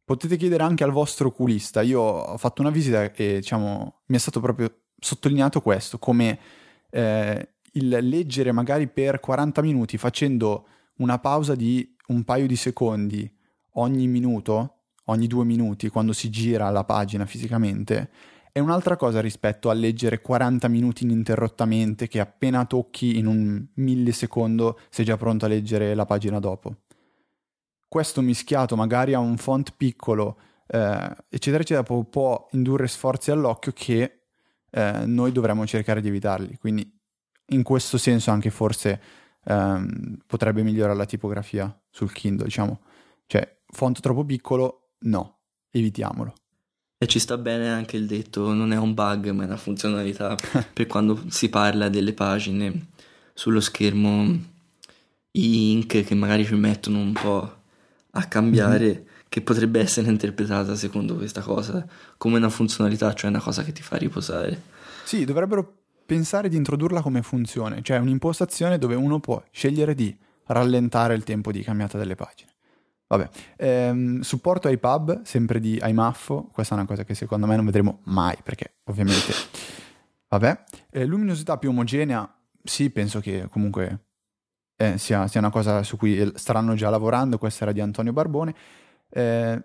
Potete 0.04 0.36
chiedere 0.36 0.62
anche 0.62 0.84
al 0.84 0.90
vostro 0.90 1.28
oculista. 1.28 1.80
Io 1.80 2.00
ho 2.00 2.36
fatto 2.36 2.60
una 2.60 2.70
visita 2.70 3.12
e 3.12 3.36
diciamo, 3.36 4.02
mi 4.06 4.16
è 4.16 4.18
stato 4.18 4.40
proprio 4.40 4.74
sottolineato 4.98 5.60
questo, 5.60 5.98
come 5.98 6.38
eh, 6.90 7.48
il 7.72 7.88
leggere 7.88 8.52
magari 8.52 8.88
per 8.88 9.20
40 9.20 9.62
minuti 9.62 9.96
facendo 9.98 10.66
una 10.96 11.18
pausa 11.18 11.54
di 11.54 11.96
un 12.08 12.24
paio 12.24 12.46
di 12.46 12.56
secondi 12.56 13.30
ogni 13.74 14.06
minuto, 14.06 14.76
ogni 15.06 15.26
due 15.26 15.44
minuti 15.44 15.88
quando 15.88 16.12
si 16.12 16.30
gira 16.30 16.68
la 16.70 16.84
pagina 16.84 17.24
fisicamente, 17.24 18.10
è 18.52 18.58
un'altra 18.58 18.96
cosa 18.96 19.20
rispetto 19.20 19.70
a 19.70 19.72
leggere 19.72 20.20
40 20.20 20.68
minuti 20.68 21.04
ininterrottamente 21.04 22.06
che 22.06 22.20
appena 22.20 22.66
tocchi 22.66 23.16
in 23.16 23.26
un 23.26 23.66
millisecondo 23.76 24.78
sei 24.90 25.06
già 25.06 25.16
pronto 25.16 25.46
a 25.46 25.48
leggere 25.48 25.94
la 25.94 26.04
pagina 26.04 26.38
dopo 26.38 26.81
questo 27.92 28.22
mischiato 28.22 28.74
magari 28.74 29.12
a 29.12 29.18
un 29.18 29.36
font 29.36 29.74
piccolo, 29.76 30.38
eh, 30.66 31.14
eccetera, 31.28 31.62
eccetera, 31.62 31.82
può, 31.82 32.02
può, 32.04 32.48
indurre 32.52 32.88
sforzi 32.88 33.30
all'occhio 33.30 33.72
che 33.74 34.20
eh, 34.70 35.02
noi 35.04 35.30
dovremmo 35.30 35.66
cercare 35.66 36.00
di 36.00 36.08
evitarli. 36.08 36.56
Quindi 36.56 36.90
in 37.48 37.62
questo 37.62 37.98
senso 37.98 38.30
anche 38.30 38.48
forse 38.48 38.98
ehm, 39.44 40.20
potrebbe 40.26 40.62
migliorare 40.62 40.96
la 40.96 41.04
tipografia 41.04 41.78
sul 41.90 42.10
Kindle, 42.10 42.46
diciamo. 42.46 42.80
Cioè, 43.26 43.58
font 43.66 44.00
troppo 44.00 44.24
piccolo, 44.24 44.92
no, 45.00 45.40
evitiamolo. 45.70 46.32
E 46.96 47.06
ci 47.06 47.18
sta 47.18 47.36
bene 47.36 47.68
anche 47.68 47.98
il 47.98 48.06
detto, 48.06 48.54
non 48.54 48.72
è 48.72 48.78
un 48.78 48.94
bug, 48.94 49.28
ma 49.32 49.42
è 49.42 49.46
una 49.46 49.58
funzionalità 49.58 50.34
per 50.72 50.86
quando 50.86 51.24
si 51.28 51.50
parla 51.50 51.90
delle 51.90 52.14
pagine 52.14 52.86
sullo 53.34 53.60
schermo, 53.60 54.34
i 55.32 55.72
ink 55.72 56.04
che 56.04 56.14
magari 56.14 56.46
ci 56.46 56.54
mettono 56.54 56.98
un 56.98 57.12
po' 57.12 57.60
a 58.14 58.24
cambiare 58.24 58.86
mm-hmm. 58.86 59.02
che 59.28 59.40
potrebbe 59.42 59.80
essere 59.80 60.08
interpretata 60.08 60.74
secondo 60.76 61.16
questa 61.16 61.40
cosa 61.40 61.86
come 62.16 62.36
una 62.36 62.48
funzionalità, 62.48 63.12
cioè 63.14 63.30
una 63.30 63.40
cosa 63.40 63.62
che 63.62 63.72
ti 63.72 63.82
fa 63.82 63.96
riposare. 63.96 64.60
Sì, 65.04 65.24
dovrebbero 65.24 65.80
pensare 66.04 66.48
di 66.48 66.56
introdurla 66.56 67.00
come 67.00 67.22
funzione, 67.22 67.82
cioè 67.82 67.98
un'impostazione 67.98 68.78
dove 68.78 68.94
uno 68.94 69.20
può 69.20 69.42
scegliere 69.50 69.94
di 69.94 70.16
rallentare 70.46 71.14
il 71.14 71.24
tempo 71.24 71.52
di 71.52 71.62
cambiata 71.62 71.98
delle 71.98 72.14
pagine. 72.14 72.50
Vabbè, 73.06 73.28
ehm, 73.56 74.20
supporto 74.20 74.68
ai 74.68 74.78
pub, 74.78 75.22
sempre 75.22 75.60
di 75.60 75.78
iMaffo, 75.82 76.48
questa 76.52 76.74
è 76.74 76.78
una 76.78 76.86
cosa 76.86 77.04
che 77.04 77.14
secondo 77.14 77.46
me 77.46 77.56
non 77.56 77.66
vedremo 77.66 78.00
mai, 78.04 78.36
perché 78.42 78.76
ovviamente... 78.84 79.32
Vabbè, 80.28 80.64
eh, 80.90 81.04
luminosità 81.04 81.58
più 81.58 81.68
omogenea, 81.68 82.26
sì, 82.64 82.88
penso 82.88 83.20
che 83.20 83.48
comunque 83.50 84.11
eh, 84.76 84.98
sia, 84.98 85.26
sia, 85.28 85.40
una 85.40 85.50
cosa 85.50 85.82
su 85.82 85.96
cui 85.96 86.32
staranno 86.34 86.74
già 86.74 86.90
lavorando, 86.90 87.38
questa 87.38 87.64
era 87.64 87.72
di 87.72 87.80
Antonio 87.80 88.12
Barbone. 88.12 88.54
Eh, 89.08 89.62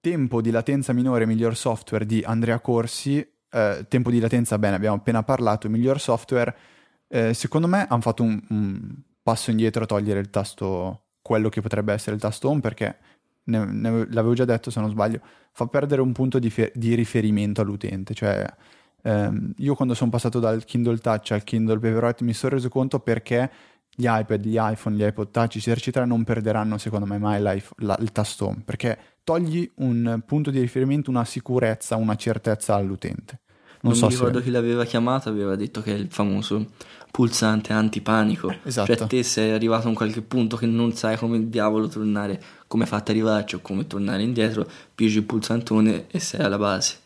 tempo 0.00 0.40
di 0.40 0.50
latenza 0.50 0.92
minore, 0.92 1.26
miglior 1.26 1.56
software 1.56 2.06
di 2.06 2.22
Andrea 2.24 2.60
Corsi. 2.60 3.26
Eh, 3.50 3.86
tempo 3.88 4.10
di 4.10 4.20
latenza, 4.20 4.58
bene, 4.58 4.76
abbiamo 4.76 4.96
appena 4.96 5.22
parlato, 5.22 5.68
miglior 5.68 6.00
software. 6.00 6.54
Eh, 7.08 7.34
secondo 7.34 7.66
me 7.66 7.86
hanno 7.88 8.02
fatto 8.02 8.22
un, 8.22 8.40
un, 8.50 8.94
passo 9.22 9.50
indietro 9.50 9.84
a 9.84 9.86
togliere 9.86 10.20
il 10.20 10.30
tasto, 10.30 11.04
quello 11.22 11.48
che 11.48 11.60
potrebbe 11.60 11.92
essere 11.92 12.16
il 12.16 12.20
tasto 12.20 12.48
home, 12.48 12.60
perché 12.60 12.96
ne, 13.44 13.64
ne, 13.64 13.90
l'avevo 14.10 14.34
già 14.34 14.44
detto 14.44 14.70
se 14.70 14.80
non 14.80 14.90
sbaglio, 14.90 15.20
fa 15.52 15.66
perdere 15.66 16.00
un 16.00 16.12
punto 16.12 16.38
di, 16.38 16.50
fe- 16.50 16.72
di 16.74 16.94
riferimento 16.94 17.60
all'utente. 17.60 18.14
Cioè, 18.14 18.46
ehm, 19.02 19.54
io 19.56 19.74
quando 19.74 19.94
sono 19.94 20.10
passato 20.10 20.38
dal 20.38 20.64
Kindle 20.64 20.98
Touch 20.98 21.32
al 21.32 21.44
Kindle 21.44 21.78
Paperwhite 21.78 22.24
mi 22.24 22.32
sono 22.32 22.54
reso 22.54 22.68
conto 22.68 23.00
perché 23.00 23.50
gli 24.00 24.06
iPad, 24.06 24.46
gli 24.46 24.56
iPhone, 24.56 24.94
gli 24.94 25.02
iPod 25.02 25.32
Touch, 25.32 25.56
eccetera, 25.66 26.04
non 26.04 26.22
perderanno 26.22 26.78
secondo 26.78 27.04
me 27.04 27.18
mai 27.18 27.42
la, 27.42 27.52
il 27.98 28.12
tasto 28.12 28.46
home, 28.46 28.62
perché 28.64 28.96
togli 29.24 29.68
un 29.78 30.22
punto 30.24 30.52
di 30.52 30.60
riferimento, 30.60 31.10
una 31.10 31.24
sicurezza, 31.24 31.96
una 31.96 32.14
certezza 32.14 32.76
all'utente. 32.76 33.40
Non, 33.80 33.92
non 33.92 33.94
so 33.96 34.06
mi 34.06 34.12
ricordo 34.12 34.38
se... 34.38 34.44
chi 34.44 34.50
l'aveva 34.52 34.84
chiamato, 34.84 35.28
aveva 35.28 35.56
detto 35.56 35.82
che 35.82 35.92
è 35.92 35.96
il 35.96 36.06
famoso 36.10 36.66
pulsante 37.10 37.72
antipanico. 37.72 38.54
Esatto. 38.62 38.94
Cioè 38.94 39.06
te 39.08 39.24
sei 39.24 39.50
arrivato 39.50 39.86
a 39.86 39.88
un 39.88 39.96
qualche 39.96 40.22
punto 40.22 40.56
che 40.56 40.66
non 40.66 40.92
sai 40.92 41.16
come 41.16 41.48
diavolo 41.48 41.88
tornare, 41.88 42.40
come 42.68 42.86
fatta 42.86 43.10
arrivarci 43.10 43.56
o 43.56 43.60
come 43.60 43.88
tornare 43.88 44.22
indietro, 44.22 44.64
piegi 44.94 45.18
il 45.18 45.24
pulsantone 45.24 46.06
e 46.06 46.20
sei 46.20 46.42
alla 46.42 46.58
base. 46.58 46.98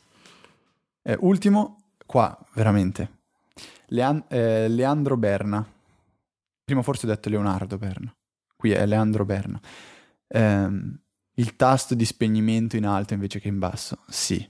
Eh, 1.00 1.16
ultimo, 1.20 1.84
qua 2.04 2.38
veramente. 2.52 3.20
Lean- 3.86 4.24
eh, 4.28 4.68
Leandro 4.68 5.16
Berna 5.16 5.66
Prima 6.64 6.82
forse 6.82 7.06
ho 7.06 7.08
detto 7.08 7.28
Leonardo 7.28 7.76
Berna. 7.76 8.14
Qui 8.56 8.70
è 8.70 8.86
Leandro 8.86 9.24
Berna. 9.24 9.60
Ehm, 10.28 11.00
il 11.34 11.56
tasto 11.56 11.94
di 11.94 12.04
spegnimento 12.04 12.76
in 12.76 12.86
alto 12.86 13.14
invece 13.14 13.40
che 13.40 13.48
in 13.48 13.58
basso. 13.58 13.98
Sì. 14.08 14.46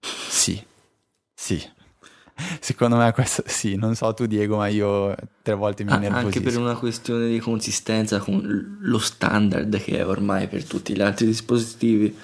Sì. 0.00 0.62
Sì. 1.34 1.72
Secondo 2.60 2.96
me 2.96 3.12
questo 3.12 3.42
sì, 3.46 3.76
non 3.76 3.94
so 3.94 4.12
tu 4.12 4.26
Diego, 4.26 4.56
ma 4.56 4.66
io 4.66 5.14
tre 5.42 5.54
volte 5.54 5.84
mi 5.84 5.92
ah, 5.92 6.14
Anche 6.14 6.40
per 6.40 6.58
una 6.58 6.76
questione 6.76 7.28
di 7.28 7.38
consistenza 7.38 8.18
con 8.18 8.78
lo 8.80 8.98
standard 8.98 9.76
che 9.78 9.98
è 9.98 10.06
ormai 10.06 10.48
per 10.48 10.64
tutti 10.64 10.94
gli 10.94 11.02
altri 11.02 11.26
dispositivi. 11.26 12.16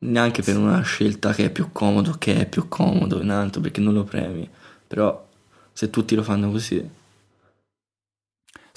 Neanche 0.00 0.42
per 0.42 0.56
una 0.56 0.80
scelta 0.82 1.32
che 1.32 1.46
è 1.46 1.50
più 1.50 1.70
comodo, 1.72 2.16
che 2.18 2.40
è 2.40 2.46
più 2.46 2.68
comodo 2.68 3.20
in 3.20 3.30
alto 3.30 3.60
perché 3.60 3.80
non 3.80 3.94
lo 3.94 4.04
premi. 4.04 4.48
Però 4.86 5.26
se 5.72 5.90
tutti 5.90 6.14
lo 6.14 6.22
fanno 6.22 6.50
così 6.50 6.96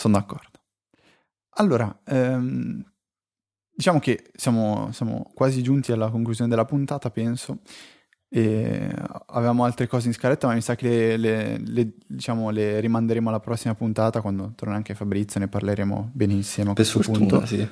sono 0.02 0.18
d'accordo. 0.18 0.60
Allora, 1.56 2.02
ehm, 2.06 2.84
diciamo 3.74 3.99
che 3.99 4.32
siamo, 4.36 4.89
siamo, 4.91 5.30
quasi 5.34 5.62
giunti 5.62 5.91
alla 5.91 6.10
conclusione 6.10 6.49
della 6.49 6.66
puntata, 6.66 7.12
penso. 7.12 7.60
E 8.34 8.89
avevamo 9.28 9.66
altre 9.66 9.88
cose 9.88 10.08
in 10.08 10.14
scaletta, 10.14 10.47
ma 10.47 10.54
mi 10.54 10.62
sa 10.62 10.76
che 10.76 11.18
le, 11.18 11.58
le, 11.58 11.58
le, 11.58 11.93
diciamo, 12.08 12.49
le 12.49 12.80
rimanderemo 12.80 13.30
alla 13.30 13.41
prossima 13.41 13.76
puntata 13.76 14.22
quando 14.22 14.54
torna 14.56 14.76
anche 14.76 14.95
Fabrizio, 14.95 15.39
ne 15.39 15.49
parleremo 15.49 16.12
benissimo 16.14 16.74
per 16.74 16.86
fortuna, 16.86 17.18
punto. 17.18 17.45
Sì. 17.45 17.68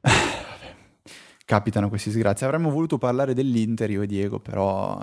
Capitano 1.44 1.88
questi 1.88 2.12
sgrazi. 2.12 2.44
Avremmo 2.44 2.70
voluto 2.70 2.96
parlare 2.96 3.34
dell'Inter 3.34 3.90
io 3.90 4.02
e 4.02 4.06
Diego, 4.06 4.38
però 4.38 5.02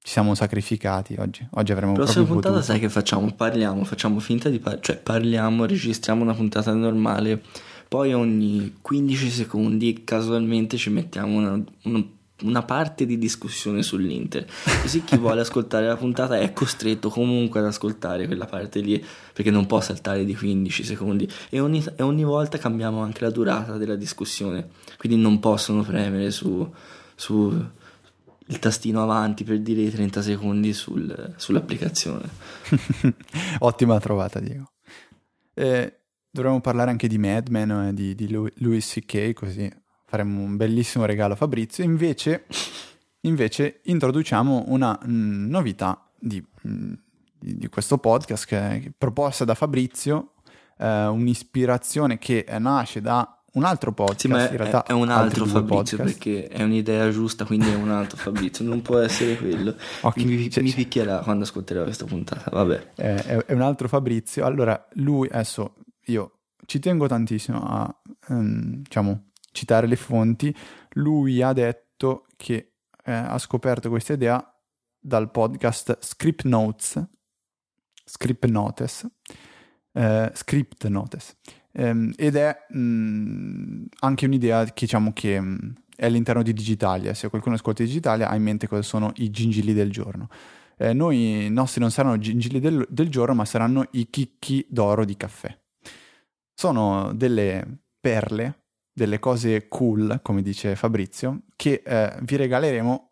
ci 0.00 0.12
siamo 0.12 0.34
sacrificati 0.34 1.16
oggi. 1.18 1.46
Oggi 1.52 1.72
avremo 1.72 1.92
La 1.92 1.98
prossima 1.98 2.24
puntata 2.24 2.48
potuto. 2.54 2.64
sai 2.64 2.80
che 2.80 2.88
facciamo? 2.88 3.32
Parliamo, 3.32 3.84
facciamo 3.84 4.18
finta 4.20 4.48
di 4.48 4.58
parlare, 4.58 4.82
cioè 4.82 4.96
parliamo, 4.96 5.64
registriamo 5.64 6.22
una 6.22 6.34
puntata 6.34 6.72
normale, 6.72 7.42
poi 7.88 8.12
ogni 8.14 8.78
15 8.80 9.30
secondi 9.30 10.04
casualmente 10.04 10.76
ci 10.76 10.90
mettiamo 10.90 11.38
una, 11.38 11.62
una 11.84 12.04
una 12.42 12.62
parte 12.62 13.04
di 13.04 13.18
discussione 13.18 13.82
sull'Inter. 13.82 14.46
Così 14.82 15.02
chi 15.02 15.16
vuole 15.16 15.40
ascoltare 15.40 15.86
la 15.86 15.96
puntata 15.96 16.38
è 16.38 16.52
costretto 16.52 17.08
comunque 17.08 17.60
ad 17.60 17.66
ascoltare 17.66 18.26
quella 18.26 18.46
parte 18.46 18.80
lì, 18.80 19.04
perché 19.32 19.50
non 19.50 19.66
può 19.66 19.80
saltare 19.80 20.24
di 20.24 20.36
15 20.36 20.84
secondi. 20.84 21.28
E 21.48 21.58
ogni, 21.60 21.84
e 21.96 22.02
ogni 22.02 22.24
volta 22.24 22.58
cambiamo 22.58 23.02
anche 23.02 23.24
la 23.24 23.30
durata 23.30 23.76
della 23.76 23.96
discussione, 23.96 24.68
quindi 24.98 25.20
non 25.20 25.40
possono 25.40 25.82
premere 25.82 26.30
su, 26.30 26.70
su 27.16 27.66
il 28.48 28.58
tastino 28.58 29.02
avanti 29.02 29.44
per 29.44 29.60
dire 29.60 29.82
i 29.82 29.90
30 29.90 30.22
secondi 30.22 30.72
sul, 30.72 31.34
sull'applicazione. 31.36 32.28
Ottima 33.60 33.98
trovata, 34.00 34.40
Diego. 34.40 34.72
Eh, 35.54 36.00
dovremmo 36.30 36.60
parlare 36.60 36.90
anche 36.90 37.08
di 37.08 37.18
Mad 37.18 37.48
Men 37.48 37.70
e 37.70 37.94
di, 37.94 38.14
di 38.14 38.28
Louis 38.28 38.86
C.K., 38.86 39.32
così 39.34 39.70
faremo 40.06 40.40
un 40.40 40.56
bellissimo 40.56 41.04
regalo 41.04 41.34
a 41.34 41.36
Fabrizio. 41.36 41.84
Invece, 41.84 42.46
invece 43.22 43.80
introduciamo 43.84 44.64
una 44.68 44.98
mh, 45.00 45.10
mm, 45.10 45.48
novità 45.50 46.10
di, 46.18 46.42
mh, 46.62 46.70
mm, 46.70 46.92
di, 47.38 47.68
questo 47.68 47.98
podcast 47.98 48.46
che 48.46 48.58
è 48.58 48.90
proposta 48.96 49.44
da 49.44 49.54
Fabrizio, 49.54 50.32
eh, 50.78 51.06
un'ispirazione 51.06 52.16
che 52.16 52.46
nasce 52.58 53.02
da 53.02 53.37
un 53.58 53.64
altro 53.64 53.92
podcast. 53.92 54.20
Sì, 54.20 54.28
ma 54.28 54.48
in 54.48 54.56
realtà 54.56 54.84
è 54.84 54.92
un 54.92 55.10
altro 55.10 55.44
Fabrizio 55.44 55.96
podcast. 55.96 56.02
perché 56.02 56.48
è 56.48 56.62
un'idea 56.62 57.10
giusta, 57.10 57.44
quindi 57.44 57.70
è 57.70 57.74
un 57.74 57.90
altro 57.90 58.16
Fabrizio, 58.16 58.64
non 58.64 58.82
può 58.82 58.98
essere 58.98 59.36
quello. 59.36 59.74
Okay. 60.00 60.24
Mi, 60.24 60.50
cioè, 60.50 60.62
mi, 60.62 60.72
picchierà 60.72 61.18
quando 61.18 61.44
ascolterò 61.44 61.82
questa 61.82 62.04
puntata, 62.04 62.50
vabbè. 62.50 62.92
È, 62.94 63.02
è, 63.02 63.36
è, 63.46 63.52
un 63.52 63.62
altro 63.62 63.88
Fabrizio. 63.88 64.44
Allora, 64.44 64.88
lui, 64.94 65.28
adesso 65.28 65.74
io 66.06 66.38
ci 66.64 66.78
tengo 66.78 67.06
tantissimo 67.06 67.58
a, 67.62 68.02
um, 68.28 68.82
diciamo, 68.82 69.30
citare 69.52 69.86
le 69.86 69.96
fonti, 69.96 70.54
lui 70.90 71.42
ha 71.42 71.52
detto 71.52 72.26
che 72.36 72.74
eh, 73.04 73.12
ha 73.12 73.38
scoperto 73.38 73.88
questa 73.88 74.12
idea 74.12 74.42
dal 74.98 75.30
podcast 75.30 75.98
Script 76.00 76.44
Notes, 76.44 77.02
Script 78.04 78.44
Notes, 78.46 79.06
eh, 79.92 80.30
Script 80.34 80.86
Notes, 80.86 81.36
ehm, 81.44 81.57
ed 81.72 82.36
è 82.36 82.66
mh, 82.70 82.78
mm, 82.78 83.84
anche 84.00 84.26
un'idea 84.26 84.64
che 84.64 84.72
diciamo 84.86 85.12
che 85.12 85.40
mh, 85.40 85.46
mm, 85.46 85.70
è 85.96 86.06
all'interno 86.06 86.42
di 86.42 86.52
Digitalia, 86.52 87.14
se 87.14 87.28
qualcuno 87.28 87.56
ascolta 87.56 87.82
Digitalia 87.82 88.28
ha 88.28 88.36
in 88.36 88.42
mente 88.42 88.68
cosa 88.68 88.82
sono 88.82 89.12
i 89.16 89.30
gingilli 89.30 89.72
del 89.72 89.90
giorno. 89.90 90.28
Eh, 90.76 90.92
noi, 90.92 91.48
nostri 91.50 91.80
non 91.80 91.90
saranno 91.90 92.18
gingilli 92.18 92.60
del, 92.60 92.86
del 92.88 93.08
giorno, 93.08 93.34
ma 93.34 93.44
saranno 93.44 93.86
i 93.92 94.08
chicchi 94.10 94.64
d'oro 94.68 95.04
di 95.04 95.16
caffè. 95.16 95.58
Sono 96.54 97.12
delle 97.14 97.80
perle 98.00 98.62
delle 98.98 99.20
cose 99.20 99.68
cool, 99.68 100.18
come 100.22 100.42
dice 100.42 100.74
Fabrizio, 100.74 101.42
che 101.54 101.82
eh, 101.84 102.18
vi 102.22 102.36
regaleremo 102.36 103.10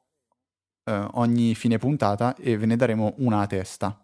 eh, 0.84 1.08
ogni 1.12 1.54
fine 1.54 1.78
puntata 1.78 2.34
e 2.34 2.56
ve 2.58 2.66
ne 2.66 2.76
daremo 2.76 3.14
una 3.18 3.40
a 3.40 3.46
testa. 3.46 4.00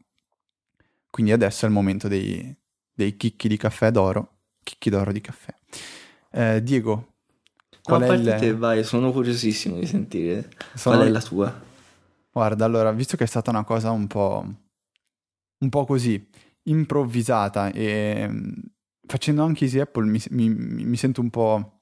Quindi 1.11 1.32
adesso 1.32 1.64
è 1.64 1.68
il 1.68 1.74
momento 1.74 2.09
dei, 2.09 2.57
dei 2.92 3.16
chicchi 3.16 3.48
di 3.48 3.57
caffè 3.57 3.90
d'oro, 3.90 4.41
chicchi 4.62 4.90
d'oro 4.90 5.12
di 5.12 5.20
caffè. 5.20 5.54
Eh, 6.30 6.62
Diego, 6.62 7.14
qual 7.82 8.00
no, 8.00 8.06
è 8.06 8.14
il... 8.14 8.36
te, 8.38 8.54
vai, 8.54 8.84
sono 8.84 9.12
curiosissimo 9.12 9.78
di 9.78 9.86
sentire 9.86 10.50
sono... 10.74 10.96
qual 10.96 11.08
è 11.08 11.10
la 11.10 11.20
tua. 11.20 11.60
Guarda, 12.32 12.64
allora, 12.64 12.92
visto 12.92 13.16
che 13.16 13.24
è 13.24 13.26
stata 13.26 13.50
una 13.50 13.64
cosa 13.64 13.90
un 13.90 14.06
po', 14.06 14.44
un 15.58 15.68
po' 15.68 15.84
così, 15.84 16.28
improvvisata 16.64 17.70
e 17.72 18.30
facendo 19.06 19.42
anche 19.42 19.64
Easy 19.64 19.80
Apple 19.80 20.06
mi, 20.06 20.22
mi, 20.30 20.48
mi 20.48 20.96
sento 20.96 21.20
un 21.20 21.30
po' 21.30 21.80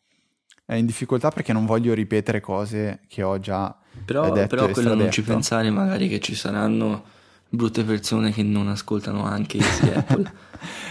in 0.68 0.86
difficoltà 0.86 1.30
perché 1.30 1.52
non 1.52 1.66
voglio 1.66 1.94
ripetere 1.94 2.40
cose 2.40 3.00
che 3.08 3.22
ho 3.22 3.38
già 3.38 3.76
però, 4.04 4.30
detto 4.32 4.56
però 4.56 4.70
quello 4.70 4.94
non 4.94 5.10
ci 5.10 5.22
pensare 5.22 5.70
magari 5.70 6.08
che 6.08 6.20
ci 6.20 6.34
saranno 6.34 7.04
brutte 7.48 7.84
persone 7.84 8.30
che 8.32 8.42
non 8.42 8.68
ascoltano 8.68 9.24
anche 9.24 9.58
Easy 9.58 9.90
Apple 9.92 10.32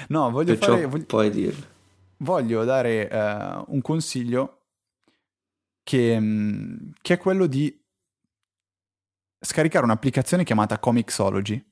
no 0.10 0.30
voglio 0.30 0.54
Perciò 0.56 0.74
fare 0.74 0.86
voglio, 0.86 1.06
puoi 1.06 1.30
dirlo 1.30 1.69
voglio 2.20 2.64
dare 2.64 3.08
uh, 3.12 3.74
un 3.74 3.82
consiglio 3.82 4.68
che, 5.84 6.20
mm, 6.20 6.92
che, 7.02 7.14
è 7.16 7.18
quello 7.18 7.46
di 7.46 7.76
scaricare 9.40 9.86
un'applicazione 9.86 10.44
chiamata 10.44 10.80
Comixology 10.80 11.66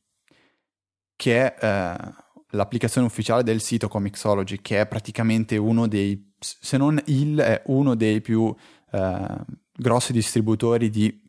che 1.16 1.54
è 1.54 1.96
uh, 2.00 2.26
l'applicazione 2.52 3.08
ufficiale 3.08 3.44
del 3.44 3.62
sito 3.62 3.88
Comixology, 3.88 4.62
che 4.62 4.82
è 4.82 4.88
praticamente 4.88 5.58
uno 5.58 5.88
dei, 5.88 6.34
se 6.40 6.78
non 6.78 7.02
il, 7.06 7.38
è 7.40 7.64
uno 7.66 7.96
dei 7.96 8.22
più 8.22 8.54
eh, 8.92 9.36
grossi 9.74 10.14
distributori 10.14 10.90
di 10.90 11.22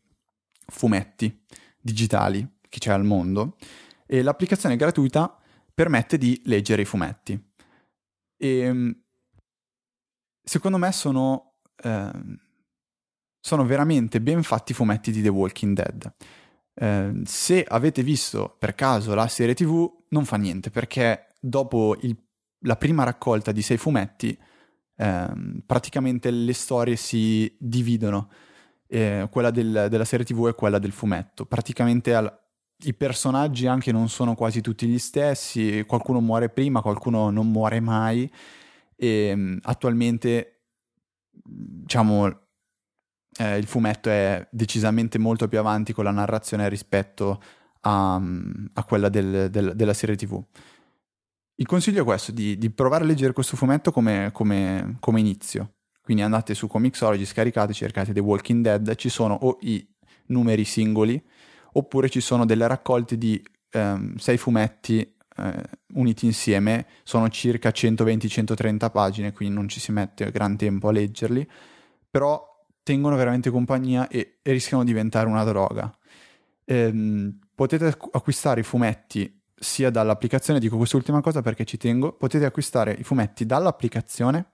fumetti 0.67 1.43
digitali 1.81 2.47
che 2.69 2.79
c'è 2.79 2.91
al 2.91 3.03
mondo. 3.03 3.57
E 4.05 4.21
l'applicazione 4.21 4.75
gratuita 4.75 5.37
permette 5.73 6.17
di 6.17 6.41
leggere 6.45 6.83
i 6.83 6.85
fumetti. 6.85 7.39
E 8.37 8.59
ehm, 8.59 9.03
secondo 10.49 10.79
me 10.79 10.91
sono, 10.91 11.57
eh, 11.83 12.11
sono 13.39 13.65
veramente 13.65 14.19
ben 14.19 14.41
fatti 14.41 14.71
i 14.71 14.75
fumetti 14.75 15.11
di 15.11 15.21
The 15.21 15.29
Walking 15.29 15.75
Dead. 15.75 16.13
Eh, 16.73 17.21
se 17.23 17.63
avete 17.63 18.01
visto 18.01 18.55
per 18.57 18.73
caso 18.73 19.13
la 19.13 19.27
serie 19.27 19.53
TV, 19.53 19.87
non 20.09 20.25
fa 20.25 20.37
niente 20.37 20.71
perché 20.71 21.27
dopo 21.39 21.95
il, 22.01 22.17
la 22.61 22.75
prima 22.77 23.03
raccolta 23.03 23.51
di 23.51 23.61
sei 23.61 23.77
fumetti, 23.77 24.35
ehm, 24.95 25.61
praticamente 25.67 26.31
le 26.31 26.53
storie 26.53 26.95
si 26.95 27.55
dividono. 27.59 28.29
Eh, 28.91 29.27
quella 29.29 29.51
del, 29.51 29.85
della 29.87 30.03
serie 30.03 30.25
TV 30.25 30.47
e 30.47 30.55
quella 30.55 30.79
del 30.79 30.93
fumetto. 30.93 31.45
Praticamente 31.45 32.15
al, 32.15 32.39
i 32.85 32.95
personaggi 32.95 33.67
anche 33.67 33.91
non 33.91 34.09
sono 34.09 34.33
quasi 34.33 34.61
tutti 34.61 34.87
gli 34.87 34.97
stessi, 34.97 35.83
qualcuno 35.85 36.19
muore 36.21 36.49
prima, 36.49 36.81
qualcuno 36.81 37.29
non 37.29 37.51
muore 37.51 37.79
mai. 37.81 38.27
E 39.01 39.27
ehm, 39.27 39.59
attualmente, 39.63 40.63
diciamo, 41.31 42.27
eh, 43.39 43.57
il 43.57 43.65
fumetto 43.65 44.09
è 44.09 44.45
decisamente 44.51 45.17
molto 45.17 45.47
più 45.47 45.59
avanti 45.59 45.93
con 45.93 46.03
la 46.03 46.11
narrazione 46.11 46.67
rispetto 46.67 47.41
a, 47.81 48.15
a 48.15 48.83
quella 48.83 49.07
del, 49.07 49.49
del, 49.49 49.73
della 49.75 49.93
serie 49.93 50.17
TV. 50.17 50.43
Il 51.55 51.65
consiglio 51.65 52.01
è 52.01 52.05
questo, 52.05 52.31
di, 52.31 52.57
di 52.57 52.69
provare 52.69 53.03
a 53.03 53.07
leggere 53.07 53.33
questo 53.33 53.55
fumetto 53.55 53.91
come, 53.91 54.29
come, 54.33 54.97
come, 54.99 55.19
inizio. 55.19 55.75
Quindi 56.01 56.23
andate 56.23 56.53
su 56.53 56.67
Comixology, 56.67 57.25
scaricate, 57.25 57.73
cercate 57.73 58.13
The 58.13 58.19
Walking 58.19 58.63
Dead, 58.63 58.95
ci 58.95 59.09
sono 59.09 59.33
o 59.33 59.57
i 59.61 59.85
numeri 60.27 60.63
singoli, 60.63 61.21
oppure 61.73 62.09
ci 62.09 62.21
sono 62.21 62.45
delle 62.45 62.67
raccolte 62.67 63.17
di 63.17 63.41
ehm, 63.71 64.15
sei 64.15 64.37
fumetti 64.37 65.15
eh, 65.39 65.63
uniti 65.93 66.25
insieme, 66.25 66.85
sono 67.03 67.29
circa 67.29 67.69
120-130 67.69 68.91
pagine, 68.91 69.33
quindi 69.33 69.55
non 69.55 69.67
ci 69.67 69.79
si 69.79 69.91
mette 69.91 70.31
gran 70.31 70.57
tempo 70.57 70.89
a 70.89 70.91
leggerli, 70.91 71.47
però 72.09 72.45
tengono 72.83 73.15
veramente 73.15 73.49
compagnia 73.49 74.07
e, 74.07 74.39
e 74.41 74.51
rischiano 74.51 74.83
di 74.83 74.89
diventare 74.89 75.27
una 75.27 75.43
droga. 75.43 75.91
Ehm, 76.65 77.39
potete 77.53 77.97
acquistare 78.11 78.61
i 78.61 78.63
fumetti 78.63 79.41
sia 79.55 79.89
dall'applicazione, 79.89 80.59
dico 80.59 80.77
quest'ultima 80.77 81.21
cosa 81.21 81.41
perché 81.41 81.65
ci 81.65 81.77
tengo, 81.77 82.13
potete 82.13 82.45
acquistare 82.45 82.93
i 82.93 83.03
fumetti 83.03 83.45
dall'applicazione 83.45 84.53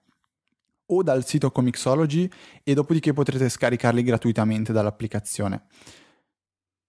o 0.88 1.04
dal 1.04 1.26
sito 1.26 1.52
Comixology 1.52 2.30
e 2.64 2.74
dopodiché 2.74 3.14
potrete 3.14 3.50
scaricarli 3.50 4.04
gratuitamente 4.04 4.72
dall'applicazione. 4.74 5.66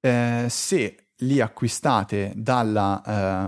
Eh, 0.00 0.46
se 0.48 1.05
li 1.20 1.40
acquistate 1.40 2.32
dalla, 2.36 3.02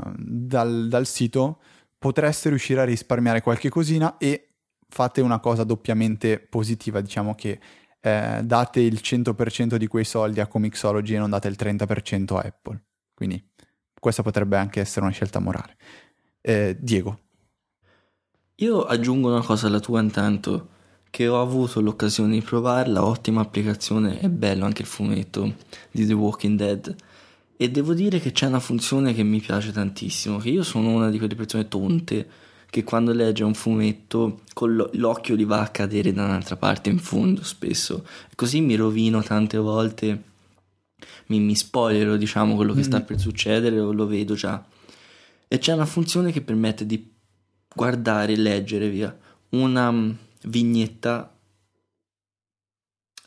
eh, 0.07 0.13
dal, 0.17 0.89
dal 0.89 1.07
sito 1.07 1.61
potreste 1.99 2.49
riuscire 2.49 2.81
a 2.81 2.85
risparmiare 2.85 3.43
qualche 3.43 3.69
cosina 3.69 4.17
e 4.19 4.49
fate 4.89 5.21
una 5.21 5.41
cosa 5.41 5.65
doppiamente 5.65 6.39
positiva, 6.39 7.01
diciamo 7.01 7.35
che 7.35 7.61
eh, 8.01 8.41
date 8.43 8.81
il 8.81 9.01
100% 9.03 9.77
di 9.77 9.87
quei 9.87 10.05
soldi 10.05 10.41
a 10.41 10.47
Comixology 10.47 11.15
e 11.15 11.19
non 11.19 11.31
date 11.31 11.49
il 11.49 11.57
30% 11.59 12.37
a 12.37 12.41
Apple. 12.41 12.83
Quindi 13.13 13.45
questa 13.99 14.23
potrebbe 14.23 14.57
anche 14.57 14.81
essere 14.81 15.05
una 15.05 15.15
scelta 15.15 15.41
morale. 15.41 15.77
Eh, 16.41 16.77
Diego. 16.79 17.21
Io 18.57 18.85
aggiungo 18.85 19.29
una 19.29 19.43
cosa 19.43 19.67
alla 19.67 19.81
tua 19.81 20.01
intanto, 20.01 20.69
che 21.11 21.29
ho 21.29 21.41
avuto 21.41 21.81
l'occasione 21.81 22.35
di 22.35 22.43
provarla, 22.43 23.05
ottima 23.05 23.41
applicazione, 23.41 24.21
è 24.21 24.29
bello 24.29 24.65
anche 24.65 24.83
il 24.83 24.89
fumetto 24.89 25.55
di 25.91 26.07
The 26.07 26.13
Walking 26.13 26.57
Dead. 26.57 26.97
E 27.61 27.69
devo 27.69 27.93
dire 27.93 28.21
che 28.21 28.31
c'è 28.31 28.47
una 28.47 28.61
funzione 28.61 29.13
che 29.13 29.25
mi 29.25 29.41
piace 29.41 29.73
tantissimo, 29.73 30.39
che 30.39 30.49
io 30.49 30.63
sono 30.63 30.91
una 30.91 31.11
di 31.11 31.19
quelle 31.19 31.35
persone 31.35 31.67
tonte 31.67 32.29
che 32.71 32.85
quando 32.85 33.13
legge 33.13 33.43
un 33.43 33.55
fumetto 33.55 34.43
con 34.53 34.77
l'occhio 34.93 35.35
gli 35.35 35.45
va 35.45 35.63
a 35.63 35.69
cadere 35.69 36.13
da 36.13 36.25
un'altra 36.25 36.55
parte 36.55 36.89
in 36.89 37.01
fondo 37.01 37.43
spesso. 37.43 38.07
Così 38.37 38.61
mi 38.61 38.77
rovino 38.77 39.25
tante 39.25 39.59
volte, 39.59 40.23
mi, 41.27 41.41
mi 41.41 41.57
spoilerò 41.57 42.15
diciamo 42.15 42.55
quello 42.55 42.75
che 42.75 42.81
mm. 42.81 42.85
sta 42.85 43.01
per 43.01 43.19
succedere 43.19 43.81
o 43.81 43.91
lo 43.91 44.07
vedo 44.07 44.35
già. 44.35 44.65
E 45.49 45.59
c'è 45.59 45.73
una 45.73 45.87
funzione 45.87 46.31
che 46.31 46.43
permette 46.43 46.87
di 46.87 47.11
guardare 47.75 48.35
e 48.35 48.37
leggere 48.37 48.89
via 48.89 49.19
una 49.51 49.91
mm, 49.91 50.11
vignetta 50.43 51.35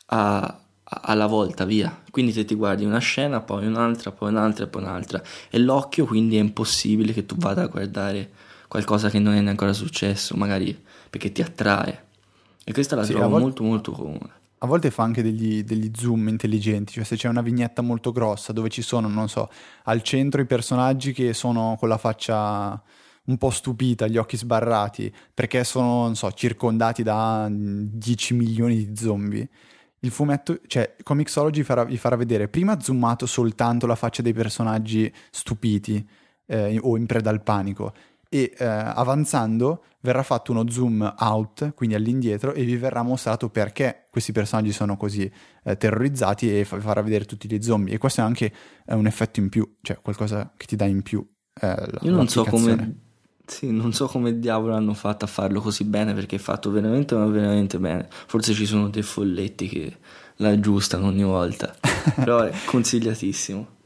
a, 0.06 0.61
alla 1.00 1.26
volta, 1.26 1.64
via. 1.64 2.02
Quindi 2.10 2.32
se 2.32 2.44
ti 2.44 2.54
guardi 2.54 2.84
una 2.84 2.98
scena, 2.98 3.40
poi 3.40 3.66
un'altra, 3.66 4.12
poi 4.12 4.30
un'altra, 4.30 4.66
poi 4.66 4.82
un'altra. 4.82 5.22
E 5.50 5.58
l'occhio 5.58 6.04
quindi 6.06 6.36
è 6.36 6.40
impossibile 6.40 7.12
che 7.12 7.24
tu 7.26 7.36
vada 7.36 7.62
a 7.62 7.66
guardare 7.66 8.30
qualcosa 8.68 9.10
che 9.10 9.18
non 9.18 9.34
è 9.34 9.48
ancora 9.48 9.72
successo, 9.72 10.36
magari 10.36 10.78
perché 11.10 11.32
ti 11.32 11.42
attrae. 11.42 12.06
E 12.64 12.72
questa 12.72 12.96
la 12.96 13.04
sì, 13.04 13.12
trovo 13.12 13.28
vol- 13.28 13.40
molto 13.40 13.62
molto 13.62 13.92
comoda. 13.92 14.40
A 14.58 14.66
volte 14.66 14.90
fa 14.90 15.02
anche 15.02 15.22
degli, 15.22 15.64
degli, 15.64 15.90
zoom 15.92 16.28
intelligenti, 16.28 16.92
cioè 16.92 17.04
se 17.04 17.16
c'è 17.16 17.28
una 17.28 17.42
vignetta 17.42 17.82
molto 17.82 18.12
grossa 18.12 18.52
dove 18.52 18.68
ci 18.68 18.80
sono, 18.80 19.08
non 19.08 19.28
so, 19.28 19.50
al 19.84 20.02
centro 20.02 20.40
i 20.40 20.46
personaggi 20.46 21.12
che 21.12 21.34
sono 21.34 21.76
con 21.80 21.88
la 21.88 21.98
faccia 21.98 22.80
un 23.24 23.38
po' 23.38 23.50
stupita, 23.50 24.06
gli 24.06 24.16
occhi 24.16 24.36
sbarrati, 24.36 25.12
perché 25.34 25.64
sono, 25.64 26.02
non 26.02 26.14
so, 26.14 26.30
circondati 26.32 27.02
da 27.02 27.48
10 27.50 28.34
milioni 28.34 28.76
di 28.76 28.96
zombie 28.96 29.48
il 30.04 30.10
fumetto, 30.10 30.60
cioè 30.66 30.96
Comixology 31.02 31.62
farà, 31.62 31.84
vi 31.84 31.96
farà 31.96 32.16
vedere 32.16 32.48
prima 32.48 32.80
zoomato 32.80 33.26
soltanto 33.26 33.86
la 33.86 33.94
faccia 33.94 34.22
dei 34.22 34.32
personaggi 34.32 35.12
stupiti 35.30 36.06
eh, 36.46 36.78
o 36.80 36.96
in 36.96 37.06
preda 37.06 37.30
al 37.30 37.42
panico 37.42 37.92
e 38.28 38.52
eh, 38.56 38.64
avanzando 38.64 39.84
verrà 40.00 40.22
fatto 40.22 40.52
uno 40.52 40.68
zoom 40.70 41.14
out, 41.18 41.74
quindi 41.74 41.94
all'indietro, 41.94 42.54
e 42.54 42.64
vi 42.64 42.76
verrà 42.76 43.02
mostrato 43.02 43.50
perché 43.50 44.08
questi 44.10 44.32
personaggi 44.32 44.72
sono 44.72 44.96
così 44.96 45.30
eh, 45.64 45.76
terrorizzati 45.76 46.58
e 46.58 46.64
fa- 46.64 46.80
farà 46.80 47.02
vedere 47.02 47.26
tutti 47.26 47.46
gli 47.46 47.60
zombie. 47.62 47.94
E 47.94 47.98
questo 47.98 48.22
è 48.22 48.24
anche 48.24 48.52
eh, 48.86 48.94
un 48.94 49.06
effetto 49.06 49.38
in 49.38 49.50
più, 49.50 49.76
cioè 49.82 50.00
qualcosa 50.00 50.50
che 50.56 50.64
ti 50.64 50.76
dà 50.76 50.86
in 50.86 51.02
più. 51.02 51.24
Eh, 51.60 51.66
la, 51.66 51.98
Io 52.00 52.10
non 52.10 52.26
so 52.26 52.44
come 52.44 53.01
sì, 53.52 53.70
non 53.70 53.92
so 53.92 54.06
come 54.06 54.38
diavolo 54.38 54.74
hanno 54.74 54.94
fatto 54.94 55.26
a 55.26 55.28
farlo 55.28 55.60
così 55.60 55.84
bene 55.84 56.14
perché 56.14 56.36
è 56.36 56.38
fatto 56.38 56.70
veramente 56.70 57.14
ma 57.14 57.26
veramente 57.26 57.78
bene. 57.78 58.08
Forse 58.08 58.54
ci 58.54 58.64
sono 58.64 58.88
dei 58.88 59.02
folletti 59.02 59.68
che 59.68 59.96
la 60.36 60.48
aggiustano 60.48 61.08
ogni 61.08 61.22
volta, 61.22 61.76
però 62.16 62.40
è 62.40 62.52
consigliatissimo. 62.64 63.80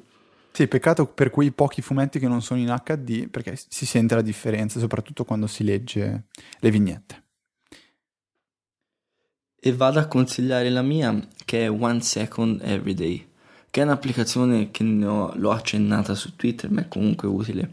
Sì, 0.52 0.68
peccato 0.68 1.06
per 1.06 1.30
quei 1.30 1.50
pochi 1.50 1.82
fumetti 1.82 2.20
che 2.20 2.28
non 2.28 2.42
sono 2.42 2.60
in 2.60 2.74
HD 2.82 3.28
perché 3.28 3.58
si 3.68 3.84
sente 3.84 4.14
la 4.14 4.22
differenza, 4.22 4.78
soprattutto 4.78 5.24
quando 5.24 5.48
si 5.48 5.64
legge 5.64 6.26
le 6.60 6.70
vignette. 6.70 7.24
E 9.58 9.72
vado 9.72 9.98
a 9.98 10.06
consigliare 10.06 10.70
la 10.70 10.82
mia 10.82 11.26
che 11.44 11.64
è 11.64 11.70
One 11.70 12.00
Second 12.00 12.60
Everyday, 12.62 13.28
che 13.68 13.80
è 13.80 13.84
un'applicazione 13.84 14.70
che 14.70 14.84
ho, 14.84 15.32
l'ho 15.34 15.50
accennata 15.50 16.14
su 16.14 16.36
Twitter 16.36 16.70
ma 16.70 16.82
è 16.82 16.88
comunque 16.88 17.26
utile, 17.26 17.72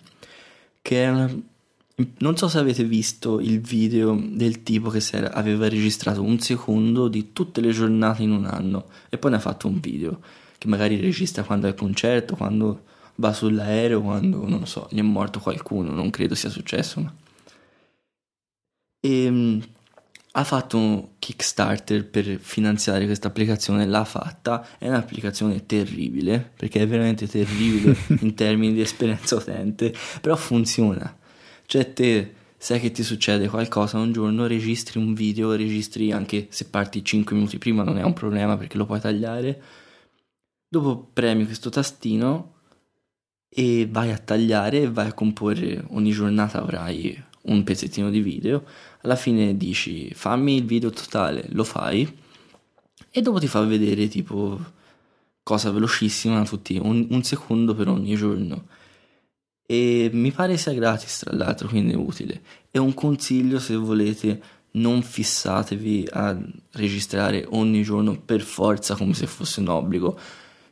che 0.81 1.03
è 1.03 1.09
una 1.09 1.51
non 1.95 2.37
so 2.37 2.47
se 2.47 2.57
avete 2.57 2.83
visto 2.83 3.39
il 3.39 3.59
video 3.59 4.19
del 4.19 4.63
tipo 4.63 4.89
che 4.89 5.01
aveva 5.31 5.69
registrato 5.69 6.23
un 6.23 6.39
secondo 6.39 7.07
di 7.07 7.33
tutte 7.33 7.61
le 7.61 7.71
giornate 7.71 8.23
in 8.23 8.31
un 8.31 8.45
anno 8.45 8.87
e 9.09 9.17
poi 9.19 9.31
ne 9.31 9.37
ha 9.37 9.39
fatto 9.39 9.67
un 9.67 9.79
video 9.79 10.19
che 10.57 10.67
magari 10.67 10.99
registra 10.99 11.43
quando 11.43 11.67
è 11.67 11.69
al 11.69 11.75
concerto, 11.75 12.35
quando 12.35 12.85
va 13.15 13.31
sull'aereo, 13.31 14.01
quando 14.01 14.47
non 14.47 14.59
lo 14.59 14.65
so, 14.65 14.87
gli 14.89 14.97
è 14.97 15.03
morto 15.03 15.39
qualcuno, 15.39 15.91
non 15.91 16.09
credo 16.09 16.33
sia 16.33 16.49
successo. 16.49 17.01
Ma... 17.01 17.13
E 18.99 19.27
um, 19.27 19.61
ha 20.31 20.43
fatto 20.43 20.77
un 20.77 21.07
Kickstarter 21.19 22.07
per 22.07 22.39
finanziare 22.39 23.05
questa 23.05 23.27
applicazione, 23.27 23.85
l'ha 23.85 24.05
fatta, 24.05 24.65
è 24.79 24.87
un'applicazione 24.87 25.65
terribile 25.67 26.53
perché 26.55 26.81
è 26.81 26.87
veramente 26.87 27.27
terribile 27.27 27.95
in 28.21 28.33
termini 28.33 28.73
di 28.73 28.81
esperienza 28.81 29.35
utente, 29.35 29.93
però 30.21 30.35
funziona 30.35 31.17
cioè 31.65 31.93
te 31.93 32.33
sai 32.63 32.79
che 32.79 32.91
ti 32.91 33.03
succede 33.03 33.49
qualcosa 33.49 33.97
un 33.97 34.13
giorno, 34.13 34.47
registri 34.47 34.97
un 34.97 35.13
video, 35.13 35.53
registri 35.53 36.13
anche 36.13 36.47
se 36.49 36.69
parti 36.69 37.03
5 37.03 37.35
minuti 37.35 37.57
prima 37.57 37.83
non 37.83 37.97
è 37.97 38.03
un 38.03 38.13
problema 38.13 38.55
perché 38.55 38.77
lo 38.77 38.85
puoi 38.85 39.01
tagliare. 39.01 39.61
Dopo 40.69 41.09
premi 41.11 41.45
questo 41.45 41.69
tastino 41.69 42.53
e 43.49 43.85
vai 43.91 44.11
a 44.11 44.17
tagliare 44.17 44.83
e 44.83 44.89
vai 44.89 45.07
a 45.07 45.13
comporre 45.13 45.83
ogni 45.89 46.11
giornata 46.11 46.61
avrai 46.61 47.21
un 47.43 47.63
pezzettino 47.63 48.09
di 48.09 48.21
video. 48.21 48.63
Alla 49.01 49.17
fine 49.17 49.57
dici 49.57 50.13
fammi 50.13 50.55
il 50.55 50.63
video 50.65 50.89
totale, 50.89 51.45
lo 51.49 51.65
fai 51.65 52.09
e 53.11 53.21
dopo 53.21 53.39
ti 53.39 53.47
fa 53.47 53.61
vedere 53.65 54.07
tipo 54.07 54.57
cosa 55.43 55.69
velocissima, 55.69 56.45
tutti 56.45 56.79
un, 56.81 57.07
un 57.09 57.23
secondo 57.23 57.75
per 57.75 57.89
ogni 57.89 58.15
giorno 58.15 58.67
e 59.65 60.09
mi 60.11 60.31
pare 60.31 60.57
sia 60.57 60.73
gratis 60.73 61.19
tra 61.19 61.35
l'altro, 61.35 61.67
quindi 61.67 61.93
è 61.93 61.95
utile. 61.95 62.41
È 62.69 62.77
un 62.77 62.93
consiglio 62.93 63.59
se 63.59 63.75
volete, 63.75 64.41
non 64.71 65.01
fissatevi 65.01 66.07
a 66.11 66.37
registrare 66.71 67.45
ogni 67.49 67.83
giorno 67.83 68.19
per 68.19 68.41
forza 68.41 68.95
come 68.95 69.13
se 69.13 69.27
fosse 69.27 69.59
un 69.59 69.69
obbligo. 69.69 70.19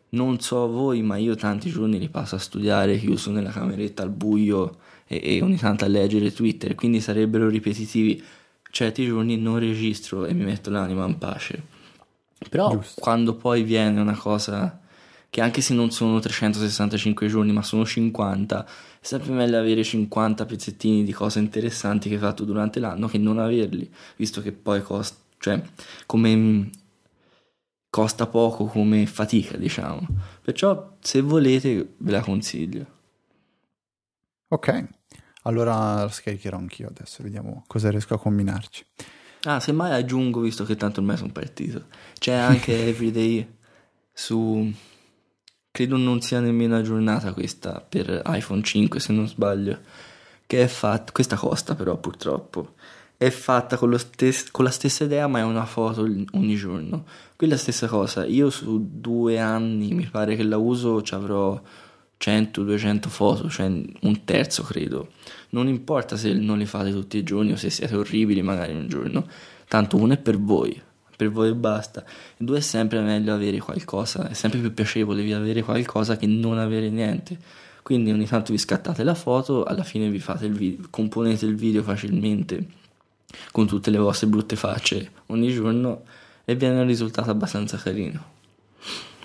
Non 0.09 0.39
so 0.39 0.67
voi, 0.67 1.01
ma 1.01 1.15
io 1.15 1.35
tanti 1.35 1.69
giorni 1.69 1.97
li 1.97 2.09
passo 2.09 2.35
a 2.35 2.39
studiare 2.39 2.97
chiuso 2.97 3.31
nella 3.31 3.51
cameretta 3.51 4.03
al 4.03 4.09
buio 4.09 4.79
e, 5.07 5.21
e 5.23 5.41
ogni 5.41 5.57
tanto 5.57 5.85
a 5.85 5.87
leggere 5.87 6.33
Twitter, 6.33 6.75
quindi 6.75 6.99
sarebbero 6.99 7.47
ripetitivi. 7.47 8.21
Certi 8.69 9.05
giorni 9.05 9.37
non 9.37 9.59
registro 9.59 10.25
e 10.25 10.33
mi 10.33 10.43
metto 10.43 10.69
l'anima 10.69 11.05
in 11.05 11.17
pace. 11.17 11.63
Però 12.49 12.71
Giusto. 12.71 12.99
quando 13.01 13.35
poi 13.35 13.63
viene 13.63 13.99
una 13.99 14.15
cosa 14.15 14.80
che 15.31 15.39
anche 15.39 15.61
se 15.61 15.73
non 15.73 15.91
sono 15.91 16.19
365 16.19 17.27
giorni 17.27 17.53
ma 17.53 17.63
sono 17.63 17.85
50, 17.85 18.65
è 18.65 18.69
sempre 18.99 19.31
meglio 19.31 19.57
avere 19.57 19.81
50 19.81 20.45
pezzettini 20.45 21.05
di 21.05 21.13
cose 21.13 21.39
interessanti 21.39 22.09
che 22.09 22.15
hai 22.15 22.21
fatto 22.21 22.43
durante 22.43 22.81
l'anno 22.81 23.07
che 23.07 23.17
non 23.17 23.39
averli, 23.39 23.89
visto 24.17 24.41
che 24.41 24.51
poi 24.51 24.83
costa, 24.83 25.15
cioè, 25.37 25.61
come 26.05 26.69
costa 27.89 28.27
poco 28.27 28.65
come 28.65 29.05
fatica, 29.05 29.55
diciamo. 29.55 30.05
Perciò 30.41 30.97
se 30.99 31.21
volete 31.21 31.93
ve 31.97 32.11
la 32.11 32.19
consiglio. 32.19 32.85
Ok, 34.49 34.85
allora 35.43 36.03
la 36.03 36.09
scaricherò 36.09 36.57
anch'io 36.57 36.89
adesso, 36.89 37.23
vediamo 37.23 37.63
cosa 37.67 37.89
riesco 37.89 38.15
a 38.15 38.19
combinarci. 38.19 38.85
Ah, 39.43 39.61
semmai 39.61 39.93
aggiungo, 39.93 40.41
visto 40.41 40.65
che 40.65 40.75
tanto 40.75 40.99
ormai 40.99 41.15
sono 41.15 41.31
partito, 41.31 41.85
c'è 42.19 42.33
anche 42.33 42.75
Everyday 42.85 43.47
su 44.11 44.89
credo 45.71 45.97
non 45.97 46.21
sia 46.21 46.39
nemmeno 46.39 46.75
aggiornata 46.75 47.33
questa 47.33 47.83
per 47.87 48.21
iPhone 48.25 48.61
5 48.61 48.99
se 48.99 49.13
non 49.13 49.27
sbaglio, 49.27 49.79
che 50.45 50.63
è 50.63 50.67
fatta, 50.67 51.11
questa 51.11 51.37
costa 51.37 51.75
però 51.75 51.97
purtroppo, 51.97 52.73
è 53.17 53.29
fatta 53.29 53.77
con, 53.77 53.97
stes- 53.97 54.51
con 54.51 54.65
la 54.65 54.71
stessa 54.71 55.05
idea 55.05 55.27
ma 55.27 55.39
è 55.39 55.43
una 55.43 55.65
foto 55.65 56.01
ogni 56.01 56.55
giorno. 56.55 57.05
Qui 57.35 57.47
la 57.47 57.57
stessa 57.57 57.87
cosa, 57.87 58.25
io 58.25 58.49
su 58.49 58.87
due 58.91 59.39
anni 59.39 59.93
mi 59.93 60.07
pare 60.07 60.35
che 60.35 60.43
la 60.43 60.57
uso 60.57 61.01
ci 61.01 61.13
avrò 61.13 61.59
100-200 62.19 63.07
foto, 63.07 63.49
cioè 63.49 63.65
un 63.65 64.21
terzo 64.25 64.63
credo. 64.63 65.09
Non 65.49 65.67
importa 65.67 66.17
se 66.17 66.33
non 66.33 66.59
le 66.59 66.65
fate 66.65 66.91
tutti 66.91 67.17
i 67.17 67.23
giorni 67.23 67.53
o 67.53 67.55
se 67.55 67.69
siete 67.69 67.95
orribili 67.95 68.41
magari 68.41 68.73
un 68.73 68.87
giorno, 68.87 69.27
tanto 69.67 69.97
uno 69.97 70.13
è 70.13 70.17
per 70.17 70.37
voi, 70.39 70.79
per 71.21 71.29
voi 71.29 71.49
e 71.49 71.53
basta. 71.53 72.03
Due 72.35 72.57
è 72.57 72.61
sempre 72.61 72.99
meglio 72.99 73.31
avere 73.31 73.59
qualcosa, 73.59 74.27
è 74.27 74.33
sempre 74.33 74.59
più 74.59 74.73
piacevole 74.73 75.21
avere 75.35 75.61
qualcosa 75.61 76.17
che 76.17 76.25
non 76.25 76.57
avere 76.57 76.89
niente. 76.89 77.37
Quindi 77.83 78.11
ogni 78.11 78.25
tanto 78.25 78.51
vi 78.51 78.57
scattate 78.57 79.03
la 79.03 79.13
foto, 79.13 79.63
alla 79.63 79.83
fine 79.83 80.09
vi 80.09 80.19
fate 80.19 80.47
il 80.47 80.53
video, 80.53 80.87
componete 80.89 81.45
il 81.45 81.55
video 81.55 81.83
facilmente 81.83 82.79
con 83.51 83.67
tutte 83.67 83.91
le 83.91 83.99
vostre 83.99 84.27
brutte 84.27 84.55
facce 84.55 85.11
ogni 85.27 85.53
giorno 85.53 86.03
e 86.43 86.55
viene 86.55 86.79
un 86.79 86.87
risultato 86.87 87.29
abbastanza 87.29 87.77
carino. 87.77 88.39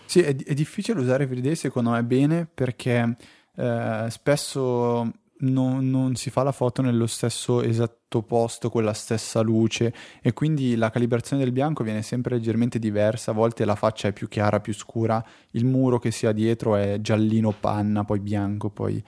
Sì, 0.04 0.20
è, 0.20 0.36
è 0.36 0.52
difficile 0.52 1.00
usare 1.00 1.24
Everyday 1.24 1.54
secondo 1.54 1.90
me 1.90 2.02
bene 2.04 2.46
perché 2.52 3.16
eh, 3.56 4.06
spesso 4.10 5.12
non, 5.38 5.90
non, 5.90 6.14
si 6.14 6.30
fa 6.30 6.42
la 6.42 6.52
foto 6.52 6.80
nello 6.80 7.06
stesso 7.06 7.62
esatto 7.62 8.22
posto 8.22 8.70
con 8.70 8.84
la 8.84 8.94
stessa 8.94 9.40
luce 9.40 9.92
e 10.22 10.32
quindi 10.32 10.76
la 10.76 10.90
calibrazione 10.90 11.42
del 11.42 11.52
bianco 11.52 11.84
viene 11.84 12.02
sempre 12.02 12.36
leggermente 12.36 12.78
diversa, 12.78 13.32
a 13.32 13.34
volte 13.34 13.64
la 13.64 13.74
faccia 13.74 14.08
è 14.08 14.12
più 14.12 14.28
chiara, 14.28 14.60
più 14.60 14.72
scura, 14.72 15.22
il 15.52 15.66
muro 15.66 15.98
che 15.98 16.10
si 16.10 16.26
ha 16.26 16.32
dietro 16.32 16.76
è 16.76 17.00
giallino 17.00 17.52
panna, 17.52 18.04
poi 18.04 18.20
bianco, 18.20 18.70
poi... 18.70 19.02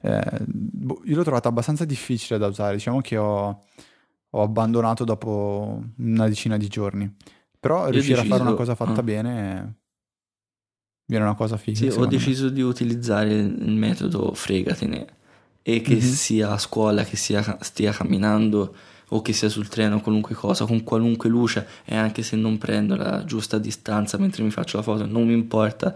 Eh, 0.00 0.38
boh, 0.46 1.00
io 1.04 1.16
l'ho 1.16 1.22
trovato 1.22 1.48
abbastanza 1.48 1.84
difficile 1.84 2.38
da 2.38 2.46
usare, 2.46 2.74
diciamo 2.74 3.00
che 3.00 3.16
ho, 3.16 3.64
ho 4.30 4.42
abbandonato 4.42 5.04
dopo 5.04 5.82
una 5.96 6.28
decina 6.28 6.56
di 6.56 6.68
giorni, 6.68 7.12
però 7.58 7.86
io 7.86 7.92
riuscire 7.92 8.16
deciso... 8.16 8.34
a 8.34 8.36
fare 8.36 8.48
una 8.48 8.56
cosa 8.56 8.74
fatta 8.74 9.02
mm. 9.02 9.06
bene 9.06 9.78
viene 11.06 11.24
una 11.24 11.34
cosa 11.34 11.56
figa. 11.56 11.90
Sì, 11.90 11.98
ho 11.98 12.06
deciso 12.06 12.44
me. 12.44 12.52
di 12.52 12.62
utilizzare 12.62 13.32
il 13.32 13.72
metodo 13.72 14.32
fregatene 14.34 15.22
e 15.66 15.80
che 15.80 15.94
mm-hmm. 15.94 16.12
sia 16.12 16.50
a 16.50 16.58
scuola, 16.58 17.04
che 17.04 17.16
sia, 17.16 17.56
stia 17.62 17.90
camminando 17.90 18.74
o 19.08 19.22
che 19.22 19.32
sia 19.32 19.48
sul 19.48 19.68
treno, 19.68 20.00
qualunque 20.02 20.34
cosa, 20.34 20.66
con 20.66 20.82
qualunque 20.82 21.30
luce 21.30 21.66
e 21.84 21.96
anche 21.96 22.22
se 22.22 22.36
non 22.36 22.58
prendo 22.58 22.96
la 22.96 23.24
giusta 23.24 23.56
distanza 23.58 24.18
mentre 24.18 24.42
mi 24.42 24.50
faccio 24.50 24.76
la 24.76 24.82
foto, 24.82 25.06
non 25.06 25.26
mi 25.26 25.32
importa. 25.32 25.94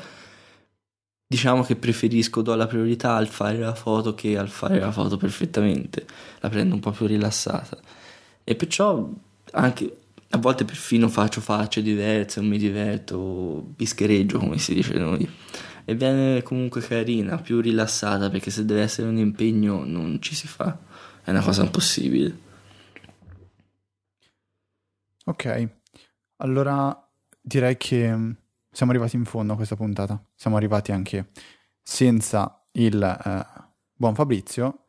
Diciamo 1.26 1.62
che 1.62 1.76
preferisco, 1.76 2.40
do 2.40 2.54
la 2.54 2.66
priorità 2.66 3.14
al 3.14 3.28
fare 3.28 3.58
la 3.58 3.74
foto 3.74 4.14
che 4.14 4.38
al 4.38 4.48
fare 4.48 4.80
la 4.80 4.90
foto 4.90 5.18
perfettamente, 5.18 6.06
la 6.40 6.48
prendo 6.48 6.74
un 6.74 6.80
po' 6.80 6.90
più 6.90 7.04
rilassata. 7.04 7.78
E 8.42 8.54
perciò 8.54 9.06
anche 9.52 9.96
a 10.30 10.38
volte 10.38 10.64
perfino 10.64 11.08
faccio 11.08 11.42
facce 11.42 11.82
diverse, 11.82 12.40
mi 12.40 12.56
diverto, 12.56 13.66
pischereggio 13.76 14.38
come 14.38 14.56
si 14.56 14.72
dice 14.72 14.94
noi. 14.94 15.28
E 15.88 15.94
viene 15.94 16.42
comunque 16.42 16.82
carina, 16.82 17.38
più 17.38 17.60
rilassata, 17.60 18.28
perché 18.28 18.50
se 18.50 18.66
deve 18.66 18.82
essere 18.82 19.08
un 19.08 19.16
impegno 19.16 19.86
non 19.86 20.20
ci 20.20 20.34
si 20.34 20.46
fa, 20.46 20.78
è 21.24 21.30
una 21.30 21.40
cosa 21.40 21.64
impossibile. 21.64 22.38
Ok, 25.24 25.68
allora 26.36 26.94
direi 27.40 27.78
che 27.78 28.14
mm, 28.14 28.30
siamo 28.70 28.92
arrivati 28.92 29.16
in 29.16 29.24
fondo 29.24 29.54
a 29.54 29.56
questa 29.56 29.76
puntata. 29.76 30.22
Siamo 30.34 30.58
arrivati 30.58 30.92
anche 30.92 31.30
senza 31.82 32.66
il 32.72 33.02
eh, 33.02 33.46
buon 33.94 34.14
Fabrizio, 34.14 34.88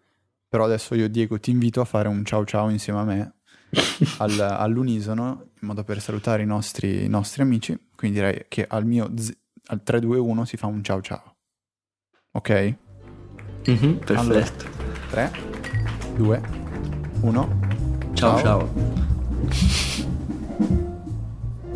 però 0.49 0.65
adesso 0.65 0.95
io 0.95 1.07
Diego 1.07 1.39
ti 1.39 1.51
invito 1.51 1.79
a 1.79 1.85
fare 1.85 2.09
un 2.09 2.25
ciao 2.25 2.43
ciao 2.43 2.67
insieme 2.67 2.99
a 2.99 3.03
me 3.05 3.33
al, 4.19 4.37
all'unisono 4.37 5.51
in 5.61 5.67
modo 5.69 5.85
per 5.85 6.01
salutare 6.01 6.43
i 6.43 6.45
nostri, 6.45 7.05
i 7.05 7.07
nostri 7.07 7.41
amici. 7.41 7.87
Quindi 7.95 8.19
direi 8.19 8.45
che 8.49 8.65
al 8.67 8.85
mio 8.85 9.09
z- 9.15 9.37
al 9.69 9.81
3-2-1 9.85 10.43
si 10.43 10.57
fa 10.57 10.67
un 10.67 10.83
ciao 10.83 11.01
ciao. 11.01 11.35
Ok? 12.31 12.75
Mm-hmm, 13.69 13.93
perfetto. 13.97 14.65
Allora, 15.07 15.29
3, 15.29 15.31
2, 16.15 16.41
1. 17.21 17.59
Ciao 18.13 18.39
ciao. 18.39 18.39
ciao. 18.41 18.69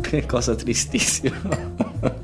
che 0.00 0.26
cosa 0.26 0.54
tristissima. 0.54 2.22